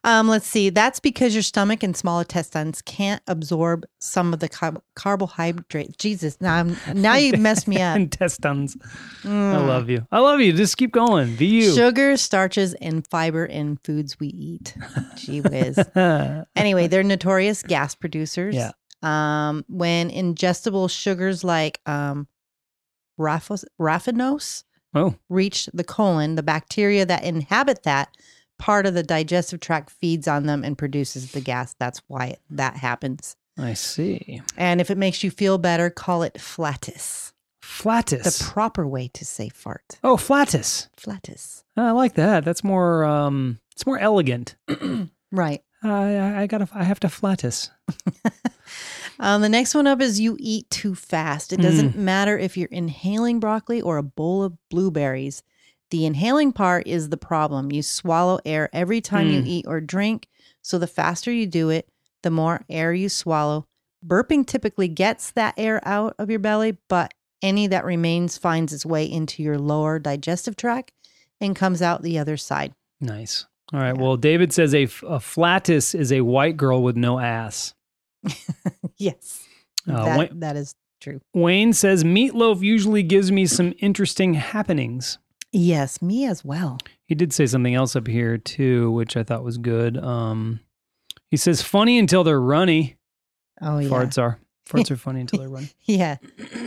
Um, 0.03 0.27
let's 0.27 0.47
see. 0.47 0.69
That's 0.71 0.99
because 0.99 1.33
your 1.33 1.43
stomach 1.43 1.83
and 1.83 1.95
small 1.95 2.19
intestines 2.19 2.81
can't 2.81 3.21
absorb 3.27 3.85
some 3.99 4.33
of 4.33 4.39
the 4.39 4.49
car- 4.49 4.81
carbohydrates. 4.95 5.95
Jesus, 5.97 6.41
now 6.41 6.55
I'm, 6.55 6.75
now 6.93 7.15
you 7.15 7.33
messed 7.37 7.67
me 7.67 7.81
up. 7.81 7.95
intestines. 7.97 8.75
I 9.23 9.27
Mm. 9.27 9.67
love 9.67 9.89
you. 9.89 10.05
I 10.11 10.19
love 10.19 10.41
you. 10.41 10.51
Just 10.53 10.75
keep 10.77 10.91
going. 10.91 11.35
Be 11.35 11.45
you. 11.45 11.73
Sugar, 11.75 12.17
starches, 12.17 12.73
and 12.75 13.05
fiber 13.07 13.45
in 13.45 13.77
foods 13.83 14.19
we 14.19 14.27
eat. 14.27 14.75
Gee 15.15 15.41
whiz. 15.41 15.77
anyway, 16.55 16.87
they're 16.87 17.03
notorious 17.03 17.61
gas 17.63 17.95
producers. 17.95 18.55
Yeah. 18.55 18.71
Um, 19.01 19.63
when 19.69 20.09
ingestible 20.09 20.89
sugars 20.89 21.43
like 21.43 21.79
um, 21.85 22.27
raffinose 23.19 24.63
oh, 24.93 25.15
reach 25.29 25.69
the 25.73 25.83
colon, 25.83 26.35
the 26.35 26.43
bacteria 26.43 27.05
that 27.05 27.23
inhabit 27.23 27.83
that 27.83 28.15
part 28.57 28.85
of 28.85 28.93
the 28.93 29.03
digestive 29.03 29.59
tract 29.59 29.89
feeds 29.89 30.27
on 30.27 30.45
them 30.45 30.63
and 30.63 30.77
produces 30.77 31.31
the 31.31 31.41
gas. 31.41 31.75
That's 31.79 32.01
why 32.07 32.37
that 32.49 32.75
happens. 32.75 33.35
I 33.57 33.73
see. 33.73 34.41
And 34.57 34.81
if 34.81 34.89
it 34.89 34.97
makes 34.97 35.23
you 35.23 35.31
feel 35.31 35.57
better, 35.57 35.89
call 35.89 36.23
it 36.23 36.39
flatus. 36.39 37.33
Flatus. 37.61 38.39
The 38.39 38.43
proper 38.43 38.87
way 38.87 39.09
to 39.13 39.25
say 39.25 39.49
fart. 39.49 39.99
oh, 40.03 40.17
flatus. 40.17 40.89
Flatus. 40.97 41.63
I 41.77 41.91
like 41.91 42.15
that. 42.15 42.43
That's 42.43 42.63
more. 42.63 43.05
Um, 43.05 43.59
it's 43.71 43.85
more 43.85 43.99
elegant. 43.99 44.55
Right. 45.31 45.61
I 45.83 46.15
I, 46.15 46.41
I 46.41 46.47
gotta. 46.47 46.67
I 46.73 46.83
have 46.83 46.99
to 47.01 47.09
flatus. 47.09 47.69
Um, 49.21 49.41
the 49.41 49.49
next 49.49 49.75
one 49.75 49.85
up 49.85 49.99
is 49.99 50.19
you 50.21 50.37
eat 50.39 50.69
too 50.69 50.95
fast. 50.95 51.51
It 51.51 51.59
doesn't 51.59 51.97
matter 51.97 52.37
if 52.37 52.55
you're 52.55 52.69
inhaling 52.71 53.41
broccoli 53.41 53.81
or 53.81 53.97
a 53.97 54.03
bowl 54.03 54.43
of 54.43 54.53
blueberries. 54.69 55.43
The 55.91 56.05
inhaling 56.05 56.53
part 56.53 56.87
is 56.87 57.09
the 57.09 57.17
problem. 57.17 57.69
You 57.69 57.81
swallow 57.81 58.39
air 58.45 58.69
every 58.71 59.01
time 59.01 59.27
you 59.27 59.41
Mm. 59.41 59.47
eat 59.47 59.65
or 59.67 59.81
drink. 59.81 60.27
So 60.61 60.79
the 60.79 60.87
faster 60.87 61.33
you 61.33 61.47
do 61.47 61.69
it, 61.69 61.89
the 62.23 62.31
more 62.31 62.63
air 62.69 62.93
you 62.93 63.09
swallow. 63.09 63.65
Burping 64.05 64.47
typically 64.47 64.87
gets 64.87 65.31
that 65.31 65.53
air 65.57 65.81
out 65.85 66.15
of 66.17 66.29
your 66.29 66.39
belly, 66.39 66.77
but 66.87 67.13
any 67.41 67.67
that 67.67 67.83
remains 67.83 68.37
finds 68.37 68.71
its 68.71 68.85
way 68.85 69.03
into 69.03 69.43
your 69.43 69.57
lower 69.57 69.99
digestive 69.99 70.55
tract 70.55 70.93
and 71.41 71.57
comes 71.57 71.81
out 71.81 72.03
the 72.03 72.17
other 72.19 72.37
side. 72.37 72.73
Nice. 73.01 73.45
All 73.73 73.79
right. 73.79 73.95
Yeah. 73.95 74.01
Well, 74.01 74.17
David 74.17 74.51
says 74.53 74.73
a, 74.73 74.83
a 75.07 75.19
flatus 75.19 75.93
is 75.93 76.11
a 76.11 76.21
white 76.21 76.57
girl 76.57 76.81
with 76.83 76.95
no 76.95 77.19
ass. 77.19 77.73
Yes. 78.97 79.45
Uh, 79.89 80.03
that, 80.03 80.19
Wayne- 80.19 80.39
that 80.41 80.55
is 80.57 80.75
true. 80.99 81.21
Wayne 81.33 81.71
says 81.71 82.03
meatloaf 82.03 82.61
usually 82.61 83.01
gives 83.01 83.31
me 83.31 83.45
some 83.45 83.73
interesting 83.79 84.33
happenings. 84.33 85.17
Yes, 85.53 86.01
me 86.01 86.25
as 86.25 86.43
well. 86.43 86.79
He 87.07 87.15
did 87.15 87.31
say 87.31 87.45
something 87.45 87.73
else 87.73 87.95
up 87.95 88.07
here 88.07 88.37
too, 88.37 88.91
which 88.91 89.15
I 89.15 89.23
thought 89.23 89.43
was 89.45 89.57
good. 89.57 89.97
Um, 89.97 90.59
he 91.31 91.37
says 91.37 91.61
funny 91.61 91.97
until 91.97 92.25
they're 92.25 92.41
runny. 92.41 92.97
Oh, 93.61 93.79
yeah. 93.79 93.87
Farts 93.89 94.21
are 94.21 94.39
farts 94.69 94.91
are 94.91 94.97
funny 94.97 95.21
until 95.21 95.39
they're 95.39 95.49
runny. 95.57 95.69
Yeah. 95.85 96.17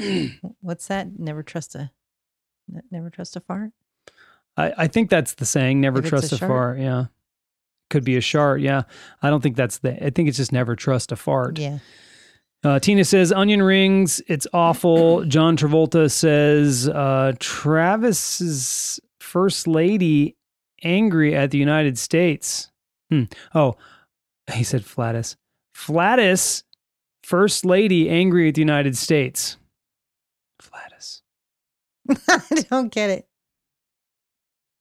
What's 0.62 0.86
that? 0.88 1.18
Never 1.18 1.42
trust 1.42 1.74
a 1.74 1.90
never 2.90 3.10
trust 3.10 3.36
a 3.36 3.40
fart. 3.40 3.72
I, 4.56 4.72
I 4.78 4.86
think 4.86 5.10
that's 5.10 5.34
the 5.34 5.46
saying. 5.46 5.80
Never 5.80 6.00
If 6.00 6.06
trust 6.06 6.32
a 6.32 6.36
a, 6.36 6.38
fart. 6.38 6.78
Yeah, 6.78 7.06
could 7.90 8.04
be 8.04 8.16
a 8.16 8.20
shart. 8.20 8.60
Yeah, 8.60 8.82
I 9.22 9.30
don't 9.30 9.42
think 9.42 9.56
that's 9.56 9.78
the. 9.78 10.04
I 10.04 10.10
think 10.10 10.28
it's 10.28 10.36
just 10.36 10.52
never 10.52 10.76
trust 10.76 11.12
a 11.12 11.16
fart. 11.16 11.58
Yeah. 11.58 11.78
Uh, 12.64 12.78
Tina 12.78 13.04
says 13.04 13.32
onion 13.32 13.62
rings. 13.62 14.20
It's 14.28 14.46
awful. 14.52 15.24
John 15.24 15.56
Travolta 15.56 16.10
says 16.10 16.88
uh, 16.88 17.32
Travis's 17.40 19.00
first 19.20 19.66
lady 19.66 20.36
angry 20.84 21.34
at 21.34 21.50
the 21.50 21.58
United 21.58 21.98
States. 21.98 22.70
Hmm. 23.10 23.24
Oh, 23.54 23.76
he 24.52 24.62
said 24.62 24.82
Flatus. 24.84 25.36
Flatus, 25.74 26.62
first 27.24 27.64
lady 27.64 28.08
angry 28.08 28.48
at 28.48 28.54
the 28.54 28.60
United 28.60 28.96
States. 28.96 29.56
Flatus. 30.60 31.22
I 32.28 32.62
don't 32.70 32.92
get 32.92 33.10
it. 33.10 33.26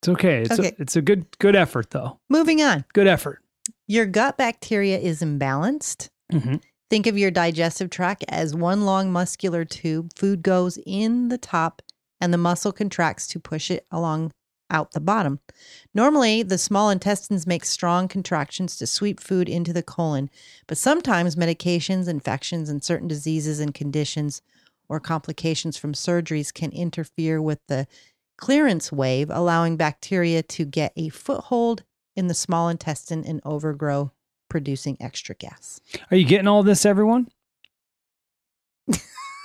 It's 0.02 0.10
okay. 0.10 0.42
It's 0.42 0.52
Okay. 0.60 0.70
A, 0.70 0.82
it's 0.82 0.96
a 0.96 1.02
good 1.02 1.26
good 1.40 1.56
effort 1.56 1.92
though. 1.92 2.20
Moving 2.30 2.62
on. 2.62 2.86
Good 2.94 3.08
effort. 3.08 3.44
Your 3.88 4.06
gut 4.06 4.38
bacteria 4.38 4.98
is 4.98 5.22
imbalanced. 5.22 6.10
hmm 6.32 6.56
Think 6.90 7.08
of 7.08 7.18
your 7.18 7.32
digestive 7.32 7.90
tract 7.90 8.26
as 8.28 8.54
one 8.54 8.82
long 8.82 9.14
muscular 9.14 9.64
tube. 9.64 10.12
Food 10.18 10.42
goes 10.44 10.78
in 10.86 11.30
the 11.30 11.38
top 11.38 11.82
and 12.20 12.34
the 12.34 12.38
muscle 12.38 12.74
contracts 12.74 13.28
to 13.28 13.40
push 13.40 13.72
it 13.72 13.86
along 13.92 14.32
out 14.70 14.92
the 14.92 15.00
bottom. 15.00 15.40
Normally, 15.94 16.44
the 16.44 16.58
small 16.58 16.90
intestines 16.90 17.48
make 17.48 17.64
strong 17.64 18.08
contractions 18.10 18.76
to 18.78 18.88
sweep 18.88 19.20
food 19.22 19.48
into 19.48 19.72
the 19.72 19.84
colon, 19.84 20.30
but 20.68 20.78
sometimes 20.78 21.36
medications, 21.38 22.08
infections, 22.10 22.70
and 22.70 22.84
certain 22.84 23.08
diseases 23.08 23.60
and 23.62 23.74
conditions 23.74 24.42
or 24.90 25.00
complications 25.00 25.78
from 25.78 25.94
surgeries 25.94 26.54
can 26.54 26.72
interfere 26.72 27.42
with 27.42 27.60
the 27.68 27.88
clearance 28.42 28.92
wave, 28.92 29.30
allowing 29.30 29.78
bacteria 29.78 30.44
to 30.44 30.66
get 30.66 30.92
a 30.98 31.08
foothold 31.10 31.84
in 32.18 32.28
the 32.28 32.34
small 32.34 32.68
intestine 32.68 33.24
and 33.24 33.40
overgrow, 33.46 34.12
producing 34.50 34.98
extra 35.00 35.34
gas. 35.36 35.80
Are 36.10 36.18
you 36.18 36.26
getting 36.26 36.48
all 36.48 36.64
this, 36.64 36.86
everyone? 36.86 37.30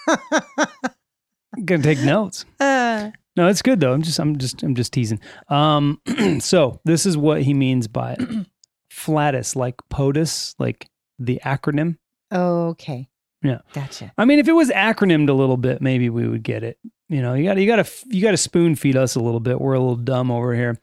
I'm 0.08 1.64
Gonna 1.64 1.82
take 1.82 2.00
notes. 2.00 2.44
Uh, 2.58 3.10
No, 3.36 3.48
it's 3.48 3.62
good 3.62 3.80
though. 3.80 3.92
I'm 3.92 4.02
just 4.02 4.18
I'm 4.18 4.36
just 4.38 4.62
I'm 4.62 4.74
just 4.74 4.92
teasing. 4.92 5.20
Um 5.48 6.00
so 6.40 6.80
this 6.84 7.06
is 7.06 7.16
what 7.16 7.42
he 7.42 7.54
means 7.54 7.86
by 7.88 8.16
flatus, 8.90 9.54
like 9.56 9.76
POTUS, 9.90 10.54
like 10.58 10.88
the 11.18 11.40
acronym. 11.44 11.96
Okay. 12.32 13.08
Yeah. 13.42 13.58
Gotcha. 13.72 14.12
I 14.18 14.24
mean, 14.24 14.38
if 14.38 14.48
it 14.48 14.52
was 14.52 14.70
acronymed 14.70 15.28
a 15.28 15.32
little 15.34 15.56
bit, 15.56 15.80
maybe 15.80 16.10
we 16.10 16.26
would 16.26 16.42
get 16.42 16.64
it. 16.64 16.78
You 17.08 17.22
know, 17.22 17.34
you 17.34 17.44
got 17.44 17.56
you 17.58 17.66
got 17.66 17.84
to 17.86 17.92
you 18.08 18.20
got 18.22 18.32
to 18.32 18.36
spoon 18.36 18.74
feed 18.74 18.96
us 18.96 19.14
a 19.14 19.20
little 19.20 19.38
bit. 19.40 19.60
We're 19.60 19.74
a 19.74 19.78
little 19.78 19.94
dumb 19.96 20.30
over 20.30 20.54
here, 20.54 20.78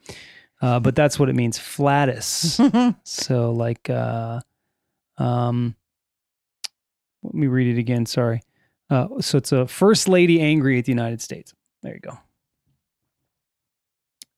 uh, 0.62 0.80
but 0.80 0.94
that's 0.96 1.18
what 1.18 1.28
it 1.28 1.34
means. 1.34 1.58
Flatus. 1.58 2.58
so 3.04 3.52
like, 3.52 3.90
uh, 3.90 4.40
um, 5.18 5.74
let 7.22 7.34
me 7.34 7.46
read 7.46 7.76
it 7.76 7.78
again. 7.78 8.06
Sorry. 8.06 8.40
Uh, 8.88 9.08
so 9.20 9.36
it's 9.38 9.52
a 9.52 9.66
first 9.66 10.08
lady 10.08 10.40
angry 10.40 10.78
at 10.78 10.86
the 10.86 10.92
United 10.92 11.20
States. 11.20 11.52
There 11.82 11.92
you 11.94 12.00
go. 12.00 12.18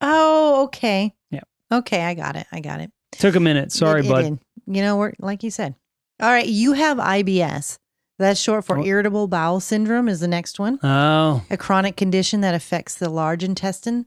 oh, 0.00 0.64
okay. 0.64 1.14
Yeah. 1.30 1.40
Okay, 1.72 2.02
I 2.04 2.14
got 2.14 2.36
it. 2.36 2.46
I 2.52 2.60
got 2.60 2.80
it. 2.80 2.90
Took 3.12 3.34
a 3.36 3.40
minute. 3.40 3.72
Sorry, 3.72 4.00
It- 4.00 4.06
it 4.06 4.08
bud. 4.10 4.22
did. 4.22 4.38
You 4.76 4.82
know, 4.82 4.96
we're 4.96 5.12
like 5.20 5.42
you 5.42 5.50
said. 5.50 5.74
All 6.20 6.30
right, 6.30 6.46
you 6.46 6.72
have 6.72 6.98
IBS. 6.98 7.78
That's 8.18 8.40
short 8.40 8.64
for 8.64 8.78
Oh. 8.78 8.84
irritable 8.84 9.28
bowel 9.28 9.60
syndrome. 9.60 10.08
Is 10.08 10.20
the 10.20 10.28
next 10.28 10.58
one 10.58 10.78
Oh, 10.82 11.42
a 11.50 11.56
chronic 11.56 11.96
condition 11.96 12.40
that 12.40 12.54
affects 12.54 12.94
the 12.94 13.10
large 13.10 13.44
intestine? 13.44 14.06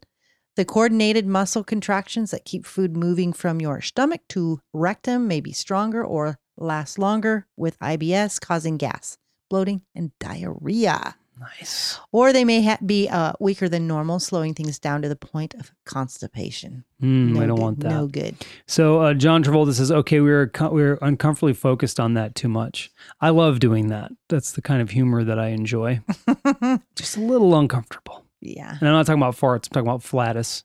The 0.55 0.65
coordinated 0.65 1.25
muscle 1.27 1.63
contractions 1.63 2.31
that 2.31 2.43
keep 2.43 2.65
food 2.65 2.97
moving 2.97 3.31
from 3.33 3.61
your 3.61 3.81
stomach 3.81 4.21
to 4.29 4.59
rectum 4.73 5.27
may 5.27 5.39
be 5.41 5.53
stronger 5.53 6.03
or 6.03 6.37
last 6.57 6.97
longer 6.99 7.45
with 7.55 7.77
IBS, 7.79 8.41
causing 8.41 8.75
gas, 8.77 9.17
bloating, 9.49 9.83
and 9.95 10.11
diarrhea. 10.19 11.15
Nice. 11.39 11.99
Or 12.11 12.31
they 12.33 12.43
may 12.45 12.61
ha- 12.63 12.77
be 12.85 13.07
uh, 13.09 13.33
weaker 13.39 13.69
than 13.69 13.87
normal, 13.87 14.19
slowing 14.19 14.53
things 14.53 14.77
down 14.79 15.01
to 15.01 15.09
the 15.09 15.15
point 15.15 15.53
of 15.55 15.71
constipation. 15.85 16.83
Mm, 17.01 17.33
no 17.33 17.41
I 17.41 17.45
don't 17.47 17.55
good, 17.55 17.61
want 17.61 17.79
that. 17.81 17.89
No 17.89 18.07
good. 18.07 18.35
So 18.67 18.99
uh, 19.01 19.13
John 19.13 19.43
Travolta 19.43 19.73
says, 19.73 19.91
"Okay, 19.91 20.19
we 20.19 20.29
were 20.29 20.47
co- 20.47 20.69
we 20.71 20.81
were 20.81 20.99
uncomfortably 21.01 21.53
focused 21.53 21.99
on 21.99 22.13
that 22.15 22.35
too 22.35 22.49
much. 22.49 22.91
I 23.21 23.29
love 23.29 23.59
doing 23.59 23.87
that. 23.87 24.11
That's 24.27 24.51
the 24.51 24.61
kind 24.61 24.81
of 24.81 24.89
humor 24.91 25.23
that 25.23 25.39
I 25.39 25.47
enjoy. 25.49 26.01
Just 26.95 27.17
a 27.17 27.21
little 27.21 27.57
uncomfortable. 27.57 28.25
yeah. 28.41 28.77
And 28.79 28.87
I'm 28.89 28.93
not 28.95 29.05
talking 29.05 29.21
about 29.21 29.35
farts. 29.35 29.67
I'm 29.67 29.73
talking 29.73 29.87
about 29.87 30.03
flatus. 30.03 30.63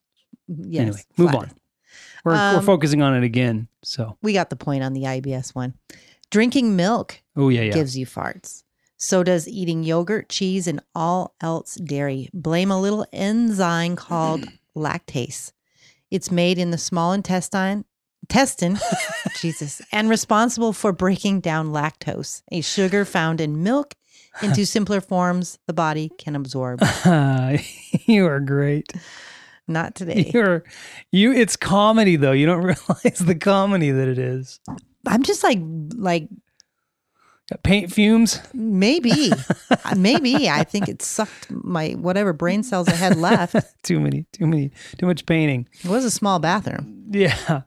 Yes. 0.49 0.81
anyway, 0.83 1.01
move 1.17 1.31
flatus. 1.31 1.51
on. 1.53 1.57
We're 2.25 2.33
we're 2.33 2.59
Um, 2.59 2.65
focusing 2.65 3.03
on 3.03 3.15
it 3.15 3.23
again. 3.25 3.69
So, 3.83 4.17
We 4.23 4.33
got 4.33 4.49
the 4.51 4.57
point 4.57 4.83
on 4.83 4.93
the 4.95 5.03
IBS 5.05 5.55
one. 5.55 5.75
Drinking 6.31 6.75
milk 6.75 7.21
oh 7.37 7.49
yeah, 7.49 7.61
yeah. 7.63 7.73
gives 7.73 7.97
you 7.97 8.07
farts. 8.07 8.64
So 9.05 9.23
does 9.23 9.47
eating 9.47 9.83
yogurt, 9.83 10.31
cheese, 10.31 10.67
and 10.67 10.81
all 10.95 11.35
else 11.43 11.75
dairy. 11.75 12.31
Blame 12.33 12.71
a 12.71 12.81
little 12.81 13.05
enzyme 13.13 13.97
called 13.97 14.41
mm-hmm. 14.41 14.81
lactase. 14.83 15.53
It's 16.11 16.31
made 16.31 16.57
in 16.57 16.71
the 16.71 16.79
small 16.79 17.13
intestine, 17.13 17.85
intestine, 18.23 18.79
Jesus, 19.43 19.83
and 19.93 20.09
responsible 20.09 20.73
for 20.73 20.95
breaking 20.95 21.41
down 21.41 21.69
lactose, 21.69 22.41
a 22.51 22.63
sugar 22.63 23.05
found 23.05 23.43
in 23.43 23.63
milk, 23.63 23.95
into 24.41 24.65
simpler 24.65 25.03
forms 25.03 25.59
the 25.67 25.75
body 25.75 26.11
can 26.17 26.35
absorb. 26.35 26.81
you 28.07 28.27
are 28.27 28.41
great. 28.41 28.91
Not 29.69 29.95
today. 29.97 30.31
You're 30.33 30.65
you. 31.13 31.31
It's 31.31 31.57
comedy 31.57 32.17
though. 32.17 32.33
You 32.33 32.47
don't 32.47 32.63
realize 32.63 33.19
the 33.19 33.35
comedy 33.35 33.91
that 33.91 34.09
it 34.09 34.19
is. 34.19 34.61
I'm 35.07 35.23
just 35.23 35.45
like, 35.45 35.59
like 35.95 36.29
Got 37.51 37.63
paint 37.63 37.93
fumes. 37.93 38.41
maybe, 38.55 39.31
maybe. 39.97 40.49
I 40.49 40.65
think 40.65 40.89
it 40.89 41.03
sucked 41.03 41.51
my 41.51 41.91
whatever 41.91 42.33
brain 42.33 42.63
cells 42.63 42.89
I 42.89 42.95
had 42.95 43.17
left. 43.17 43.57
Too 43.83 44.01
many. 44.01 44.25
Too 44.33 44.47
many. 44.47 44.71
Too 44.97 45.07
much 45.07 45.27
painting. 45.27 45.69
It 45.85 45.91
was 45.91 46.05
a 46.05 46.11
small 46.11 46.39
bathroom. 46.39 47.05
Yeah. 47.11 47.63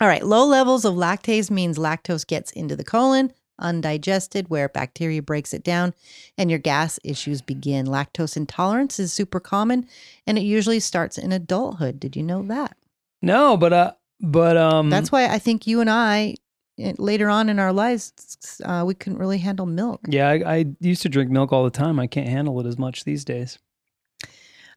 All 0.00 0.08
right. 0.08 0.24
Low 0.24 0.46
levels 0.46 0.84
of 0.84 0.94
lactase 0.94 1.50
means 1.50 1.78
lactose 1.78 2.26
gets 2.26 2.52
into 2.52 2.76
the 2.76 2.84
colon 2.84 3.32
undigested, 3.58 4.48
where 4.48 4.68
bacteria 4.68 5.22
breaks 5.22 5.54
it 5.54 5.62
down, 5.62 5.94
and 6.36 6.50
your 6.50 6.58
gas 6.58 6.98
issues 7.04 7.40
begin. 7.40 7.86
Lactose 7.86 8.36
intolerance 8.36 8.98
is 8.98 9.12
super 9.12 9.40
common, 9.40 9.86
and 10.26 10.36
it 10.36 10.42
usually 10.42 10.80
starts 10.80 11.16
in 11.16 11.32
adulthood. 11.32 11.98
Did 12.00 12.16
you 12.16 12.22
know 12.22 12.42
that? 12.44 12.76
No, 13.22 13.56
but 13.56 13.72
uh, 13.72 13.92
but 14.20 14.56
um, 14.56 14.90
That's 14.90 15.12
why 15.12 15.26
I 15.26 15.38
think 15.38 15.66
you 15.66 15.80
and 15.80 15.88
I, 15.88 16.34
later 16.78 17.28
on 17.28 17.48
in 17.48 17.58
our 17.58 17.72
lives, 17.72 18.58
uh, 18.64 18.84
we 18.86 18.94
couldn't 18.94 19.18
really 19.18 19.38
handle 19.38 19.66
milk. 19.66 20.00
Yeah, 20.08 20.28
I, 20.28 20.56
I 20.56 20.64
used 20.80 21.02
to 21.02 21.08
drink 21.08 21.30
milk 21.30 21.52
all 21.52 21.64
the 21.64 21.70
time. 21.70 21.98
I 21.98 22.06
can't 22.06 22.28
handle 22.28 22.58
it 22.60 22.66
as 22.66 22.78
much 22.78 23.04
these 23.04 23.24
days. 23.24 23.58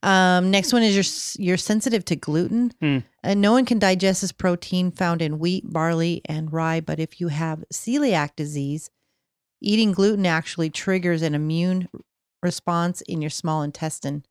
Um, 0.04 0.52
next 0.52 0.72
one 0.72 0.84
is 0.84 0.96
you're 1.38 1.46
you're 1.46 1.58
sensitive 1.58 2.06
to 2.06 2.16
gluten. 2.16 2.72
Hmm. 2.80 3.00
And 3.24 3.42
no 3.42 3.54
one 3.54 3.66
can 3.66 3.80
digest 3.80 4.22
this 4.22 4.32
protein 4.32 4.92
found 4.92 5.22
in 5.22 5.40
wheat, 5.40 5.64
barley, 5.72 6.22
and 6.26 6.54
rye. 6.54 6.80
But 6.80 7.00
if 7.00 7.20
you 7.20 7.30
have 7.30 7.64
celiac 7.74 8.36
disease, 8.36 8.92
eating 9.62 9.94
gluten 9.94 10.26
actually 10.26 10.70
triggers 10.70 11.24
an 11.24 11.34
immune 11.34 11.90
response 12.44 13.02
in 13.02 13.22
your 13.22 13.32
small 13.32 13.64
intestine. 13.64 14.24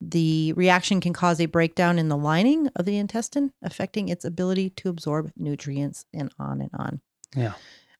The 0.00 0.52
reaction 0.54 1.00
can 1.00 1.12
cause 1.12 1.40
a 1.40 1.46
breakdown 1.46 1.98
in 1.98 2.08
the 2.08 2.16
lining 2.16 2.68
of 2.76 2.84
the 2.84 2.98
intestine, 2.98 3.52
affecting 3.62 4.08
its 4.08 4.24
ability 4.24 4.70
to 4.70 4.88
absorb 4.88 5.32
nutrients, 5.36 6.04
and 6.12 6.30
on 6.38 6.60
and 6.60 6.70
on. 6.74 7.00
Yeah. 7.34 7.54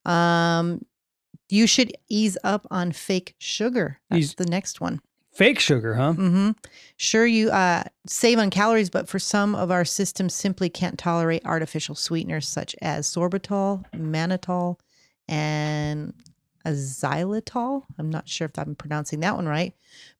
Um, 0.04 0.84
you 1.48 1.66
should 1.66 1.92
ease 2.08 2.36
up 2.44 2.66
on 2.70 2.92
fake 2.92 3.34
sugar. 3.38 4.00
That's 4.10 4.20
Ease- 4.20 4.34
the 4.34 4.46
next 4.46 4.80
one. 4.80 5.00
Fake 5.32 5.60
sugar, 5.60 5.94
huh? 5.94 6.12
Mm-hmm. 6.14 6.50
Sure, 6.96 7.26
you 7.26 7.50
uh, 7.50 7.84
save 8.06 8.38
on 8.38 8.48
calories, 8.48 8.88
but 8.88 9.06
for 9.06 9.18
some 9.18 9.54
of 9.54 9.70
our 9.70 9.84
systems, 9.84 10.34
simply 10.34 10.70
can't 10.70 10.98
tolerate 10.98 11.44
artificial 11.44 11.94
sweeteners 11.94 12.48
such 12.48 12.74
as 12.80 13.06
sorbitol, 13.06 13.84
mannitol, 13.94 14.78
and 15.28 16.14
xylitol. 16.72 17.84
I'm 17.98 18.10
not 18.10 18.28
sure 18.28 18.46
if 18.46 18.58
I'm 18.58 18.74
pronouncing 18.74 19.20
that 19.20 19.36
one 19.36 19.46
right. 19.46 19.74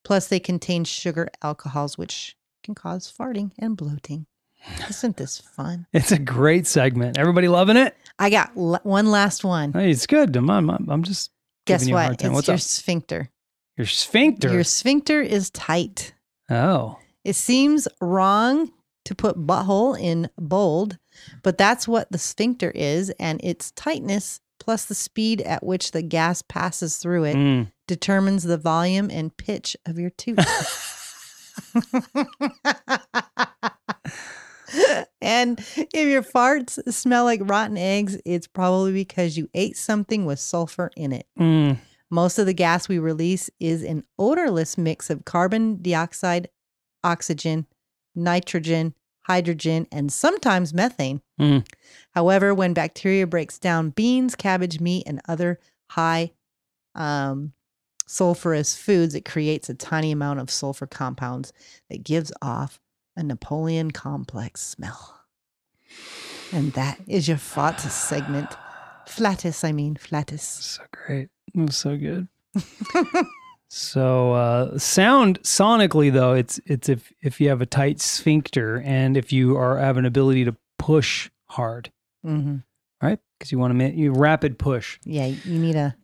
Plus, 0.04 0.28
they 0.28 0.40
contain 0.40 0.84
sugar 0.84 1.28
alcohols, 1.42 1.98
which 1.98 2.36
can 2.62 2.74
cause 2.74 3.12
farting 3.16 3.52
and 3.58 3.76
bloating. 3.76 4.26
Isn't 4.88 5.16
this 5.16 5.38
fun? 5.40 5.86
It's 5.92 6.12
a 6.12 6.18
great 6.18 6.66
segment. 6.66 7.18
Everybody 7.18 7.48
loving 7.48 7.76
it? 7.76 7.96
I 8.18 8.30
got 8.30 8.50
l- 8.56 8.80
one 8.82 9.10
last 9.10 9.44
one. 9.44 9.72
Hey, 9.72 9.90
it's 9.90 10.06
good. 10.06 10.36
I'm, 10.36 10.50
I'm, 10.50 10.70
I'm 10.70 11.02
just 11.02 11.30
Guess 11.66 11.82
giving 11.82 11.90
you 11.92 11.96
a 11.96 12.00
hard 12.00 12.10
what? 12.12 12.22
It's 12.24 12.30
What's 12.34 12.48
your 12.48 12.54
up? 12.54 12.60
sphincter. 12.60 13.30
Your 13.76 13.86
sphincter. 13.86 14.52
Your 14.52 14.64
sphincter 14.64 15.20
is 15.20 15.50
tight. 15.50 16.14
oh, 16.50 16.98
It 17.24 17.34
seems 17.36 17.86
wrong 18.00 18.72
to 19.04 19.14
put 19.14 19.36
butthole 19.46 19.98
in 20.00 20.28
bold, 20.38 20.98
but 21.44 21.58
that's 21.58 21.86
what 21.86 22.10
the 22.10 22.18
sphincter 22.18 22.72
is, 22.74 23.10
and 23.20 23.40
its 23.44 23.70
tightness 23.72 24.40
plus 24.58 24.84
the 24.84 24.94
speed 24.94 25.40
at 25.42 25.64
which 25.64 25.92
the 25.92 26.02
gas 26.02 26.42
passes 26.42 26.98
through 26.98 27.24
it 27.24 27.36
Mm. 27.36 27.72
determines 27.86 28.42
the 28.44 28.58
volume 28.58 29.08
and 29.10 29.34
pitch 29.36 29.76
of 29.86 29.98
your 29.98 30.10
tooth. 30.10 30.38
and 35.20 35.58
if 35.76 35.94
your 35.94 36.22
farts 36.22 36.78
smell 36.92 37.24
like 37.24 37.40
rotten 37.44 37.76
eggs, 37.76 38.18
it's 38.24 38.46
probably 38.46 38.92
because 38.92 39.36
you 39.36 39.48
ate 39.54 39.76
something 39.76 40.24
with 40.26 40.38
sulfur 40.38 40.90
in 40.96 41.12
it. 41.12 41.26
Mm. 41.38 41.78
Most 42.10 42.38
of 42.38 42.46
the 42.46 42.54
gas 42.54 42.88
we 42.88 42.98
release 42.98 43.50
is 43.60 43.82
an 43.82 44.04
odorless 44.18 44.78
mix 44.78 45.10
of 45.10 45.24
carbon 45.24 45.82
dioxide, 45.82 46.48
oxygen, 47.04 47.66
nitrogen, 48.14 48.94
hydrogen, 49.26 49.88
and 49.90 50.12
sometimes 50.12 50.72
methane. 50.72 51.20
Mm. 51.40 51.66
However, 52.12 52.54
when 52.54 52.74
bacteria 52.74 53.26
breaks 53.26 53.58
down 53.58 53.90
beans, 53.90 54.36
cabbage, 54.36 54.80
meat, 54.80 55.02
and 55.06 55.20
other 55.28 55.58
high 55.90 56.30
um, 56.94 57.52
sulfurous 58.06 58.78
foods, 58.78 59.16
it 59.16 59.24
creates 59.24 59.68
a 59.68 59.74
tiny 59.74 60.12
amount 60.12 60.38
of 60.38 60.50
sulfur 60.50 60.86
compounds 60.86 61.52
that 61.90 62.04
gives 62.04 62.32
off 62.40 62.80
a 63.16 63.22
Napoleon 63.22 63.90
complex 63.90 64.62
smell. 64.62 65.20
And 66.52 66.72
that 66.74 67.00
is 67.08 67.26
your 67.26 67.38
flatus 67.38 67.94
segment. 67.94 68.48
Flatus, 69.08 69.64
I 69.64 69.72
mean, 69.72 69.96
flatus. 69.96 70.42
So 70.42 70.82
great. 70.92 71.28
It 71.54 71.60
was 71.60 71.76
so 71.76 71.96
good. 71.96 72.28
so 73.68 74.32
uh 74.32 74.78
sound 74.78 75.42
sonically 75.42 76.12
though, 76.12 76.34
it's 76.34 76.60
it's 76.66 76.88
if 76.88 77.12
if 77.22 77.40
you 77.40 77.48
have 77.48 77.60
a 77.60 77.66
tight 77.66 78.00
sphincter 78.00 78.80
and 78.84 79.16
if 79.16 79.32
you 79.32 79.56
are 79.56 79.78
have 79.78 79.96
an 79.96 80.04
ability 80.04 80.44
to 80.44 80.56
push 80.78 81.30
hard, 81.48 81.90
mm-hmm. 82.24 82.56
right? 83.02 83.18
Because 83.38 83.52
you 83.52 83.58
want 83.58 83.70
to 83.70 83.74
make 83.74 83.94
you 83.94 84.12
rapid 84.12 84.58
push. 84.58 84.98
Yeah, 85.04 85.26
you 85.26 85.58
need 85.58 85.76
a 85.76 85.96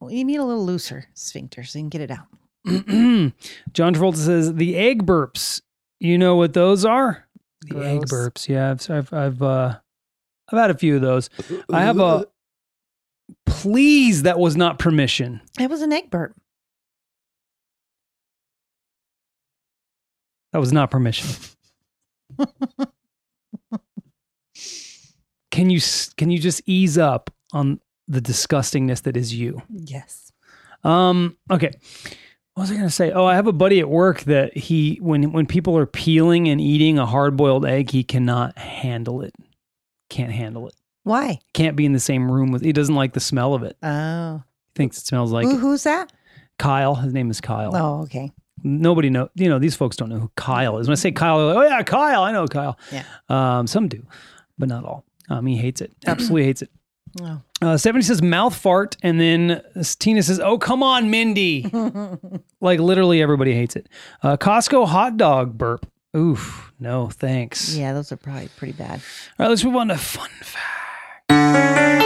well, 0.00 0.10
you 0.10 0.24
need 0.24 0.36
a 0.36 0.44
little 0.44 0.64
looser 0.64 1.06
sphincter 1.14 1.64
so 1.64 1.78
you 1.78 1.84
can 1.84 1.88
get 1.88 2.00
it 2.02 2.10
out. 2.10 2.26
John 3.72 3.94
Travolta 3.94 4.16
says 4.16 4.54
the 4.54 4.76
egg 4.76 5.06
burps. 5.06 5.62
You 6.00 6.18
know 6.18 6.36
what 6.36 6.52
those 6.52 6.84
are? 6.84 7.26
The 7.62 7.84
egg 7.84 8.02
burps. 8.02 8.48
Yeah, 8.48 8.70
I've 8.70 8.90
I've 8.90 9.12
I've, 9.12 9.42
uh, 9.42 9.78
I've 10.50 10.58
had 10.58 10.70
a 10.70 10.78
few 10.78 10.96
of 10.96 11.02
those. 11.02 11.30
I 11.72 11.82
have 11.82 11.98
a. 11.98 12.26
Please, 13.46 14.22
that 14.22 14.38
was 14.38 14.56
not 14.56 14.78
permission. 14.78 15.40
It 15.58 15.68
was 15.68 15.82
an 15.82 15.92
egg 15.92 16.10
burp. 16.10 16.34
That 20.52 20.58
was 20.58 20.72
not 20.72 20.90
permission. 20.90 21.28
can 25.50 25.70
you 25.70 25.80
can 26.16 26.30
you 26.30 26.38
just 26.38 26.62
ease 26.66 26.96
up 26.98 27.30
on 27.52 27.80
the 28.06 28.20
disgustingness 28.20 29.02
that 29.02 29.16
is 29.16 29.34
you? 29.34 29.62
Yes. 29.68 30.32
Um. 30.84 31.36
Okay. 31.50 31.72
What 32.54 32.62
was 32.62 32.70
I 32.72 32.74
gonna 32.74 32.90
say? 32.90 33.12
Oh, 33.12 33.24
I 33.24 33.34
have 33.36 33.46
a 33.46 33.52
buddy 33.52 33.78
at 33.80 33.88
work 33.88 34.22
that 34.22 34.56
he 34.56 34.98
when 35.00 35.32
when 35.32 35.46
people 35.46 35.76
are 35.78 35.86
peeling 35.86 36.48
and 36.48 36.60
eating 36.60 36.98
a 36.98 37.06
hard 37.06 37.36
boiled 37.36 37.64
egg, 37.64 37.90
he 37.90 38.02
cannot 38.02 38.58
handle 38.58 39.22
it. 39.22 39.34
Can't 40.10 40.32
handle 40.32 40.66
it. 40.66 40.74
Why? 41.04 41.38
Can't 41.54 41.76
be 41.76 41.86
in 41.86 41.92
the 41.92 42.00
same 42.00 42.30
room 42.30 42.50
with. 42.50 42.62
He 42.62 42.72
doesn't 42.72 42.94
like 42.94 43.12
the 43.12 43.20
smell 43.20 43.54
of 43.54 43.62
it. 43.62 43.76
Oh. 43.82 44.42
He 44.66 44.72
thinks 44.74 44.98
it 44.98 45.06
smells 45.06 45.32
like 45.32 45.46
Who, 45.46 45.56
who's 45.56 45.84
that? 45.84 46.12
Kyle. 46.58 46.94
His 46.96 47.12
name 47.12 47.30
is 47.30 47.40
Kyle. 47.40 47.74
Oh, 47.74 48.02
okay. 48.02 48.32
Nobody 48.62 49.10
know. 49.10 49.28
You 49.34 49.48
know 49.48 49.58
these 49.58 49.74
folks 49.76 49.96
don't 49.96 50.08
know 50.08 50.18
who 50.18 50.30
Kyle 50.36 50.78
is. 50.78 50.88
When 50.88 50.92
I 50.92 50.96
say 50.96 51.12
Kyle, 51.12 51.38
they're 51.38 51.54
like, 51.54 51.56
oh 51.56 51.68
yeah, 51.76 51.82
Kyle. 51.82 52.22
I 52.22 52.32
know 52.32 52.46
Kyle. 52.46 52.78
Yeah. 52.92 53.04
Um. 53.28 53.66
Some 53.66 53.88
do, 53.88 54.04
but 54.58 54.68
not 54.68 54.84
all. 54.84 55.04
Um. 55.28 55.46
He 55.46 55.56
hates 55.56 55.80
it. 55.80 55.92
Absolutely 56.06 56.44
hates 56.44 56.62
it. 56.62 56.70
Oh. 57.22 57.40
Uh, 57.62 57.76
Stephanie 57.78 58.02
says 58.02 58.20
mouth 58.22 58.54
fart, 58.54 58.96
and 59.02 59.18
then 59.18 59.62
Tina 59.98 60.22
says, 60.22 60.38
"Oh 60.40 60.58
come 60.58 60.82
on, 60.82 61.10
Mindy!" 61.10 61.68
like 62.60 62.78
literally 62.80 63.22
everybody 63.22 63.54
hates 63.54 63.76
it. 63.76 63.88
Uh, 64.22 64.36
Costco 64.36 64.86
hot 64.86 65.16
dog 65.16 65.56
burp. 65.56 65.90
Oof, 66.14 66.70
no 66.78 67.08
thanks. 67.08 67.74
Yeah, 67.74 67.94
those 67.94 68.12
are 68.12 68.16
probably 68.18 68.48
pretty 68.58 68.74
bad. 68.74 69.00
All 69.38 69.44
right, 69.44 69.48
let's 69.48 69.64
move 69.64 69.76
on 69.76 69.88
to 69.88 69.96
fun 69.96 70.28
fact. 70.42 72.04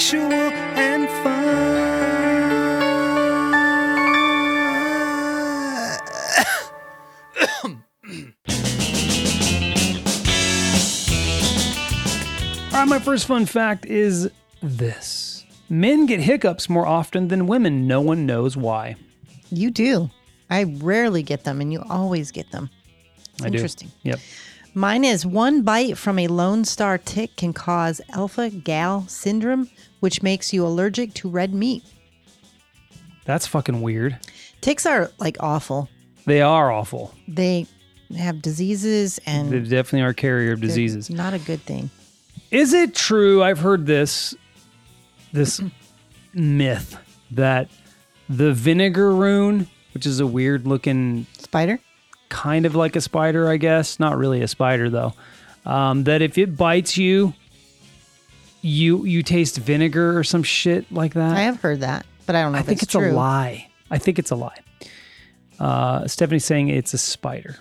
Factual 0.00 0.32
and 0.32 1.08
fun. 1.22 1.60
All 12.72 12.80
right, 12.80 12.88
my 12.88 12.98
first 12.98 13.26
fun 13.26 13.44
fact 13.44 13.84
is 13.84 14.30
this: 14.62 15.44
men 15.68 16.06
get 16.06 16.20
hiccups 16.20 16.70
more 16.70 16.86
often 16.86 17.28
than 17.28 17.46
women. 17.46 17.86
No 17.86 18.00
one 18.00 18.24
knows 18.24 18.56
why. 18.56 18.96
You 19.50 19.70
do. 19.70 20.08
I 20.48 20.64
rarely 20.64 21.22
get 21.22 21.44
them, 21.44 21.60
and 21.60 21.70
you 21.72 21.84
always 21.90 22.30
get 22.30 22.50
them. 22.52 22.70
It's 23.34 23.42
I 23.42 23.50
do. 23.50 23.56
interesting. 23.56 23.90
Yep. 24.02 24.18
Mine 24.74 25.04
is 25.04 25.26
one 25.26 25.62
bite 25.62 25.98
from 25.98 26.18
a 26.18 26.28
Lone 26.28 26.64
Star 26.64 26.96
tick 26.96 27.34
can 27.36 27.52
cause 27.52 28.00
alpha 28.10 28.50
gal 28.50 29.06
syndrome, 29.08 29.68
which 29.98 30.22
makes 30.22 30.52
you 30.52 30.64
allergic 30.64 31.12
to 31.14 31.28
red 31.28 31.52
meat. 31.52 31.82
That's 33.24 33.46
fucking 33.46 33.82
weird. 33.82 34.18
Ticks 34.60 34.86
are 34.86 35.10
like 35.18 35.36
awful. 35.40 35.88
They 36.26 36.40
are 36.40 36.70
awful. 36.70 37.14
They 37.26 37.66
have 38.16 38.42
diseases 38.42 39.18
and 39.26 39.50
They 39.50 39.60
definitely 39.60 40.02
are 40.02 40.12
carrier 40.12 40.52
of 40.52 40.60
they're 40.60 40.68
diseases. 40.68 41.10
Not 41.10 41.34
a 41.34 41.38
good 41.38 41.60
thing. 41.62 41.90
Is 42.50 42.72
it 42.72 42.94
true? 42.94 43.42
I've 43.42 43.58
heard 43.58 43.86
this 43.86 44.34
this 45.32 45.60
myth 46.34 46.96
that 47.30 47.68
the 48.28 48.52
vinegaroon, 48.52 49.66
which 49.94 50.06
is 50.06 50.20
a 50.20 50.26
weird 50.26 50.66
looking 50.66 51.26
Spider? 51.38 51.80
Kind 52.30 52.64
of 52.64 52.74
like 52.74 52.96
a 52.96 53.02
spider, 53.02 53.50
I 53.50 53.58
guess, 53.58 54.00
not 54.00 54.16
really 54.16 54.40
a 54.40 54.48
spider 54.48 54.88
though. 54.88 55.12
Um, 55.66 56.04
that 56.04 56.22
if 56.22 56.38
it 56.38 56.56
bites 56.56 56.96
you, 56.96 57.34
you 58.62 59.04
you 59.04 59.22
taste 59.22 59.58
vinegar 59.58 60.18
or 60.18 60.24
some 60.24 60.42
shit 60.42 60.90
like 60.90 61.12
that. 61.14 61.36
I 61.36 61.42
have 61.42 61.60
heard 61.60 61.80
that, 61.80 62.06
but 62.24 62.34
I 62.34 62.42
don't 62.42 62.52
know 62.52 62.58
I 62.58 62.62
think 62.62 62.82
it's, 62.82 62.94
it's, 62.94 63.04
a 63.04 63.12
lie. 63.12 63.68
I 63.90 63.98
think 63.98 64.18
it's 64.18 64.30
a 64.30 64.36
lie. 64.36 64.58
Uh, 65.58 66.06
Stephanie's 66.06 66.46
saying 66.46 66.68
it's 66.68 66.94
a 66.94 66.98
spider. 66.98 67.56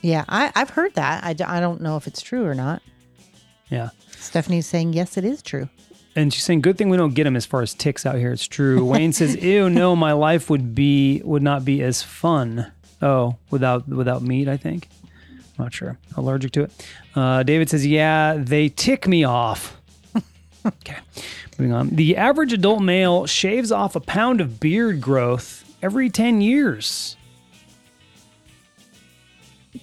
Yeah, 0.00 0.24
I, 0.28 0.50
I've 0.54 0.70
heard 0.70 0.94
that. 0.94 1.22
I, 1.22 1.32
d- 1.32 1.44
I 1.44 1.60
don't 1.60 1.80
know 1.80 1.96
if 1.96 2.06
it's 2.06 2.22
true 2.22 2.44
or 2.44 2.54
not. 2.54 2.82
Yeah. 3.68 3.90
Stephanie's 4.16 4.66
saying, 4.66 4.94
yes, 4.94 5.16
it 5.16 5.24
is 5.24 5.42
true. 5.42 5.68
And 6.16 6.32
she's 6.32 6.44
saying, 6.44 6.60
"Good 6.60 6.76
thing 6.76 6.90
we 6.90 6.98
don't 6.98 7.14
get 7.14 7.24
them 7.24 7.36
as 7.36 7.46
far 7.46 7.62
as 7.62 7.72
ticks 7.72 8.04
out 8.04 8.16
here." 8.16 8.32
It's 8.32 8.46
true. 8.46 8.84
Wayne 8.84 9.14
says, 9.14 9.34
"Ew, 9.42 9.70
no, 9.70 9.96
my 9.96 10.12
life 10.12 10.50
would 10.50 10.74
be 10.74 11.22
would 11.24 11.42
not 11.42 11.64
be 11.64 11.82
as 11.82 12.02
fun." 12.02 12.70
Oh, 13.02 13.36
without 13.50 13.88
without 13.88 14.22
meat, 14.22 14.48
I 14.48 14.56
think. 14.56 14.88
Not 15.58 15.74
sure. 15.74 15.98
Allergic 16.16 16.52
to 16.52 16.62
it. 16.62 16.86
Uh, 17.14 17.42
David 17.42 17.68
says, 17.68 17.84
"Yeah, 17.84 18.36
they 18.38 18.68
tick 18.68 19.06
me 19.08 19.24
off." 19.24 19.76
okay, 20.66 20.96
moving 21.58 21.72
on. 21.72 21.90
The 21.90 22.16
average 22.16 22.52
adult 22.52 22.80
male 22.82 23.26
shaves 23.26 23.72
off 23.72 23.96
a 23.96 24.00
pound 24.00 24.40
of 24.40 24.60
beard 24.60 25.00
growth 25.00 25.64
every 25.82 26.08
ten 26.08 26.40
years. 26.40 27.16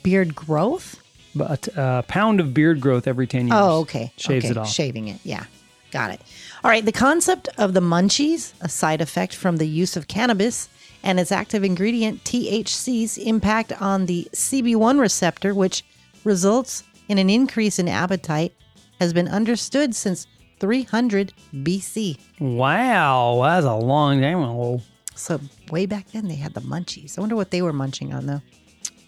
Beard 0.01 0.33
growth? 0.33 1.03
But 1.35 1.67
a 1.75 2.03
pound 2.07 2.39
of 2.39 2.53
beard 2.53 2.79
growth 2.81 3.07
every 3.07 3.27
ten 3.27 3.47
years. 3.47 3.59
Oh, 3.61 3.79
okay. 3.81 4.11
Shaves 4.17 4.45
okay. 4.45 4.51
it 4.51 4.57
off. 4.57 4.69
Shaving 4.69 5.09
it. 5.09 5.19
Yeah. 5.23 5.43
Got 5.91 6.11
it. 6.11 6.21
All 6.63 6.71
right. 6.71 6.85
The 6.85 6.91
concept 6.91 7.49
of 7.57 7.73
the 7.73 7.79
munchies, 7.79 8.53
a 8.61 8.69
side 8.69 9.01
effect 9.01 9.35
from 9.35 9.57
the 9.57 9.67
use 9.67 9.97
of 9.97 10.07
cannabis, 10.07 10.69
and 11.03 11.19
its 11.19 11.31
active 11.31 11.63
ingredient, 11.63 12.23
THC's 12.23 13.17
impact 13.17 13.71
on 13.81 14.05
the 14.05 14.27
CB1 14.33 14.99
receptor, 14.99 15.53
which 15.53 15.83
results 16.23 16.83
in 17.07 17.17
an 17.17 17.29
increase 17.29 17.79
in 17.79 17.87
appetite, 17.87 18.53
has 18.99 19.13
been 19.13 19.27
understood 19.27 19.95
since 19.95 20.27
300 20.59 21.33
BC. 21.53 22.17
Wow, 22.39 23.39
that's 23.43 23.65
a 23.65 23.73
long 23.75 24.21
time 24.21 24.39
ago. 24.43 24.81
So, 25.15 25.39
way 25.71 25.85
back 25.85 26.11
then, 26.11 26.27
they 26.27 26.35
had 26.35 26.53
the 26.53 26.61
munchies. 26.61 27.17
I 27.17 27.21
wonder 27.21 27.35
what 27.35 27.51
they 27.51 27.61
were 27.61 27.73
munching 27.73 28.13
on, 28.13 28.25
though. 28.25 28.41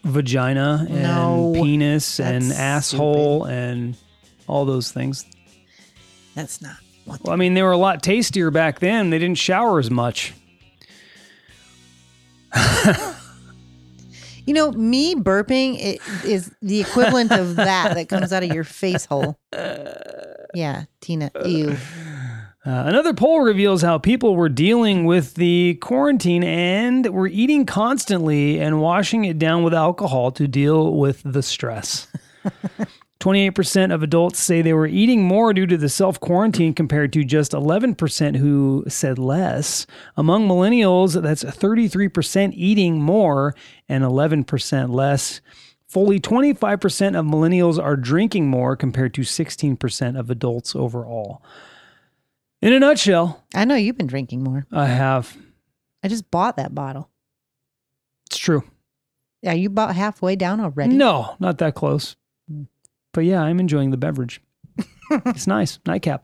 vagina 0.03 0.85
and 0.89 1.03
No, 1.03 1.51
penis 1.55 2.19
and 2.19 2.51
asshole 2.51 3.45
and 3.45 3.95
all 4.47 4.65
those 4.65 4.91
things. 4.91 5.25
That's 6.35 6.61
not 6.61 6.77
Well, 7.05 7.19
I 7.29 7.35
mean, 7.35 7.53
they 7.53 7.61
were 7.63 7.71
a 7.71 7.77
lot 7.77 8.01
tastier 8.03 8.51
back 8.51 8.79
then. 8.79 9.09
They 9.09 9.19
didn't 9.19 9.37
shower 9.37 9.79
as 9.79 9.91
much. 9.91 10.33
You 14.45 14.53
know, 14.53 14.71
me 14.71 15.15
burping 15.15 15.77
it 15.79 16.01
is 16.25 16.51
the 16.61 16.81
equivalent 16.81 17.31
of 17.31 17.55
that 17.57 17.95
that 17.95 18.09
comes 18.09 18.33
out 18.33 18.43
of 18.43 18.53
your 18.53 18.63
face 18.63 19.05
hole. 19.05 19.37
Yeah, 20.53 20.85
Tina, 20.99 21.31
ew. 21.45 21.77
Uh, 22.63 22.83
another 22.85 23.13
poll 23.13 23.41
reveals 23.41 23.81
how 23.81 23.97
people 23.97 24.35
were 24.35 24.49
dealing 24.49 25.05
with 25.05 25.33
the 25.33 25.75
quarantine 25.81 26.43
and 26.43 27.07
were 27.07 27.27
eating 27.27 27.65
constantly 27.65 28.59
and 28.59 28.79
washing 28.79 29.25
it 29.25 29.39
down 29.39 29.63
with 29.63 29.73
alcohol 29.73 30.31
to 30.31 30.47
deal 30.47 30.93
with 30.93 31.23
the 31.25 31.41
stress. 31.41 32.07
28% 33.21 33.93
of 33.93 34.01
adults 34.03 34.39
say 34.39 34.61
they 34.61 34.73
were 34.73 34.87
eating 34.87 35.23
more 35.23 35.53
due 35.53 35.67
to 35.67 35.77
the 35.77 35.87
self 35.87 36.19
quarantine 36.19 36.73
compared 36.73 37.13
to 37.13 37.23
just 37.23 37.51
11% 37.51 38.35
who 38.37 38.83
said 38.87 39.19
less. 39.19 39.85
Among 40.17 40.47
millennials, 40.47 41.21
that's 41.21 41.43
33% 41.43 42.53
eating 42.55 43.01
more 43.01 43.55
and 43.87 44.03
11% 44.03 44.93
less. 44.93 45.39
Fully 45.87 46.19
25% 46.19 47.19
of 47.19 47.25
millennials 47.25 47.81
are 47.81 47.95
drinking 47.95 48.47
more 48.47 48.75
compared 48.75 49.13
to 49.13 49.21
16% 49.21 50.19
of 50.19 50.29
adults 50.29 50.75
overall. 50.75 51.43
In 52.61 52.73
a 52.73 52.79
nutshell, 52.79 53.43
I 53.53 53.65
know 53.65 53.75
you've 53.75 53.97
been 53.97 54.07
drinking 54.07 54.43
more. 54.43 54.65
I 54.71 54.87
have. 54.87 55.37
I 56.03 56.07
just 56.07 56.31
bought 56.31 56.57
that 56.57 56.73
bottle. 56.73 57.09
It's 58.27 58.37
true. 58.37 58.63
Yeah, 59.41 59.53
you 59.53 59.69
bought 59.69 59.95
halfway 59.95 60.35
down 60.35 60.59
already? 60.59 60.95
No, 60.95 61.35
not 61.39 61.57
that 61.57 61.75
close. 61.75 62.15
But 63.13 63.21
yeah, 63.21 63.41
I'm 63.41 63.59
enjoying 63.59 63.91
the 63.91 63.97
beverage. 63.97 64.41
it's 65.11 65.47
nice. 65.47 65.79
Nightcap. 65.85 66.23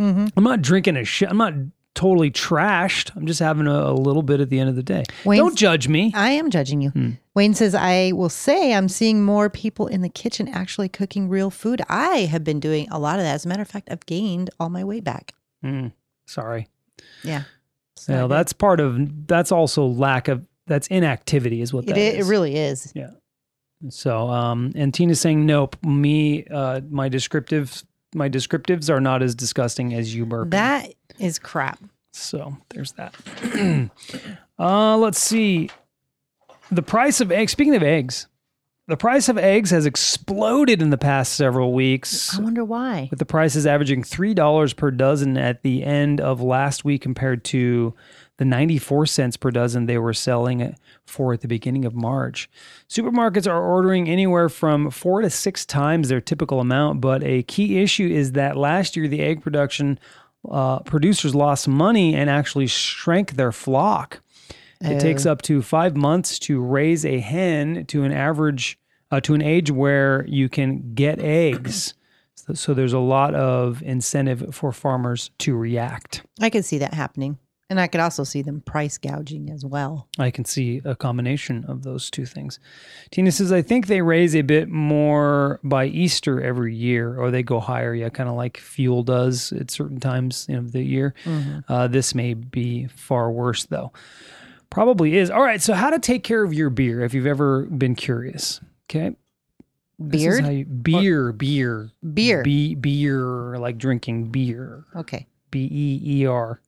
Mm-hmm. 0.00 0.28
I'm 0.36 0.44
not 0.44 0.62
drinking 0.62 0.96
a 0.96 1.04
shit. 1.04 1.28
I'm 1.28 1.36
not 1.36 1.54
totally 1.94 2.30
trashed. 2.30 3.14
I'm 3.14 3.26
just 3.26 3.40
having 3.40 3.66
a, 3.66 3.70
a 3.70 3.92
little 3.92 4.22
bit 4.22 4.40
at 4.40 4.48
the 4.48 4.58
end 4.58 4.70
of 4.70 4.76
the 4.76 4.82
day. 4.82 5.04
Wayne's- 5.24 5.38
Don't 5.40 5.56
judge 5.58 5.88
me. 5.88 6.10
I 6.14 6.30
am 6.30 6.50
judging 6.50 6.80
you. 6.80 6.90
Hmm. 6.90 7.10
Wayne 7.34 7.54
says, 7.54 7.74
I 7.74 8.12
will 8.12 8.28
say 8.30 8.74
I'm 8.74 8.88
seeing 8.88 9.24
more 9.24 9.50
people 9.50 9.86
in 9.86 10.00
the 10.00 10.08
kitchen 10.08 10.48
actually 10.48 10.88
cooking 10.88 11.28
real 11.28 11.50
food. 11.50 11.82
I 11.88 12.20
have 12.30 12.44
been 12.44 12.60
doing 12.60 12.88
a 12.90 12.98
lot 12.98 13.18
of 13.18 13.24
that. 13.24 13.34
As 13.34 13.44
a 13.44 13.48
matter 13.48 13.62
of 13.62 13.68
fact, 13.68 13.88
I've 13.90 14.04
gained 14.06 14.50
all 14.58 14.70
my 14.70 14.84
weight 14.84 15.04
back. 15.04 15.34
Mm, 15.64 15.92
sorry. 16.26 16.68
Yeah. 17.22 17.44
Well, 18.08 18.28
that's 18.28 18.52
part 18.52 18.80
of. 18.80 19.26
That's 19.28 19.52
also 19.52 19.86
lack 19.86 20.28
of. 20.28 20.46
That's 20.66 20.86
inactivity, 20.88 21.60
is 21.60 21.72
what 21.72 21.84
it, 21.84 21.88
that 21.88 21.98
it, 21.98 22.20
is. 22.20 22.28
really 22.28 22.56
is. 22.56 22.92
So, 23.88 24.28
um, 24.28 24.72
and 24.74 24.92
Tina's 24.92 25.20
saying, 25.20 25.44
nope. 25.44 25.76
Me, 25.84 26.44
uh, 26.44 26.80
my 26.90 27.08
descriptive, 27.08 27.84
my 28.14 28.28
descriptives 28.28 28.88
are 28.90 29.00
not 29.00 29.22
as 29.22 29.34
disgusting 29.34 29.94
as 29.94 30.14
you 30.14 30.26
burping. 30.26 30.50
That 30.50 30.92
is 31.18 31.38
crap. 31.38 31.78
So 32.12 32.56
there's 32.70 32.92
that. 32.92 33.14
uh, 34.58 34.96
let's 34.96 35.18
see. 35.20 35.70
The 36.70 36.82
price 36.82 37.20
of 37.20 37.32
eggs. 37.32 37.52
Speaking 37.52 37.74
of 37.74 37.82
eggs, 37.82 38.26
the 38.88 38.96
price 38.96 39.28
of 39.28 39.38
eggs 39.38 39.70
has 39.70 39.86
exploded 39.86 40.82
in 40.82 40.90
the 40.90 40.98
past 40.98 41.34
several 41.34 41.72
weeks. 41.72 42.36
I 42.36 42.42
wonder 42.42 42.64
why. 42.64 43.08
with 43.10 43.18
the 43.18 43.24
prices 43.24 43.66
averaging 43.66 44.02
$3 44.02 44.76
per 44.76 44.90
dozen 44.90 45.38
at 45.38 45.62
the 45.62 45.84
end 45.84 46.20
of 46.20 46.40
last 46.40 46.84
week 46.84 47.00
compared 47.00 47.44
to 47.44 47.94
the 48.38 48.44
94 48.44 49.06
cents 49.06 49.36
per 49.36 49.50
dozen 49.50 49.86
they 49.86 49.98
were 49.98 50.14
selling 50.14 50.60
it 50.60 50.76
for 51.04 51.32
at 51.32 51.40
the 51.42 51.48
beginning 51.48 51.84
of 51.84 51.94
March. 51.94 52.48
Supermarkets 52.88 53.50
are 53.50 53.62
ordering 53.62 54.08
anywhere 54.08 54.48
from 54.48 54.90
4 54.90 55.22
to 55.22 55.30
6 55.30 55.66
times 55.66 56.08
their 56.08 56.20
typical 56.20 56.60
amount, 56.60 57.00
but 57.00 57.22
a 57.22 57.42
key 57.44 57.82
issue 57.82 58.08
is 58.08 58.32
that 58.32 58.56
last 58.56 58.96
year 58.96 59.06
the 59.06 59.20
egg 59.20 59.42
production 59.42 59.98
uh, 60.50 60.80
producers 60.80 61.34
lost 61.34 61.68
money 61.68 62.14
and 62.14 62.28
actually 62.28 62.66
shrank 62.66 63.32
their 63.32 63.52
flock. 63.52 64.20
It 64.84 64.98
takes 64.98 65.26
up 65.26 65.42
to 65.42 65.62
five 65.62 65.96
months 65.96 66.40
to 66.40 66.60
raise 66.60 67.06
a 67.06 67.20
hen 67.20 67.86
to 67.86 68.02
an 68.02 68.12
average, 68.12 68.78
uh, 69.12 69.20
to 69.20 69.34
an 69.34 69.40
age 69.40 69.70
where 69.70 70.26
you 70.26 70.48
can 70.48 70.94
get 70.94 71.20
eggs. 71.20 71.94
So, 72.34 72.54
so 72.54 72.74
there's 72.74 72.92
a 72.92 72.98
lot 72.98 73.34
of 73.34 73.80
incentive 73.82 74.52
for 74.52 74.72
farmers 74.72 75.30
to 75.38 75.54
react. 75.54 76.24
I 76.40 76.50
can 76.50 76.64
see 76.64 76.78
that 76.78 76.94
happening. 76.94 77.38
And 77.72 77.80
I 77.80 77.86
could 77.86 78.02
also 78.02 78.22
see 78.22 78.42
them 78.42 78.60
price 78.60 78.98
gouging 78.98 79.48
as 79.48 79.64
well. 79.64 80.06
I 80.18 80.30
can 80.30 80.44
see 80.44 80.82
a 80.84 80.94
combination 80.94 81.64
of 81.66 81.84
those 81.84 82.10
two 82.10 82.26
things. 82.26 82.60
Tina 83.10 83.32
says, 83.32 83.50
I 83.50 83.62
think 83.62 83.86
they 83.86 84.02
raise 84.02 84.36
a 84.36 84.42
bit 84.42 84.68
more 84.68 85.58
by 85.64 85.86
Easter 85.86 86.38
every 86.38 86.74
year, 86.76 87.18
or 87.18 87.30
they 87.30 87.42
go 87.42 87.60
higher. 87.60 87.94
Yeah, 87.94 88.10
kind 88.10 88.28
of 88.28 88.34
like 88.36 88.58
fuel 88.58 89.02
does 89.02 89.54
at 89.54 89.70
certain 89.70 90.00
times 90.00 90.46
of 90.50 90.72
the 90.72 90.82
year. 90.82 91.14
Uh, 91.66 91.88
this 91.88 92.14
may 92.14 92.34
be 92.34 92.88
far 92.88 93.32
worse, 93.32 93.64
though. 93.64 93.90
Probably 94.68 95.16
is. 95.16 95.30
All 95.30 95.42
right. 95.42 95.62
So, 95.62 95.72
how 95.72 95.88
to 95.88 95.98
take 95.98 96.24
care 96.24 96.44
of 96.44 96.52
your 96.52 96.68
beer 96.68 97.00
if 97.00 97.14
you've 97.14 97.26
ever 97.26 97.62
been 97.64 97.94
curious. 97.94 98.60
Okay. 98.90 99.16
Beard? 99.98 100.44
you- 100.46 100.66
beer, 100.66 101.32
beer, 101.32 101.90
Beer. 102.12 102.42
Be, 102.42 102.74
beer, 102.74 103.56
like 103.58 103.78
drinking 103.78 104.26
beer. 104.30 104.84
Okay. 104.94 105.26
B 105.50 105.68
E 105.72 106.20
E 106.20 106.26
R. 106.26 106.60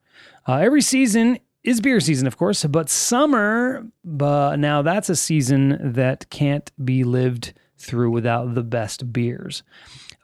Uh, 0.47 0.57
every 0.57 0.83
season 0.83 1.39
is 1.63 1.81
beer 1.81 2.01
season, 2.01 2.27
of 2.27 2.37
course, 2.37 2.65
but 2.65 2.91
summer, 2.91 3.87
but 4.05 4.59
now 4.59 4.83
that's 4.83 5.09
a 5.09 5.17
season 5.17 5.79
that 5.81 6.29
can't 6.29 6.71
be 6.85 7.03
lived 7.05 7.55
through 7.79 8.11
without 8.11 8.55
the 8.55 8.63
best 8.63 9.13
beers. 9.13 9.63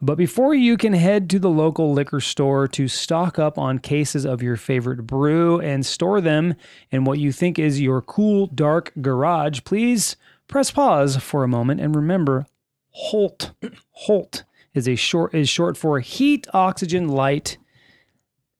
But 0.02 0.16
before 0.16 0.54
you 0.54 0.76
can 0.76 0.94
head 0.94 1.28
to 1.30 1.38
the 1.38 1.50
local 1.50 1.92
liquor 1.92 2.20
store 2.20 2.68
to 2.68 2.88
stock 2.88 3.38
up 3.38 3.58
on 3.58 3.78
cases 3.78 4.24
of 4.24 4.42
your 4.42 4.56
favorite 4.56 5.06
brew 5.06 5.60
and 5.60 5.84
store 5.84 6.20
them 6.20 6.54
in 6.90 7.04
what 7.04 7.18
you 7.18 7.32
think 7.32 7.58
is 7.58 7.80
your 7.80 8.00
cool, 8.00 8.46
dark 8.46 8.92
garage, 9.00 9.60
please 9.64 10.16
press 10.48 10.70
pause 10.70 11.16
for 11.16 11.44
a 11.44 11.48
moment 11.48 11.80
and 11.80 11.94
remember 11.94 12.46
Holt. 12.92 13.52
Holt 13.92 14.44
is 14.74 14.88
a 14.88 14.96
short 14.96 15.34
is 15.34 15.48
short 15.48 15.76
for 15.76 16.00
heat, 16.00 16.46
oxygen, 16.52 17.08
light, 17.08 17.58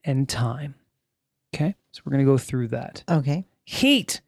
and 0.03 0.29
time. 0.29 0.75
So 1.91 2.01
we're 2.05 2.11
going 2.11 2.25
to 2.25 2.31
go 2.31 2.37
through 2.37 2.69
that. 2.69 3.03
Okay. 3.09 3.45
Heat 3.65 4.21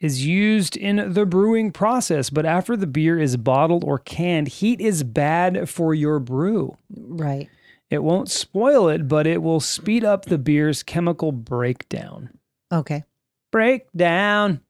is 0.00 0.24
used 0.24 0.76
in 0.76 1.12
the 1.12 1.26
brewing 1.26 1.72
process, 1.72 2.30
but 2.30 2.46
after 2.46 2.76
the 2.76 2.86
beer 2.86 3.18
is 3.18 3.36
bottled 3.36 3.84
or 3.84 3.98
canned, 3.98 4.48
heat 4.48 4.80
is 4.80 5.02
bad 5.02 5.68
for 5.68 5.94
your 5.94 6.18
brew. 6.18 6.76
Right. 6.90 7.48
It 7.90 8.02
won't 8.02 8.30
spoil 8.30 8.88
it, 8.88 9.08
but 9.08 9.26
it 9.26 9.42
will 9.42 9.60
speed 9.60 10.04
up 10.04 10.24
the 10.24 10.38
beer's 10.38 10.82
chemical 10.82 11.32
breakdown. 11.32 12.30
Okay. 12.72 13.04
Breakdown. 13.50 14.60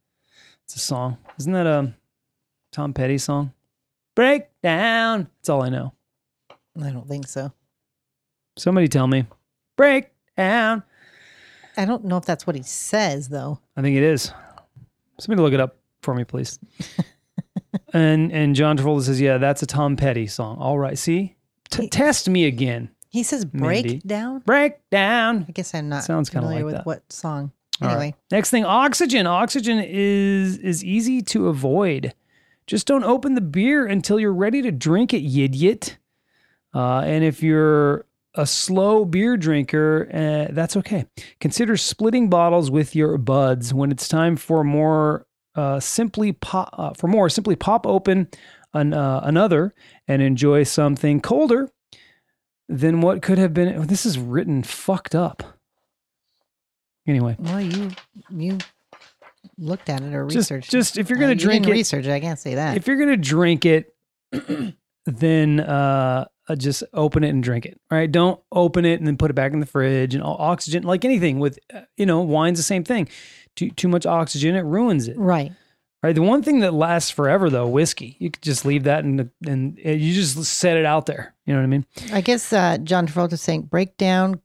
It's 0.64 0.76
a 0.76 0.78
song. 0.78 1.18
Isn't 1.38 1.52
that 1.52 1.66
a 1.66 1.94
Tom 2.72 2.94
Petty 2.94 3.18
song? 3.18 3.52
Breakdown. 4.16 5.28
That's 5.38 5.48
all 5.48 5.62
I 5.62 5.68
know. 5.68 5.92
I 6.80 6.90
don't 6.90 7.06
think 7.06 7.28
so. 7.28 7.52
Somebody 8.56 8.88
tell 8.88 9.06
me. 9.06 9.26
Breakdown. 9.76 10.82
I 11.76 11.84
don't 11.84 12.04
know 12.04 12.16
if 12.16 12.24
that's 12.24 12.46
what 12.46 12.56
he 12.56 12.62
says, 12.62 13.28
though. 13.28 13.60
I 13.76 13.82
think 13.82 13.96
it 13.96 14.02
is. 14.02 14.32
Somebody 15.18 15.42
look 15.42 15.52
it 15.52 15.60
up 15.60 15.76
for 16.02 16.14
me, 16.14 16.24
please. 16.24 16.58
and 17.92 18.32
and 18.32 18.54
John 18.54 18.76
Travolta 18.76 19.02
says, 19.02 19.20
"Yeah, 19.20 19.38
that's 19.38 19.62
a 19.62 19.66
Tom 19.66 19.96
Petty 19.96 20.26
song." 20.26 20.58
All 20.58 20.78
right, 20.78 20.98
see, 20.98 21.36
T- 21.70 21.88
test 21.88 22.28
me 22.28 22.46
again. 22.46 22.90
He 23.08 23.22
says 23.22 23.44
breakdown. 23.44 24.40
Breakdown. 24.46 25.44
I 25.48 25.52
guess 25.52 25.74
I'm 25.74 25.88
not 25.88 26.04
Sounds 26.04 26.30
kinda 26.30 26.46
familiar 26.46 26.64
like 26.64 26.66
with 26.66 26.74
that. 26.76 26.86
what 26.86 27.12
song. 27.12 27.52
All 27.82 27.88
right. 27.88 27.94
Anyway, 27.94 28.14
Next 28.30 28.50
thing, 28.50 28.64
oxygen. 28.64 29.26
Oxygen 29.26 29.78
is 29.80 30.58
is 30.58 30.84
easy 30.84 31.20
to 31.22 31.48
avoid. 31.48 32.14
Just 32.66 32.86
don't 32.86 33.04
open 33.04 33.34
the 33.34 33.40
beer 33.40 33.86
until 33.86 34.20
you're 34.20 34.32
ready 34.32 34.62
to 34.62 34.70
drink 34.70 35.12
it, 35.12 35.18
you 35.22 35.44
idiot. 35.44 35.96
Uh, 36.72 37.00
and 37.00 37.24
if 37.24 37.42
you're 37.42 38.06
a 38.34 38.46
slow 38.46 39.04
beer 39.04 39.36
drinker, 39.36 40.08
uh, 40.12 40.52
that's 40.52 40.76
okay. 40.76 41.06
Consider 41.40 41.76
splitting 41.76 42.30
bottles 42.30 42.70
with 42.70 42.94
your 42.94 43.18
buds 43.18 43.74
when 43.74 43.90
it's 43.90 44.08
time 44.08 44.36
for 44.36 44.64
more. 44.64 45.26
Uh, 45.56 45.80
simply 45.80 46.32
pop 46.32 46.70
uh, 46.78 46.92
for 46.94 47.08
more. 47.08 47.28
Simply 47.28 47.56
pop 47.56 47.86
open 47.86 48.28
an, 48.72 48.94
uh, 48.94 49.20
another 49.24 49.74
and 50.06 50.22
enjoy 50.22 50.62
something 50.62 51.20
colder 51.20 51.70
than 52.68 53.00
what 53.00 53.20
could 53.20 53.38
have 53.38 53.52
been. 53.52 53.86
This 53.86 54.06
is 54.06 54.18
written 54.18 54.62
fucked 54.62 55.14
up. 55.14 55.42
Anyway, 57.06 57.34
well, 57.40 57.60
you 57.60 57.90
you 58.30 58.58
looked 59.58 59.88
at 59.88 60.02
it 60.02 60.14
or 60.14 60.26
just 60.26 60.50
researched. 60.50 60.70
just 60.70 60.98
if 60.98 61.10
you're 61.10 61.18
gonna 61.18 61.34
drink 61.34 61.66
it, 61.66 61.72
research. 61.72 62.06
I 62.06 62.20
can't 62.20 62.38
say 62.38 62.54
that. 62.54 62.76
if 62.76 62.86
you're 62.86 62.98
gonna 62.98 63.16
drink 63.16 63.64
it, 63.64 63.92
then 65.06 65.60
uh, 65.60 66.26
just 66.54 66.82
open 66.92 67.24
it 67.24 67.30
and 67.30 67.42
drink 67.42 67.66
it. 67.66 67.80
All 67.90 67.98
right, 67.98 68.10
don't 68.10 68.40
open 68.52 68.84
it 68.84 68.98
and 68.98 69.06
then 69.06 69.16
put 69.16 69.30
it 69.30 69.34
back 69.34 69.52
in 69.52 69.60
the 69.60 69.66
fridge 69.66 70.14
and 70.14 70.22
all 70.22 70.36
oxygen, 70.38 70.82
like 70.82 71.04
anything 71.04 71.38
with 71.38 71.58
uh, 71.74 71.82
you 71.96 72.06
know 72.06 72.20
wine's 72.20 72.58
the 72.58 72.62
same 72.62 72.84
thing. 72.84 73.08
Too 73.56 73.70
too 73.70 73.88
much 73.88 74.06
oxygen, 74.06 74.54
it 74.56 74.64
ruins 74.64 75.08
it. 75.08 75.18
right. 75.18 75.52
Right. 76.02 76.14
The 76.14 76.22
one 76.22 76.42
thing 76.42 76.60
that 76.60 76.72
lasts 76.72 77.10
forever 77.10 77.50
though, 77.50 77.68
whiskey. 77.68 78.16
You 78.18 78.30
could 78.30 78.42
just 78.42 78.64
leave 78.64 78.84
that 78.84 79.04
and 79.04 79.30
and 79.46 79.78
uh, 79.84 79.90
you 79.90 80.14
just 80.14 80.42
set 80.44 80.78
it 80.78 80.86
out 80.86 81.04
there. 81.04 81.34
You 81.44 81.52
know 81.52 81.60
what 81.60 81.64
I 81.64 81.68
mean? 81.68 81.86
I 82.10 82.22
guess 82.22 82.54
uh, 82.54 82.78
John 82.78 83.06
Travolta's 83.06 83.42
saying 83.42 83.62
break 83.62 83.98
down. 83.98 84.40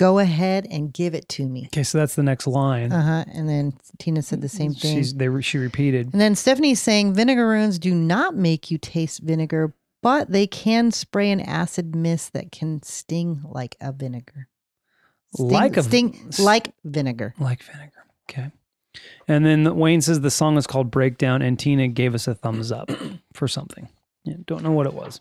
Go 0.00 0.18
ahead 0.18 0.66
and 0.70 0.92
give 0.92 1.14
it 1.14 1.28
to 1.28 1.46
me. 1.46 1.66
Okay, 1.66 1.82
so 1.82 1.98
that's 1.98 2.14
the 2.14 2.22
next 2.22 2.46
line. 2.46 2.90
Uh 2.90 3.02
huh. 3.02 3.24
And 3.32 3.48
then 3.48 3.74
Tina 3.98 4.22
said 4.22 4.40
the 4.40 4.48
same 4.48 4.72
thing. 4.72 4.96
She's 4.96 5.14
they 5.14 5.28
she 5.42 5.58
repeated. 5.58 6.12
And 6.12 6.20
then 6.20 6.34
Stephanie's 6.34 6.80
saying 6.80 7.14
vinegaroons 7.14 7.78
do 7.78 7.94
not 7.94 8.34
make 8.34 8.70
you 8.70 8.78
taste 8.78 9.20
vinegar, 9.20 9.74
but 10.02 10.30
they 10.30 10.46
can 10.46 10.90
spray 10.92 11.30
an 11.30 11.40
acid 11.40 11.94
mist 11.94 12.32
that 12.32 12.50
can 12.52 12.82
sting 12.82 13.42
like 13.44 13.76
a 13.80 13.92
vinegar. 13.92 14.48
Sting, 15.34 15.48
Like 15.50 15.76
a- 15.76 15.82
sting 15.82 16.30
like 16.38 16.72
vinegar. 16.84 17.34
Like 17.38 17.62
vinegar. 17.62 18.04
Okay. 18.30 18.50
And 19.28 19.46
then 19.46 19.76
Wayne 19.76 20.00
says 20.00 20.20
the 20.20 20.30
song 20.30 20.56
is 20.56 20.66
called 20.66 20.90
Breakdown, 20.90 21.42
and 21.42 21.56
Tina 21.58 21.86
gave 21.88 22.14
us 22.14 22.26
a 22.26 22.34
thumbs 22.34 22.72
up 22.72 22.90
for 23.32 23.46
something. 23.46 23.88
Yeah, 24.24 24.34
don't 24.46 24.62
know 24.64 24.72
what 24.72 24.86
it 24.86 24.94
was. 24.94 25.20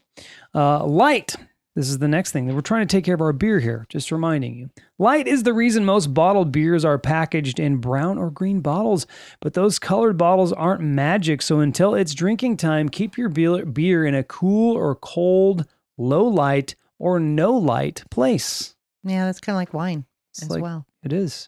Uh, 0.56 0.84
light. 0.86 1.36
This 1.80 1.90
is 1.90 2.00
the 2.00 2.10
next 2.10 2.34
thing. 2.34 2.46
that 2.46 2.54
We're 2.56 2.60
trying 2.60 2.86
to 2.86 2.92
take 2.92 3.06
care 3.06 3.16
of 3.16 3.22
our 3.22 3.32
beer 3.32 3.62
here, 3.62 3.86
just 3.88 4.12
reminding 4.12 4.54
you. 4.54 4.70
Light 4.98 5.30
is 5.30 5.44
the 5.44 5.54
reason 5.54 5.86
most 5.86 6.14
bottled 6.14 6.52
beers 6.52 6.84
are 6.84 6.98
packaged 7.00 7.58
in 7.58 7.78
brown 7.78 8.18
or 8.18 8.30
green 8.30 8.60
bottles, 8.60 9.08
but 9.40 9.54
those 9.54 9.80
colored 9.80 10.18
bottles 10.18 10.52
aren't 10.52 10.82
magic. 10.82 11.42
So 11.42 11.62
until 11.62 11.96
it's 11.96 12.14
drinking 12.14 12.58
time, 12.58 12.90
keep 12.90 13.18
your 13.18 13.30
beer 13.30 14.06
in 14.06 14.14
a 14.14 14.26
cool 14.26 14.76
or 14.76 14.94
cold, 14.96 15.68
low 15.98 16.26
light, 16.26 16.76
or 16.98 17.18
no 17.18 17.54
light 17.56 18.04
place. 18.12 18.76
Yeah, 19.06 19.24
that's 19.28 19.40
kind 19.40 19.56
of 19.56 19.60
like 19.62 19.74
wine 19.74 20.04
It's 20.32 20.42
as 20.44 20.50
like- 20.50 20.62
well. 20.62 20.86
It 21.02 21.14
is. 21.14 21.48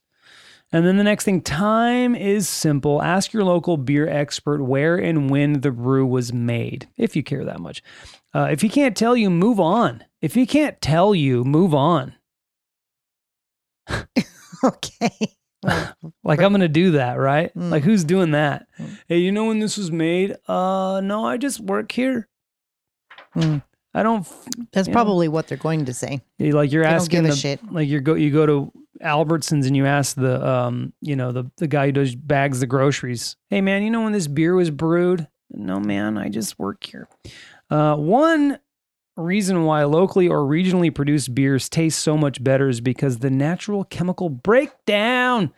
And 0.71 0.85
then 0.85 0.95
the 0.95 1.03
next 1.03 1.25
thing, 1.25 1.41
time 1.41 2.15
is 2.15 2.47
simple. 2.47 3.01
Ask 3.01 3.33
your 3.33 3.43
local 3.43 3.75
beer 3.75 4.07
expert 4.07 4.63
where 4.63 4.95
and 4.95 5.29
when 5.29 5.59
the 5.59 5.71
brew 5.71 6.05
was 6.05 6.31
made, 6.31 6.87
if 6.95 7.17
you 7.17 7.21
care 7.23 7.43
that 7.43 7.59
much. 7.59 7.83
Uh, 8.33 8.47
if 8.51 8.61
he 8.61 8.69
can't 8.69 8.95
tell 8.95 9.15
you, 9.17 9.29
move 9.29 9.59
on. 9.59 10.03
If 10.21 10.33
he 10.35 10.45
can't 10.45 10.79
tell 10.81 11.13
you, 11.13 11.43
move 11.43 11.73
on. 11.73 12.15
okay. 14.63 15.09
Like 16.23 16.39
I'm 16.41 16.51
gonna 16.51 16.67
do 16.67 16.91
that, 16.93 17.19
right? 17.19 17.53
Mm. 17.55 17.69
Like 17.69 17.83
who's 17.83 18.03
doing 18.03 18.31
that? 18.31 18.65
Mm. 18.79 18.97
Hey, 19.07 19.17
you 19.19 19.31
know 19.31 19.45
when 19.45 19.59
this 19.59 19.77
was 19.77 19.91
made? 19.91 20.35
Uh, 20.47 21.01
no, 21.03 21.23
I 21.23 21.37
just 21.37 21.59
work 21.59 21.91
here. 21.91 22.27
Mm. 23.35 23.61
I 23.93 24.01
don't. 24.01 24.21
f- 24.21 24.45
that's 24.71 24.87
probably 24.87 25.27
what 25.27 25.47
they're 25.47 25.59
going 25.59 25.85
to 25.85 25.93
say. 25.93 26.21
Like 26.39 26.71
you're 26.71 26.81
They 26.83 26.89
don't 26.89 26.95
asking 26.95 27.21
give 27.21 27.25
a 27.25 27.27
the, 27.27 27.35
shit. 27.35 27.71
like 27.71 27.87
you 27.87 27.99
go 28.01 28.15
you 28.15 28.31
go 28.31 28.47
to 28.47 28.71
Albertsons 29.03 29.67
and 29.67 29.77
you 29.77 29.85
ask 29.85 30.15
the 30.15 30.43
um 30.43 30.93
you 30.99 31.15
know 31.15 31.31
the 31.31 31.51
the 31.57 31.67
guy 31.67 31.85
who 31.85 31.91
does 31.91 32.15
bags 32.15 32.59
the 32.59 32.65
groceries. 32.65 33.35
Hey 33.51 33.61
man, 33.61 33.83
you 33.83 33.91
know 33.91 34.01
when 34.01 34.13
this 34.13 34.25
beer 34.27 34.55
was 34.55 34.71
brewed? 34.71 35.27
No 35.51 35.79
man, 35.79 36.17
I 36.17 36.29
just 36.29 36.57
work 36.57 36.83
here. 36.85 37.07
Uh, 37.71 37.95
one 37.95 38.59
reason 39.15 39.63
why 39.63 39.83
locally 39.83 40.27
or 40.27 40.39
regionally 40.39 40.93
produced 40.93 41.33
beers 41.33 41.69
taste 41.69 41.99
so 41.99 42.17
much 42.17 42.43
better 42.43 42.67
is 42.69 42.81
because 42.81 43.19
the 43.19 43.29
natural 43.29 43.83
chemical 43.85 44.29
breakdown. 44.29 45.53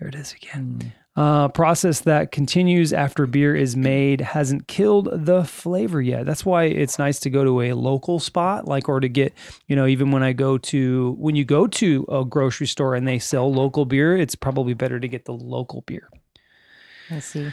There 0.00 0.08
it 0.08 0.14
is 0.14 0.32
again. 0.32 0.92
Uh, 1.14 1.48
process 1.48 2.00
that 2.00 2.30
continues 2.30 2.92
after 2.92 3.26
beer 3.26 3.56
is 3.56 3.74
made 3.74 4.20
hasn't 4.20 4.68
killed 4.68 5.08
the 5.10 5.44
flavor 5.44 6.02
yet. 6.02 6.26
That's 6.26 6.44
why 6.44 6.64
it's 6.64 6.98
nice 6.98 7.18
to 7.20 7.30
go 7.30 7.42
to 7.42 7.62
a 7.62 7.72
local 7.72 8.18
spot, 8.18 8.68
like 8.68 8.86
or 8.86 9.00
to 9.00 9.08
get, 9.08 9.32
you 9.66 9.76
know, 9.76 9.86
even 9.86 10.10
when 10.10 10.22
I 10.22 10.34
go 10.34 10.58
to 10.58 11.16
when 11.18 11.34
you 11.34 11.46
go 11.46 11.66
to 11.66 12.06
a 12.10 12.22
grocery 12.22 12.66
store 12.66 12.94
and 12.94 13.08
they 13.08 13.18
sell 13.18 13.50
local 13.50 13.86
beer, 13.86 14.14
it's 14.14 14.34
probably 14.34 14.74
better 14.74 15.00
to 15.00 15.08
get 15.08 15.24
the 15.24 15.32
local 15.32 15.82
beer. 15.86 16.10
Let's 17.10 17.26
see. 17.26 17.50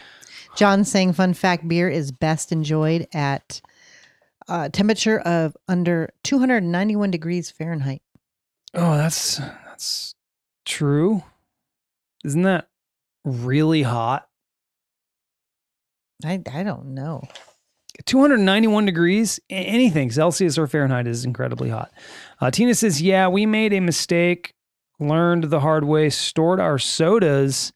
John 0.57 0.84
saying, 0.84 1.13
fun 1.13 1.34
fact 1.34 1.65
beer 1.65 1.89
is 1.89 2.11
best 2.11 2.51
enjoyed 2.51 3.07
at 3.13 3.61
uh, 4.48 4.70
temperature 4.70 5.20
of 5.20 5.56
under 5.68 6.14
291 6.24 7.12
degrees 7.12 7.50
Fahrenheit. 7.50 8.02
Oh, 8.74 8.98
that's 8.98 9.38
that's 9.38 10.16
true. 10.66 11.24
Isn't 12.24 12.44
that 12.44 12.68
really 13.26 13.84
hot? 13.84 14.28
I, 16.26 16.41
I 16.52 16.64
don't 16.64 16.94
know. 16.94 17.28
291 18.06 18.86
degrees, 18.86 19.39
anything 19.50 20.10
Celsius 20.10 20.58
or 20.58 20.68
Fahrenheit 20.68 21.08
is 21.08 21.26
incredibly 21.26 21.70
hot. 21.70 21.91
Uh, 22.41 22.50
Tina 22.50 22.74
says, 22.74 23.02
Yeah, 23.02 23.28
we 23.28 23.46
made 23.46 23.74
a 23.74 23.80
mistake, 23.80 24.54
learned 25.00 25.46
the 25.46 25.60
hard 25.60 25.84
way, 25.84 26.10
stored 26.10 26.60
our 26.60 26.80
sodas 26.80 27.72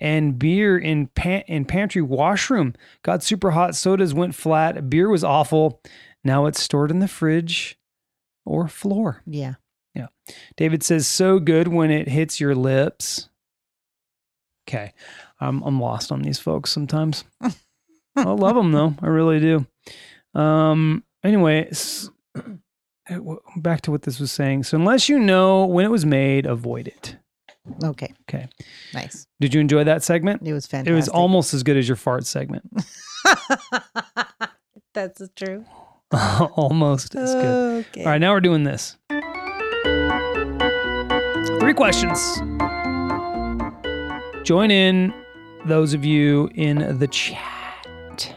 and 0.00 0.38
beer 0.38 0.78
in, 0.78 1.08
pan- 1.08 1.44
in 1.46 1.64
pantry 1.64 2.02
washroom. 2.02 2.74
Got 3.02 3.22
super 3.22 3.50
hot, 3.52 3.74
sodas 3.74 4.14
went 4.14 4.34
flat, 4.34 4.88
beer 4.88 5.08
was 5.08 5.24
awful. 5.24 5.80
Now 6.24 6.46
it's 6.46 6.60
stored 6.60 6.90
in 6.90 6.98
the 6.98 7.08
fridge 7.08 7.78
or 8.44 8.68
floor. 8.68 9.22
Yeah. 9.26 9.54
Yeah. 9.94 10.08
David 10.56 10.82
says, 10.82 11.06
So 11.06 11.38
good 11.38 11.68
when 11.68 11.90
it 11.90 12.08
hits 12.08 12.40
your 12.40 12.54
lips. 12.54 13.28
Okay. 14.68 14.92
I'm, 15.40 15.62
I'm 15.62 15.80
lost 15.80 16.12
on 16.12 16.22
these 16.22 16.38
folks 16.38 16.70
sometimes. 16.70 17.24
I 18.16 18.24
love 18.24 18.56
them 18.56 18.72
though. 18.72 18.94
I 19.00 19.06
really 19.06 19.40
do. 19.40 19.66
Um. 20.34 21.04
Anyway, 21.24 21.70
back 23.56 23.80
to 23.82 23.90
what 23.90 24.02
this 24.02 24.20
was 24.20 24.30
saying. 24.30 24.64
So 24.64 24.76
unless 24.76 25.08
you 25.08 25.18
know 25.18 25.66
when 25.66 25.84
it 25.84 25.90
was 25.90 26.06
made, 26.06 26.46
avoid 26.46 26.88
it. 26.88 27.16
Okay. 27.84 28.12
Okay. 28.28 28.48
Nice. 28.94 29.26
Did 29.40 29.54
you 29.54 29.60
enjoy 29.60 29.84
that 29.84 30.02
segment? 30.02 30.46
It 30.46 30.52
was 30.52 30.66
fantastic. 30.66 30.92
It 30.92 30.94
was 30.94 31.08
almost 31.08 31.54
as 31.54 31.62
good 31.62 31.76
as 31.76 31.88
your 31.88 31.96
fart 31.96 32.26
segment. 32.26 32.64
That's 34.94 35.22
true. 35.36 35.64
almost 36.56 37.14
as 37.14 37.34
good. 37.34 37.86
Okay. 37.90 38.04
All 38.04 38.10
right, 38.12 38.20
now 38.20 38.32
we're 38.32 38.40
doing 38.40 38.64
this. 38.64 38.96
Three 41.60 41.74
questions. 41.74 42.38
Join 44.44 44.70
in, 44.70 45.12
those 45.66 45.92
of 45.92 46.04
you 46.04 46.48
in 46.54 46.98
the 46.98 47.06
chat. 47.08 48.34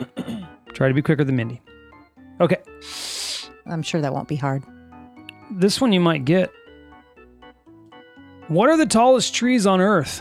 Try 0.74 0.88
to 0.88 0.94
be 0.94 1.02
quicker 1.02 1.22
than 1.22 1.36
Mindy. 1.36 1.60
Okay, 2.40 2.56
I'm 3.66 3.82
sure 3.82 4.00
that 4.00 4.12
won't 4.12 4.26
be 4.28 4.36
hard. 4.36 4.64
this 5.52 5.80
one 5.80 5.92
you 5.92 6.00
might 6.00 6.24
get. 6.24 6.50
What 8.50 8.68
are 8.68 8.76
the 8.76 8.84
tallest 8.86 9.32
trees 9.32 9.64
on 9.64 9.80
Earth? 9.80 10.20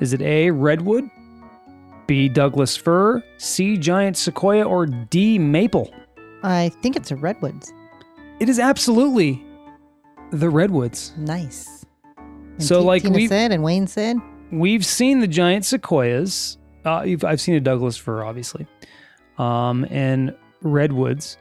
Is 0.00 0.14
it 0.14 0.22
A, 0.22 0.50
redwood, 0.50 1.04
B, 2.06 2.26
Douglas 2.28 2.74
fir, 2.74 3.22
C, 3.36 3.76
giant 3.76 4.16
sequoia, 4.16 4.64
or 4.64 4.86
D, 4.86 5.38
maple? 5.38 5.92
I 6.42 6.70
think 6.82 6.96
it's 6.96 7.10
a 7.10 7.16
redwoods. 7.16 7.70
It 8.40 8.48
is 8.48 8.58
absolutely 8.58 9.44
the 10.32 10.48
redwoods. 10.48 11.12
Nice. 11.18 11.84
And 12.16 12.62
So, 12.62 12.80
Ti- 12.80 12.86
like, 12.86 13.02
Tina 13.02 13.14
we- 13.16 13.28
said 13.28 13.52
and 13.52 13.62
Wayne 13.62 13.86
said, 13.86 14.16
We've 14.50 14.84
seen 14.86 15.20
the 15.20 15.28
giant 15.28 15.66
sequoias. 15.66 16.56
Uh, 16.84 17.04
I've 17.24 17.40
seen 17.42 17.56
a 17.56 17.60
Douglas 17.60 17.98
fir, 17.98 18.24
obviously, 18.24 18.66
um, 19.36 19.86
and 19.90 20.34
redwoods. 20.62 21.36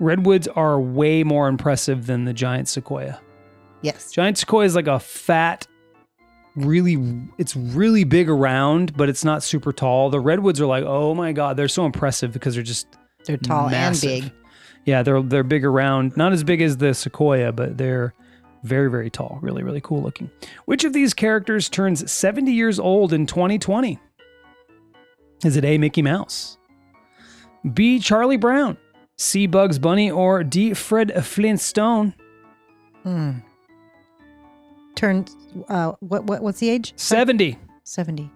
Redwoods 0.00 0.48
are 0.48 0.80
way 0.80 1.22
more 1.22 1.46
impressive 1.46 2.06
than 2.06 2.24
the 2.24 2.32
giant 2.32 2.66
sequoia. 2.68 3.20
Yes. 3.82 4.10
Giant 4.12 4.38
sequoia 4.38 4.64
is 4.66 4.74
like 4.74 4.86
a 4.86 4.98
fat, 4.98 5.66
really, 6.56 6.96
it's 7.38 7.54
really 7.56 8.04
big 8.04 8.28
around, 8.28 8.96
but 8.96 9.08
it's 9.08 9.24
not 9.24 9.42
super 9.42 9.72
tall. 9.72 10.10
The 10.10 10.20
redwoods 10.20 10.60
are 10.60 10.66
like, 10.66 10.84
oh 10.84 11.14
my 11.14 11.32
god, 11.32 11.56
they're 11.56 11.68
so 11.68 11.84
impressive 11.86 12.32
because 12.32 12.54
they're 12.54 12.62
just 12.62 12.86
They're 13.26 13.36
tall 13.36 13.68
massive. 13.70 14.10
and 14.10 14.22
big. 14.24 14.32
Yeah, 14.84 15.02
they're 15.02 15.22
they're 15.22 15.44
big 15.44 15.64
around, 15.64 16.16
not 16.16 16.32
as 16.32 16.42
big 16.42 16.60
as 16.60 16.76
the 16.78 16.92
sequoia, 16.94 17.52
but 17.52 17.78
they're 17.78 18.14
very 18.64 18.90
very 18.90 19.10
tall, 19.10 19.38
really 19.40 19.62
really 19.62 19.80
cool 19.80 20.02
looking. 20.02 20.30
Which 20.64 20.84
of 20.84 20.92
these 20.92 21.14
characters 21.14 21.68
turns 21.68 22.10
70 22.10 22.50
years 22.52 22.78
old 22.80 23.12
in 23.12 23.26
2020? 23.26 23.98
Is 25.44 25.56
it 25.56 25.64
A 25.64 25.78
Mickey 25.78 26.02
Mouse? 26.02 26.58
B 27.74 27.98
Charlie 28.00 28.36
Brown? 28.36 28.76
C 29.18 29.46
Bugs 29.46 29.78
Bunny 29.78 30.10
or 30.10 30.42
D 30.42 30.74
Fred 30.74 31.12
Flintstone? 31.24 32.14
Hmm. 33.04 33.30
Turn. 35.02 35.24
Uh, 35.68 35.94
what 35.98 36.26
what 36.26 36.42
what's 36.44 36.60
the 36.60 36.70
age? 36.70 36.92
70. 36.94 37.58
Seventy. 37.82 38.30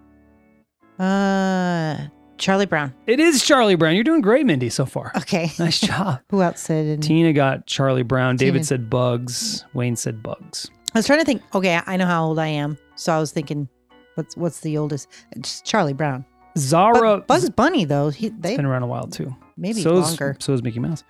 Uh, 0.99 2.09
Charlie 2.39 2.67
Brown. 2.67 2.93
It 3.07 3.21
is 3.21 3.45
Charlie 3.45 3.77
Brown. 3.77 3.95
You're 3.95 4.03
doing 4.03 4.21
great, 4.21 4.45
Mindy, 4.47 4.69
so 4.69 4.85
far. 4.85 5.12
Okay. 5.17 5.53
Nice 5.61 5.79
job. 5.81 6.23
Who 6.31 6.43
else 6.43 6.61
said? 6.61 6.87
it? 6.87 7.03
Tina 7.03 7.33
got 7.33 7.69
Charlie 7.69 8.03
Brown. 8.03 8.35
David 8.35 8.67
said 8.67 8.91
Bugs. 8.91 9.64
Wayne 9.75 9.95
said 9.95 10.25
Bugs. 10.25 10.69
I 10.93 10.99
was 10.99 11.07
trying 11.07 11.21
to 11.21 11.25
think. 11.25 11.41
Okay, 11.55 11.79
I 11.87 11.97
know 11.97 12.07
how 12.07 12.25
old 12.25 12.41
I 12.41 12.49
am, 12.49 12.77
so 12.97 13.12
I 13.12 13.21
was 13.21 13.31
thinking, 13.31 13.69
what's 14.17 14.37
what's 14.37 14.59
the 14.59 14.77
oldest? 14.77 15.07
It's 15.37 15.61
Charlie 15.61 15.93
Brown. 15.93 16.25
Zara. 16.59 17.19
But 17.19 17.29
Bugs 17.29 17.49
Bunny 17.51 17.85
though, 17.85 18.09
he 18.09 18.31
they 18.31 18.57
been 18.57 18.67
around 18.67 18.83
a 18.83 18.89
while 18.89 19.07
too. 19.07 19.33
maybe 19.57 19.83
so 19.83 19.95
longer. 19.95 20.37
Is, 20.37 20.45
so 20.45 20.53
is 20.53 20.64
Mickey 20.64 20.81
Mouse. 20.81 21.05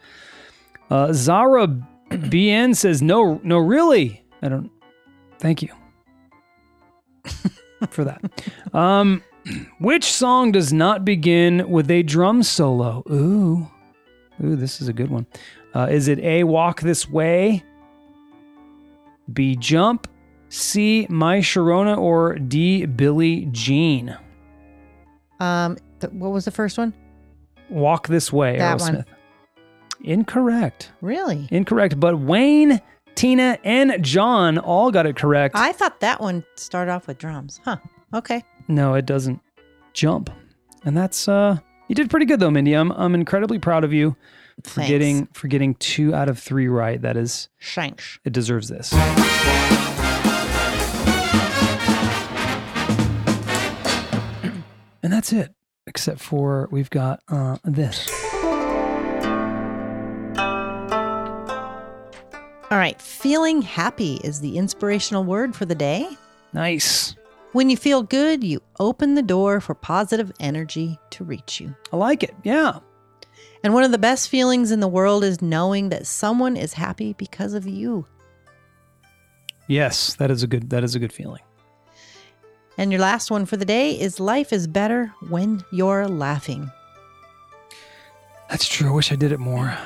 Uh, 0.90 1.14
Zara 1.14 1.66
BN 2.10 2.76
says 2.76 3.00
no, 3.00 3.40
no, 3.42 3.56
really. 3.56 4.22
I 4.42 4.50
don't. 4.50 4.70
Thank 5.38 5.62
you 5.62 5.68
for 7.90 8.04
that. 8.04 8.22
Um, 8.72 9.22
which 9.78 10.04
song 10.04 10.52
does 10.52 10.72
not 10.72 11.04
begin 11.04 11.68
with 11.68 11.90
a 11.90 12.02
drum 12.02 12.42
solo? 12.42 13.02
Ooh, 13.10 13.68
ooh, 14.42 14.56
this 14.56 14.80
is 14.80 14.88
a 14.88 14.92
good 14.92 15.10
one. 15.10 15.26
Uh, 15.74 15.88
is 15.90 16.08
it 16.08 16.18
A, 16.20 16.44
Walk 16.44 16.80
This 16.80 17.08
Way, 17.08 17.62
B, 19.32 19.56
Jump, 19.56 20.08
C, 20.48 21.06
My 21.10 21.38
Sharona, 21.38 21.98
or 21.98 22.36
D, 22.36 22.86
Billie 22.86 23.46
Jean? 23.52 24.16
Um, 25.38 25.76
th- 26.00 26.12
what 26.14 26.30
was 26.30 26.44
the 26.46 26.50
first 26.50 26.78
one? 26.78 26.94
Walk 27.68 28.08
This 28.08 28.32
Way, 28.32 28.56
That 28.58 28.78
Aerosmith. 28.78 28.94
one. 28.94 29.04
Incorrect. 30.02 30.92
Really? 31.00 31.46
Incorrect. 31.50 31.98
But 32.00 32.18
Wayne, 32.20 32.80
Tina, 33.16 33.58
and 33.64 34.02
John 34.04 34.58
all 34.58 34.90
got 34.92 35.06
it 35.06 35.16
correct. 35.16 35.56
I 35.56 35.72
thought 35.72 36.00
that 36.00 36.20
one 36.20 36.44
started 36.54 36.92
off 36.92 37.06
with 37.08 37.18
drums. 37.18 37.60
Huh. 37.64 37.78
Okay. 38.14 38.44
no, 38.68 38.94
it 38.94 39.04
doesn't 39.06 39.40
jump. 39.92 40.30
And 40.84 40.96
that's 40.96 41.26
uh 41.26 41.58
you 41.88 41.94
did 41.94 42.08
pretty 42.10 42.26
good 42.26 42.38
though, 42.40 42.50
Mindy. 42.50 42.74
I'm 42.74 42.92
I'm 42.92 43.14
incredibly 43.14 43.58
proud 43.58 43.82
of 43.84 43.92
you 43.92 44.14
for 44.62 44.80
Thanks. 44.80 44.88
getting 44.90 45.26
for 45.32 45.48
getting 45.48 45.74
two 45.76 46.14
out 46.14 46.28
of 46.28 46.38
three 46.38 46.68
right. 46.68 47.00
That 47.00 47.16
is 47.16 47.48
Shanks. 47.58 48.18
it 48.24 48.32
deserves 48.32 48.68
this. 48.68 48.92
And 55.02 55.12
that's 55.12 55.32
it. 55.32 55.52
Except 55.86 56.18
for 56.20 56.68
we've 56.72 56.90
got 56.90 57.20
uh 57.28 57.58
this. 57.64 58.08
All 62.68 62.78
right, 62.78 63.00
feeling 63.00 63.62
happy 63.62 64.14
is 64.24 64.40
the 64.40 64.58
inspirational 64.58 65.22
word 65.22 65.54
for 65.54 65.64
the 65.64 65.74
day. 65.74 66.08
Nice. 66.52 67.14
When 67.52 67.70
you 67.70 67.76
feel 67.76 68.02
good, 68.02 68.42
you 68.42 68.60
open 68.80 69.14
the 69.14 69.22
door 69.22 69.60
for 69.60 69.74
positive 69.74 70.32
energy 70.40 70.98
to 71.10 71.22
reach 71.22 71.60
you. 71.60 71.76
I 71.92 71.96
like 71.96 72.24
it. 72.24 72.34
Yeah. 72.42 72.80
And 73.62 73.72
one 73.72 73.84
of 73.84 73.92
the 73.92 73.98
best 73.98 74.28
feelings 74.28 74.72
in 74.72 74.80
the 74.80 74.88
world 74.88 75.22
is 75.22 75.40
knowing 75.40 75.90
that 75.90 76.08
someone 76.08 76.56
is 76.56 76.72
happy 76.72 77.12
because 77.12 77.54
of 77.54 77.68
you. 77.68 78.04
Yes, 79.68 80.14
that 80.16 80.32
is 80.32 80.42
a 80.42 80.48
good 80.48 80.70
that 80.70 80.82
is 80.82 80.96
a 80.96 80.98
good 80.98 81.12
feeling. 81.12 81.42
And 82.78 82.90
your 82.90 83.00
last 83.00 83.30
one 83.30 83.46
for 83.46 83.56
the 83.56 83.64
day 83.64 83.92
is 83.92 84.18
life 84.18 84.52
is 84.52 84.66
better 84.66 85.12
when 85.28 85.64
you're 85.70 86.08
laughing. 86.08 86.70
That's 88.50 88.68
true. 88.68 88.88
I 88.88 88.92
wish 88.92 89.12
I 89.12 89.16
did 89.16 89.30
it 89.30 89.38
more. 89.38 89.78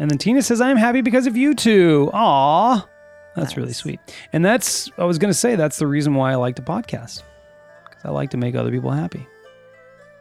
And 0.00 0.10
then 0.10 0.16
Tina 0.16 0.40
says, 0.40 0.62
I'm 0.62 0.78
happy 0.78 1.02
because 1.02 1.26
of 1.26 1.36
you 1.36 1.52
two. 1.52 2.10
Aw. 2.14 2.88
That's 3.36 3.58
really 3.58 3.74
sweet. 3.74 4.00
And 4.32 4.42
that's, 4.42 4.90
I 4.96 5.04
was 5.04 5.18
going 5.18 5.28
to 5.28 5.38
say, 5.38 5.56
that's 5.56 5.76
the 5.76 5.86
reason 5.86 6.14
why 6.14 6.32
I 6.32 6.36
like 6.36 6.56
to 6.56 6.62
podcast. 6.62 7.22
Because 7.84 8.06
I 8.06 8.08
like 8.08 8.30
to 8.30 8.38
make 8.38 8.54
other 8.54 8.70
people 8.70 8.90
happy. 8.90 9.26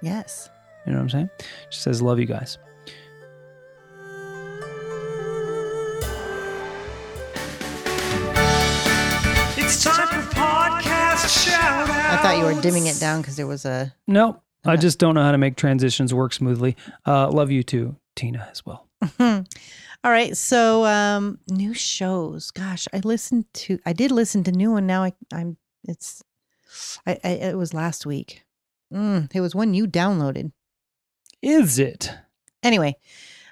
Yes. 0.01 0.49
You 0.86 0.91
know 0.91 0.97
what 0.97 1.03
I'm 1.03 1.09
saying? 1.09 1.30
She 1.69 1.80
says, 1.80 2.01
love 2.01 2.19
you 2.19 2.25
guys. 2.25 2.57
It's 9.55 9.82
time 9.82 10.07
for 10.09 10.36
podcast 10.36 11.45
shout 11.45 11.89
I 11.89 12.19
thought 12.21 12.38
you 12.38 12.43
were 12.43 12.61
dimming 12.61 12.88
it 12.88 12.99
down 12.99 13.21
because 13.21 13.38
there 13.38 13.47
was 13.47 13.63
a. 13.63 13.95
Nope. 14.07 14.43
I 14.65 14.75
just 14.75 14.99
don't 14.99 15.15
know 15.15 15.23
how 15.23 15.32
to 15.32 15.38
make 15.38 15.55
transitions 15.55 16.13
work 16.13 16.34
smoothly. 16.34 16.75
Uh, 17.07 17.30
love 17.32 17.49
you 17.49 17.63
too, 17.63 17.95
Tina, 18.17 18.45
as 18.51 18.65
well. 18.65 18.88
All 19.19 20.11
right. 20.11 20.35
So, 20.35 20.85
um, 20.85 21.39
new 21.49 21.73
shows. 21.73 22.51
Gosh, 22.51 22.87
I 22.93 22.99
listened 22.99 23.45
to, 23.53 23.79
I 23.85 23.93
did 23.93 24.11
listen 24.11 24.43
to 24.45 24.51
new 24.51 24.71
one. 24.71 24.87
Now 24.87 25.03
I, 25.03 25.13
I'm, 25.33 25.57
it's, 25.83 26.23
I, 27.05 27.17
I 27.23 27.29
it 27.29 27.57
was 27.57 27.73
last 27.73 28.05
week. 28.05 28.43
Mm, 28.93 29.33
it 29.33 29.41
was 29.41 29.55
one 29.55 29.73
you 29.73 29.87
downloaded. 29.87 30.51
Is 31.41 31.79
it? 31.79 32.13
Anyway, 32.63 32.95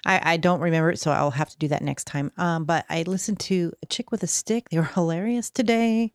I, 0.04 0.34
I 0.34 0.36
don't 0.36 0.60
remember 0.60 0.90
it, 0.90 0.98
so 0.98 1.10
I'll 1.10 1.30
have 1.30 1.50
to 1.50 1.58
do 1.58 1.68
that 1.68 1.82
next 1.82 2.04
time. 2.04 2.32
Um, 2.36 2.64
but 2.64 2.84
I 2.88 3.02
listened 3.02 3.40
to 3.40 3.72
a 3.82 3.86
chick 3.86 4.10
with 4.10 4.22
a 4.22 4.26
stick. 4.26 4.68
They 4.70 4.78
were 4.78 4.84
hilarious 4.94 5.50
today. 5.50 6.12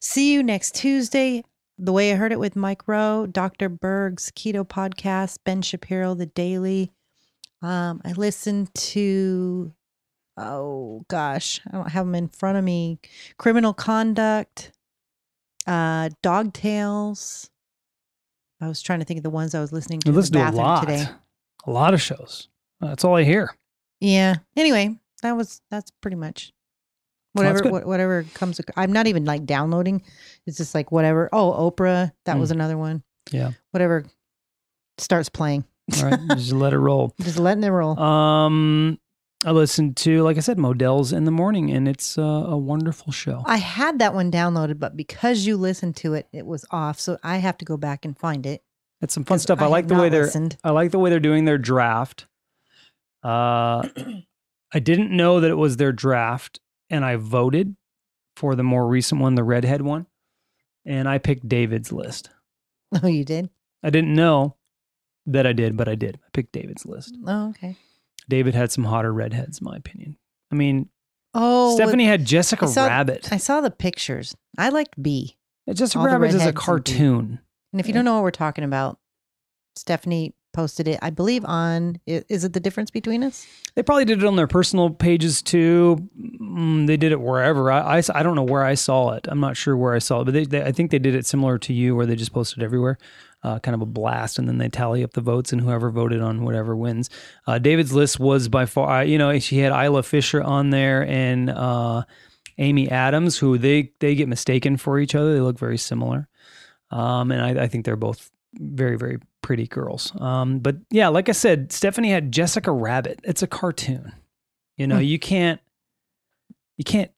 See 0.00 0.32
you 0.32 0.42
next 0.42 0.74
Tuesday. 0.74 1.44
The 1.76 1.92
way 1.92 2.12
I 2.12 2.16
heard 2.16 2.32
it 2.32 2.38
with 2.38 2.54
Mike 2.54 2.86
Rowe, 2.86 3.26
Dr. 3.26 3.68
Berg's 3.68 4.30
Keto 4.30 4.66
Podcast, 4.66 5.38
Ben 5.44 5.60
Shapiro, 5.60 6.14
The 6.14 6.26
Daily. 6.26 6.92
Um, 7.64 8.02
I 8.04 8.12
listened 8.12 8.74
to, 8.74 9.72
oh 10.36 11.04
gosh, 11.08 11.60
I 11.66 11.76
don't 11.76 11.90
have 11.90 12.04
them 12.06 12.14
in 12.14 12.28
front 12.28 12.58
of 12.58 12.64
me. 12.64 12.98
Criminal 13.38 13.72
Conduct, 13.72 14.70
uh, 15.66 16.10
Dog 16.22 16.52
Tales. 16.52 17.50
I 18.60 18.68
was 18.68 18.82
trying 18.82 18.98
to 19.00 19.04
think 19.04 19.18
of 19.18 19.24
the 19.24 19.30
ones 19.30 19.54
I 19.54 19.60
was 19.60 19.72
listening 19.72 20.00
to 20.00 20.10
You 20.10 20.14
listen 20.14 20.34
to 20.34 20.48
a 20.48 20.52
lot. 20.52 20.80
today. 20.86 21.06
A 21.66 21.70
lot 21.70 21.94
of 21.94 22.02
shows. 22.02 22.48
That's 22.80 23.04
all 23.04 23.16
I 23.16 23.24
hear. 23.24 23.54
Yeah. 24.00 24.36
Anyway, 24.56 24.98
that 25.22 25.32
was 25.32 25.62
that's 25.70 25.90
pretty 26.02 26.16
much 26.16 26.52
whatever 27.32 27.62
what, 27.70 27.86
whatever 27.86 28.24
comes. 28.34 28.60
I'm 28.76 28.92
not 28.92 29.06
even 29.06 29.24
like 29.24 29.46
downloading. 29.46 30.02
It's 30.46 30.58
just 30.58 30.74
like 30.74 30.92
whatever. 30.92 31.30
Oh, 31.32 31.70
Oprah, 31.70 32.12
that 32.26 32.36
Mm. 32.36 32.40
was 32.40 32.50
another 32.50 32.76
one. 32.76 33.02
Yeah. 33.30 33.52
Whatever 33.70 34.04
starts 34.98 35.30
playing, 35.30 35.64
All 35.96 36.10
right. 36.10 36.20
just 36.30 36.52
let 36.52 36.72
it 36.72 36.78
roll. 36.78 37.14
just 37.20 37.38
letting 37.38 37.64
it 37.64 37.68
roll. 37.68 37.98
Um, 37.98 38.98
I 39.44 39.50
listened 39.50 39.96
to, 39.98 40.22
like 40.22 40.38
I 40.38 40.40
said, 40.40 40.58
Models 40.58 41.12
in 41.12 41.24
the 41.24 41.30
morning, 41.30 41.70
and 41.70 41.86
it's 41.86 42.16
uh, 42.16 42.22
a 42.22 42.56
wonderful 42.56 43.12
show. 43.12 43.42
I 43.44 43.58
had 43.58 43.98
that 43.98 44.14
one 44.14 44.30
downloaded, 44.30 44.78
but 44.78 44.96
because 44.96 45.46
you 45.46 45.58
listened 45.58 45.96
to 45.96 46.14
it, 46.14 46.28
it 46.32 46.46
was 46.46 46.64
off. 46.70 46.98
So 46.98 47.18
I 47.22 47.36
have 47.38 47.58
to 47.58 47.64
go 47.66 47.76
back 47.76 48.06
and 48.06 48.18
find 48.18 48.46
it. 48.46 48.62
That's 49.00 49.12
some 49.12 49.24
fun 49.24 49.38
stuff. 49.38 49.58
I, 49.58 49.64
have 49.64 49.70
like 49.70 49.88
the 49.88 49.96
way 49.96 50.08
they're. 50.08 50.24
listened. 50.24 50.56
I 50.64 50.70
like 50.70 50.92
the 50.92 50.98
way 50.98 51.10
they're 51.10 51.20
doing 51.20 51.44
their 51.44 51.58
draft. 51.58 52.26
Uh, 53.22 53.86
I 54.72 54.78
didn't 54.78 55.14
know 55.14 55.40
that 55.40 55.50
it 55.50 55.56
was 55.56 55.76
their 55.76 55.92
draft, 55.92 56.60
and 56.88 57.04
I 57.04 57.16
voted 57.16 57.76
for 58.36 58.54
the 58.54 58.64
more 58.64 58.88
recent 58.88 59.20
one, 59.20 59.34
the 59.34 59.44
redhead 59.44 59.82
one, 59.82 60.06
and 60.86 61.06
I 61.06 61.18
picked 61.18 61.48
David's 61.48 61.92
list. 61.92 62.30
Oh, 63.02 63.08
you 63.08 63.24
did. 63.24 63.50
I 63.82 63.90
didn't 63.90 64.14
know 64.14 64.54
that 65.26 65.46
I 65.46 65.52
did, 65.52 65.76
but 65.76 65.88
I 65.88 65.94
did. 65.94 66.18
I 66.24 66.28
picked 66.32 66.52
David's 66.52 66.84
list. 66.86 67.16
Oh, 67.26 67.50
okay. 67.50 67.76
David 68.28 68.54
had 68.54 68.72
some 68.72 68.84
hotter 68.84 69.12
redheads, 69.12 69.60
in 69.60 69.64
my 69.64 69.76
opinion. 69.76 70.16
I 70.50 70.54
mean, 70.54 70.88
Oh, 71.36 71.74
Stephanie 71.74 72.06
had 72.06 72.24
Jessica 72.24 72.64
I 72.66 72.68
saw- 72.68 72.86
Rabbit. 72.86 73.28
I 73.32 73.38
saw 73.38 73.60
the 73.60 73.70
pictures. 73.70 74.36
I 74.56 74.68
liked 74.68 75.02
B. 75.02 75.36
Jessica 75.72 75.98
all 75.98 76.06
Rabbit 76.06 76.26
is 76.28 76.34
a 76.34 76.38
redheads 76.38 76.48
and 76.48 76.56
cartoon. 76.56 77.40
And 77.72 77.80
if 77.80 77.86
you 77.88 77.90
Yeah. 77.92 77.96
don't 77.98 78.04
know 78.04 78.14
what 78.14 78.22
we're 78.22 78.30
talking 78.30 78.62
about, 78.64 78.98
Stephanie 79.76 80.34
posted 80.52 80.86
it, 80.86 81.00
I 81.02 81.10
believe, 81.10 81.44
on 81.44 81.98
is 82.06 82.44
it 82.44 82.52
the 82.52 82.60
difference 82.60 82.90
between 82.92 83.24
us? 83.24 83.44
They 83.74 83.82
probably 83.82 84.04
did 84.04 84.18
it 84.22 84.24
on 84.24 84.36
their 84.36 84.46
personal 84.46 84.88
pages 84.90 85.42
too. 85.42 86.08
Mm, 86.40 86.86
they 86.86 86.96
did 86.96 87.10
it 87.10 87.20
wherever. 87.20 87.72
I, 87.72 87.98
I, 87.98 88.02
I 88.14 88.22
don't 88.22 88.36
know 88.36 88.44
where 88.44 88.62
I 88.62 88.74
saw 88.74 89.10
it. 89.14 89.26
I'm 89.28 89.40
not 89.40 89.56
sure 89.56 89.76
where 89.76 89.94
I 89.94 89.98
saw 89.98 90.20
it, 90.20 90.26
but 90.26 90.34
they, 90.34 90.44
they, 90.44 90.62
I 90.62 90.70
think 90.70 90.92
they 90.92 91.00
did 91.00 91.16
it 91.16 91.26
similar 91.26 91.58
to 91.58 91.72
you, 91.72 91.96
where 91.96 92.06
they 92.06 92.14
just 92.14 92.32
posted 92.32 92.62
everywhere, 92.62 92.96
uh, 93.44 93.58
kind 93.60 93.74
of 93.74 93.82
a 93.82 93.86
blast, 93.86 94.38
and 94.38 94.48
then 94.48 94.58
they 94.58 94.68
tally 94.68 95.04
up 95.04 95.12
the 95.12 95.20
votes, 95.20 95.52
and 95.52 95.60
whoever 95.60 95.90
voted 95.90 96.20
on 96.20 96.42
whatever 96.44 96.74
wins. 96.74 97.10
Uh, 97.46 97.58
David's 97.58 97.92
list 97.92 98.18
was 98.18 98.48
by 98.48 98.66
far, 98.66 99.04
you 99.04 99.18
know, 99.18 99.38
she 99.38 99.58
had 99.58 99.70
Isla 99.72 100.02
Fisher 100.02 100.42
on 100.42 100.70
there 100.70 101.06
and 101.06 101.50
uh, 101.50 102.02
Amy 102.58 102.90
Adams, 102.90 103.38
who 103.38 103.58
they 103.58 103.92
they 104.00 104.14
get 104.14 104.28
mistaken 104.28 104.76
for 104.76 104.98
each 104.98 105.14
other. 105.14 105.34
They 105.34 105.40
look 105.40 105.58
very 105.58 105.78
similar, 105.78 106.26
um, 106.90 107.30
and 107.30 107.40
I, 107.42 107.64
I 107.64 107.68
think 107.68 107.84
they're 107.84 107.96
both 107.96 108.30
very 108.54 108.96
very 108.96 109.18
pretty 109.42 109.66
girls. 109.66 110.12
Um, 110.20 110.60
but 110.60 110.76
yeah, 110.90 111.08
like 111.08 111.28
I 111.28 111.32
said, 111.32 111.70
Stephanie 111.72 112.10
had 112.10 112.32
Jessica 112.32 112.72
Rabbit. 112.72 113.20
It's 113.24 113.42
a 113.42 113.46
cartoon. 113.46 114.12
You 114.78 114.86
know, 114.86 114.96
Hmm. 114.96 115.02
you 115.02 115.18
can't 115.18 115.60
you 116.78 116.84
can't 116.84 117.10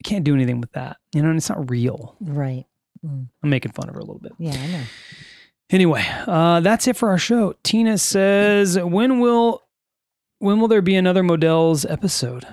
you 0.00 0.08
can't 0.10 0.24
do 0.24 0.34
anything 0.34 0.60
with 0.60 0.72
that. 0.72 0.96
You 1.14 1.22
know, 1.22 1.28
and 1.28 1.36
it's 1.38 1.48
not 1.48 1.70
real. 1.70 2.16
Right. 2.20 2.66
Mm. 3.04 3.28
I'm 3.42 3.50
making 3.50 3.72
fun 3.72 3.88
of 3.88 3.94
her 3.94 4.00
a 4.00 4.04
little 4.04 4.20
bit. 4.20 4.32
Yeah, 4.38 4.52
I 4.52 4.66
know. 4.68 4.82
Anyway, 5.70 6.04
uh, 6.26 6.60
that's 6.60 6.86
it 6.86 6.96
for 6.96 7.08
our 7.10 7.18
show. 7.18 7.54
Tina 7.62 7.98
says, 7.98 8.78
"When 8.78 9.18
will 9.20 9.62
when 10.38 10.60
will 10.60 10.68
there 10.68 10.82
be 10.82 10.94
another 10.94 11.22
Models 11.22 11.84
episode? 11.86 12.46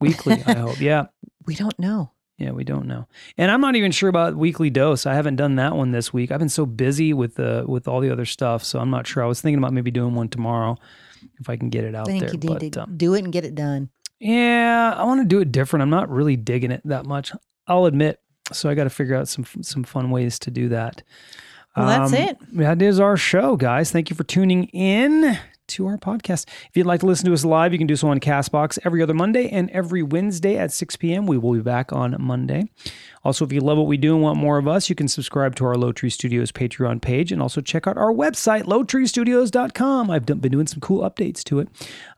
Weekly, 0.00 0.42
I 0.46 0.54
hope. 0.58 0.80
Yeah, 0.80 1.06
We 1.46 1.54
don't 1.54 1.76
know. 1.78 2.12
yeah, 2.38 2.50
we 2.52 2.64
don't 2.64 2.86
know, 2.86 3.08
and 3.38 3.50
I'm 3.50 3.60
not 3.60 3.76
even 3.76 3.90
sure 3.92 4.08
about 4.08 4.36
weekly 4.36 4.70
dose. 4.70 5.06
I 5.06 5.14
haven't 5.14 5.36
done 5.36 5.56
that 5.56 5.74
one 5.74 5.90
this 5.90 6.12
week. 6.12 6.30
I've 6.30 6.38
been 6.38 6.48
so 6.48 6.66
busy 6.66 7.12
with 7.12 7.34
the 7.36 7.64
with 7.66 7.88
all 7.88 8.00
the 8.00 8.10
other 8.10 8.26
stuff, 8.26 8.62
so 8.64 8.78
I'm 8.78 8.90
not 8.90 9.06
sure. 9.06 9.22
I 9.22 9.26
was 9.26 9.40
thinking 9.40 9.58
about 9.58 9.72
maybe 9.72 9.90
doing 9.90 10.14
one 10.14 10.28
tomorrow 10.28 10.76
if 11.40 11.48
I 11.48 11.56
can 11.56 11.68
get 11.70 11.84
it 11.84 11.94
out 11.94 12.08
I 12.08 12.12
think 12.12 12.24
there. 12.24 12.32
you 12.32 12.38
but, 12.38 12.72
to 12.72 12.82
um, 12.84 12.96
do 12.96 13.14
it 13.14 13.24
and 13.24 13.32
get 13.32 13.44
it 13.44 13.54
done. 13.54 13.90
yeah, 14.20 14.94
I 14.96 15.04
want 15.04 15.20
to 15.20 15.26
do 15.26 15.40
it 15.40 15.50
different. 15.50 15.82
I'm 15.82 15.90
not 15.90 16.08
really 16.10 16.36
digging 16.36 16.70
it 16.70 16.82
that 16.84 17.06
much. 17.06 17.32
I'll 17.66 17.86
admit. 17.86 18.20
So 18.52 18.68
I 18.70 18.74
got 18.74 18.84
to 18.84 18.90
figure 18.90 19.14
out 19.16 19.28
some 19.28 19.44
some 19.62 19.84
fun 19.84 20.10
ways 20.10 20.38
to 20.40 20.50
do 20.50 20.68
that. 20.70 21.02
Well, 21.76 21.86
that's 21.86 22.12
Um, 22.12 22.18
it. 22.18 22.36
That 22.52 22.80
is 22.80 22.98
our 23.00 23.16
show, 23.18 23.56
guys. 23.56 23.90
Thank 23.90 24.08
you 24.08 24.16
for 24.16 24.24
tuning 24.24 24.64
in 24.68 25.38
to 25.66 25.86
our 25.88 25.98
podcast. 25.98 26.46
If 26.70 26.70
you'd 26.76 26.86
like 26.86 27.00
to 27.00 27.06
listen 27.06 27.26
to 27.26 27.32
us 27.34 27.44
live, 27.44 27.72
you 27.72 27.78
can 27.78 27.88
do 27.88 27.96
so 27.96 28.08
on 28.08 28.20
Castbox 28.20 28.78
every 28.84 29.02
other 29.02 29.12
Monday 29.12 29.48
and 29.50 29.68
every 29.70 30.00
Wednesday 30.02 30.56
at 30.56 30.72
6 30.72 30.94
p.m. 30.96 31.26
We 31.26 31.36
will 31.36 31.52
be 31.54 31.60
back 31.60 31.92
on 31.92 32.14
Monday. 32.20 32.70
Also, 33.24 33.44
if 33.44 33.52
you 33.52 33.60
love 33.60 33.76
what 33.76 33.88
we 33.88 33.96
do 33.96 34.14
and 34.14 34.22
want 34.22 34.38
more 34.38 34.56
of 34.58 34.68
us, 34.68 34.88
you 34.88 34.94
can 34.94 35.08
subscribe 35.08 35.56
to 35.56 35.64
our 35.66 35.74
Lowtree 35.74 36.12
Studios 36.12 36.52
Patreon 36.52 37.02
page 37.02 37.32
and 37.32 37.42
also 37.42 37.60
check 37.60 37.86
out 37.88 37.98
our 37.98 38.12
website, 38.12 38.62
lowtreestudios.com. 38.62 40.10
I've 40.10 40.24
been 40.24 40.38
doing 40.40 40.66
some 40.66 40.80
cool 40.80 41.02
updates 41.08 41.42
to 41.44 41.58
it. 41.58 41.68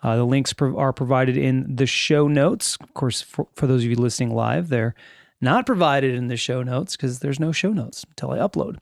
Uh, 0.02 0.16
the 0.16 0.24
links 0.26 0.54
are 0.60 0.92
provided 0.92 1.36
in 1.36 1.74
the 1.76 1.86
show 1.86 2.28
notes. 2.28 2.76
Of 2.80 2.94
course, 2.94 3.22
for, 3.22 3.48
for 3.54 3.66
those 3.66 3.82
of 3.84 3.90
you 3.90 3.96
listening 3.96 4.34
live, 4.34 4.68
they're 4.68 4.94
not 5.40 5.66
provided 5.66 6.14
in 6.14 6.28
the 6.28 6.36
show 6.36 6.62
notes 6.62 6.96
because 6.96 7.20
there's 7.20 7.38
no 7.38 7.52
show 7.52 7.72
notes 7.72 8.04
until 8.08 8.32
I 8.32 8.38
upload. 8.38 8.78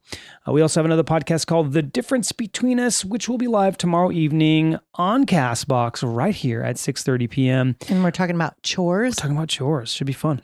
Uh, 0.46 0.52
we 0.52 0.62
also 0.62 0.80
have 0.80 0.84
another 0.86 1.04
podcast 1.04 1.46
called 1.46 1.72
The 1.72 1.82
Difference 1.82 2.32
Between 2.32 2.80
Us, 2.80 3.04
which 3.04 3.28
will 3.28 3.38
be 3.38 3.46
live 3.46 3.76
tomorrow 3.76 4.10
evening 4.10 4.78
on 4.94 5.26
Castbox 5.26 6.02
right 6.02 6.34
here 6.34 6.62
at 6.62 6.76
6.30 6.76 7.30
p.m. 7.30 7.76
And 7.88 8.02
we're 8.02 8.10
talking 8.10 8.34
about 8.34 8.62
chores. 8.62 9.16
Talking 9.16 9.36
about 9.36 9.48
chores. 9.48 9.92
Should 9.92 10.06
be 10.06 10.12
fun. 10.12 10.42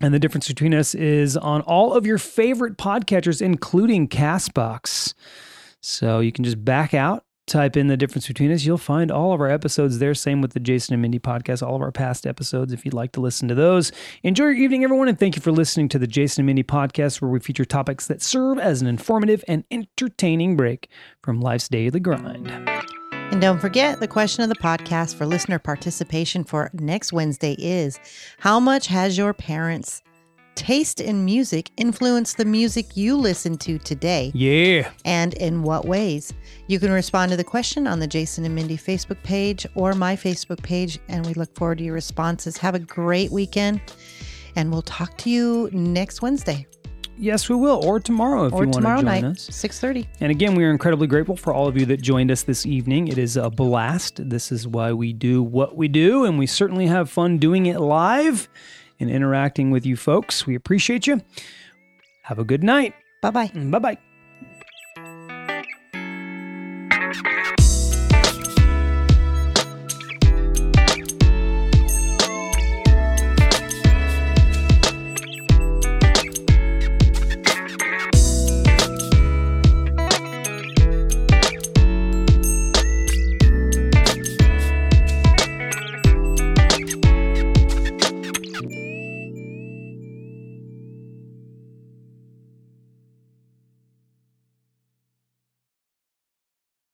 And 0.00 0.14
the 0.14 0.18
difference 0.18 0.48
between 0.48 0.74
us 0.74 0.94
is 0.94 1.36
on 1.36 1.60
all 1.62 1.92
of 1.92 2.06
your 2.06 2.18
favorite 2.18 2.78
podcatchers, 2.78 3.42
including 3.42 4.08
Castbox. 4.08 5.14
So 5.82 6.20
you 6.20 6.32
can 6.32 6.44
just 6.44 6.64
back 6.64 6.94
out, 6.94 7.24
type 7.50 7.76
in 7.76 7.88
the 7.88 7.96
difference 7.96 8.26
between 8.26 8.52
us. 8.52 8.64
You'll 8.64 8.78
find 8.78 9.10
all 9.10 9.32
of 9.32 9.40
our 9.40 9.50
episodes 9.50 9.98
there. 9.98 10.14
Same 10.14 10.40
with 10.40 10.52
the 10.52 10.60
Jason 10.60 10.94
and 10.94 11.02
Mindy 11.02 11.18
podcast, 11.18 11.66
all 11.66 11.76
of 11.76 11.82
our 11.82 11.92
past 11.92 12.26
episodes 12.26 12.72
if 12.72 12.84
you'd 12.84 12.94
like 12.94 13.12
to 13.12 13.20
listen 13.20 13.48
to 13.48 13.54
those. 13.54 13.92
Enjoy 14.22 14.44
your 14.44 14.54
evening, 14.54 14.84
everyone, 14.84 15.08
and 15.08 15.18
thank 15.18 15.36
you 15.36 15.42
for 15.42 15.52
listening 15.52 15.88
to 15.90 15.98
the 15.98 16.06
Jason 16.06 16.42
and 16.42 16.46
Mindy 16.46 16.62
podcast, 16.62 17.20
where 17.20 17.30
we 17.30 17.40
feature 17.40 17.64
topics 17.64 18.06
that 18.06 18.22
serve 18.22 18.58
as 18.58 18.80
an 18.80 18.88
informative 18.88 19.44
and 19.48 19.64
entertaining 19.70 20.56
break 20.56 20.88
from 21.22 21.40
life's 21.40 21.68
daily 21.68 22.00
grind. 22.00 22.50
And 23.30 23.40
don't 23.40 23.60
forget, 23.60 24.00
the 24.00 24.08
question 24.08 24.42
of 24.42 24.48
the 24.48 24.56
podcast 24.56 25.14
for 25.14 25.24
listener 25.24 25.60
participation 25.60 26.42
for 26.42 26.70
next 26.72 27.12
Wednesday 27.12 27.54
is 27.58 28.00
How 28.38 28.58
much 28.58 28.88
has 28.88 29.16
your 29.16 29.32
parents' 29.32 30.02
taste 30.54 31.00
in 31.00 31.24
music 31.24 31.70
influenced 31.76 32.36
the 32.36 32.44
music 32.44 32.96
you 32.96 33.16
listen 33.16 33.56
to 33.58 33.78
today? 33.78 34.30
Yeah. 34.34 34.90
And 35.04 35.34
in 35.34 35.62
what 35.62 35.86
ways? 35.86 36.32
You 36.66 36.78
can 36.78 36.90
respond 36.90 37.30
to 37.30 37.36
the 37.36 37.44
question 37.44 37.86
on 37.86 37.98
the 37.98 38.06
Jason 38.06 38.44
and 38.44 38.54
Mindy 38.54 38.76
Facebook 38.76 39.22
page 39.22 39.66
or 39.74 39.94
my 39.94 40.16
Facebook 40.16 40.62
page, 40.62 40.98
and 41.08 41.26
we 41.26 41.34
look 41.34 41.54
forward 41.54 41.78
to 41.78 41.84
your 41.84 41.94
responses. 41.94 42.56
Have 42.58 42.74
a 42.74 42.80
great 42.80 43.30
weekend, 43.30 43.80
and 44.56 44.70
we'll 44.70 44.82
talk 44.82 45.16
to 45.18 45.30
you 45.30 45.70
next 45.72 46.22
Wednesday 46.22 46.66
Yes, 47.20 47.50
we 47.50 47.54
will. 47.54 47.84
Or 47.84 48.00
tomorrow 48.00 48.46
if 48.46 48.54
or 48.54 48.62
you 48.62 48.70
want 48.70 48.72
tomorrow 48.72 48.96
to 48.96 49.02
join 49.02 49.22
night, 49.22 49.24
us. 49.24 49.42
six 49.50 49.78
thirty. 49.78 50.08
And 50.20 50.30
again, 50.30 50.54
we 50.54 50.64
are 50.64 50.70
incredibly 50.70 51.06
grateful 51.06 51.36
for 51.36 51.52
all 51.52 51.68
of 51.68 51.76
you 51.76 51.84
that 51.86 52.00
joined 52.00 52.30
us 52.30 52.44
this 52.44 52.64
evening. 52.64 53.08
It 53.08 53.18
is 53.18 53.36
a 53.36 53.50
blast. 53.50 54.30
This 54.30 54.50
is 54.50 54.66
why 54.66 54.94
we 54.94 55.12
do 55.12 55.42
what 55.42 55.76
we 55.76 55.86
do, 55.86 56.24
and 56.24 56.38
we 56.38 56.46
certainly 56.46 56.86
have 56.86 57.10
fun 57.10 57.36
doing 57.36 57.66
it 57.66 57.78
live 57.78 58.48
and 59.00 59.10
interacting 59.10 59.70
with 59.70 59.84
you 59.84 59.96
folks. 59.96 60.46
We 60.46 60.54
appreciate 60.54 61.06
you. 61.06 61.22
Have 62.22 62.38
a 62.38 62.44
good 62.44 62.62
night. 62.62 62.94
Bye 63.22 63.30
bye. 63.30 63.50
Bye 63.54 63.78
bye. 63.78 63.98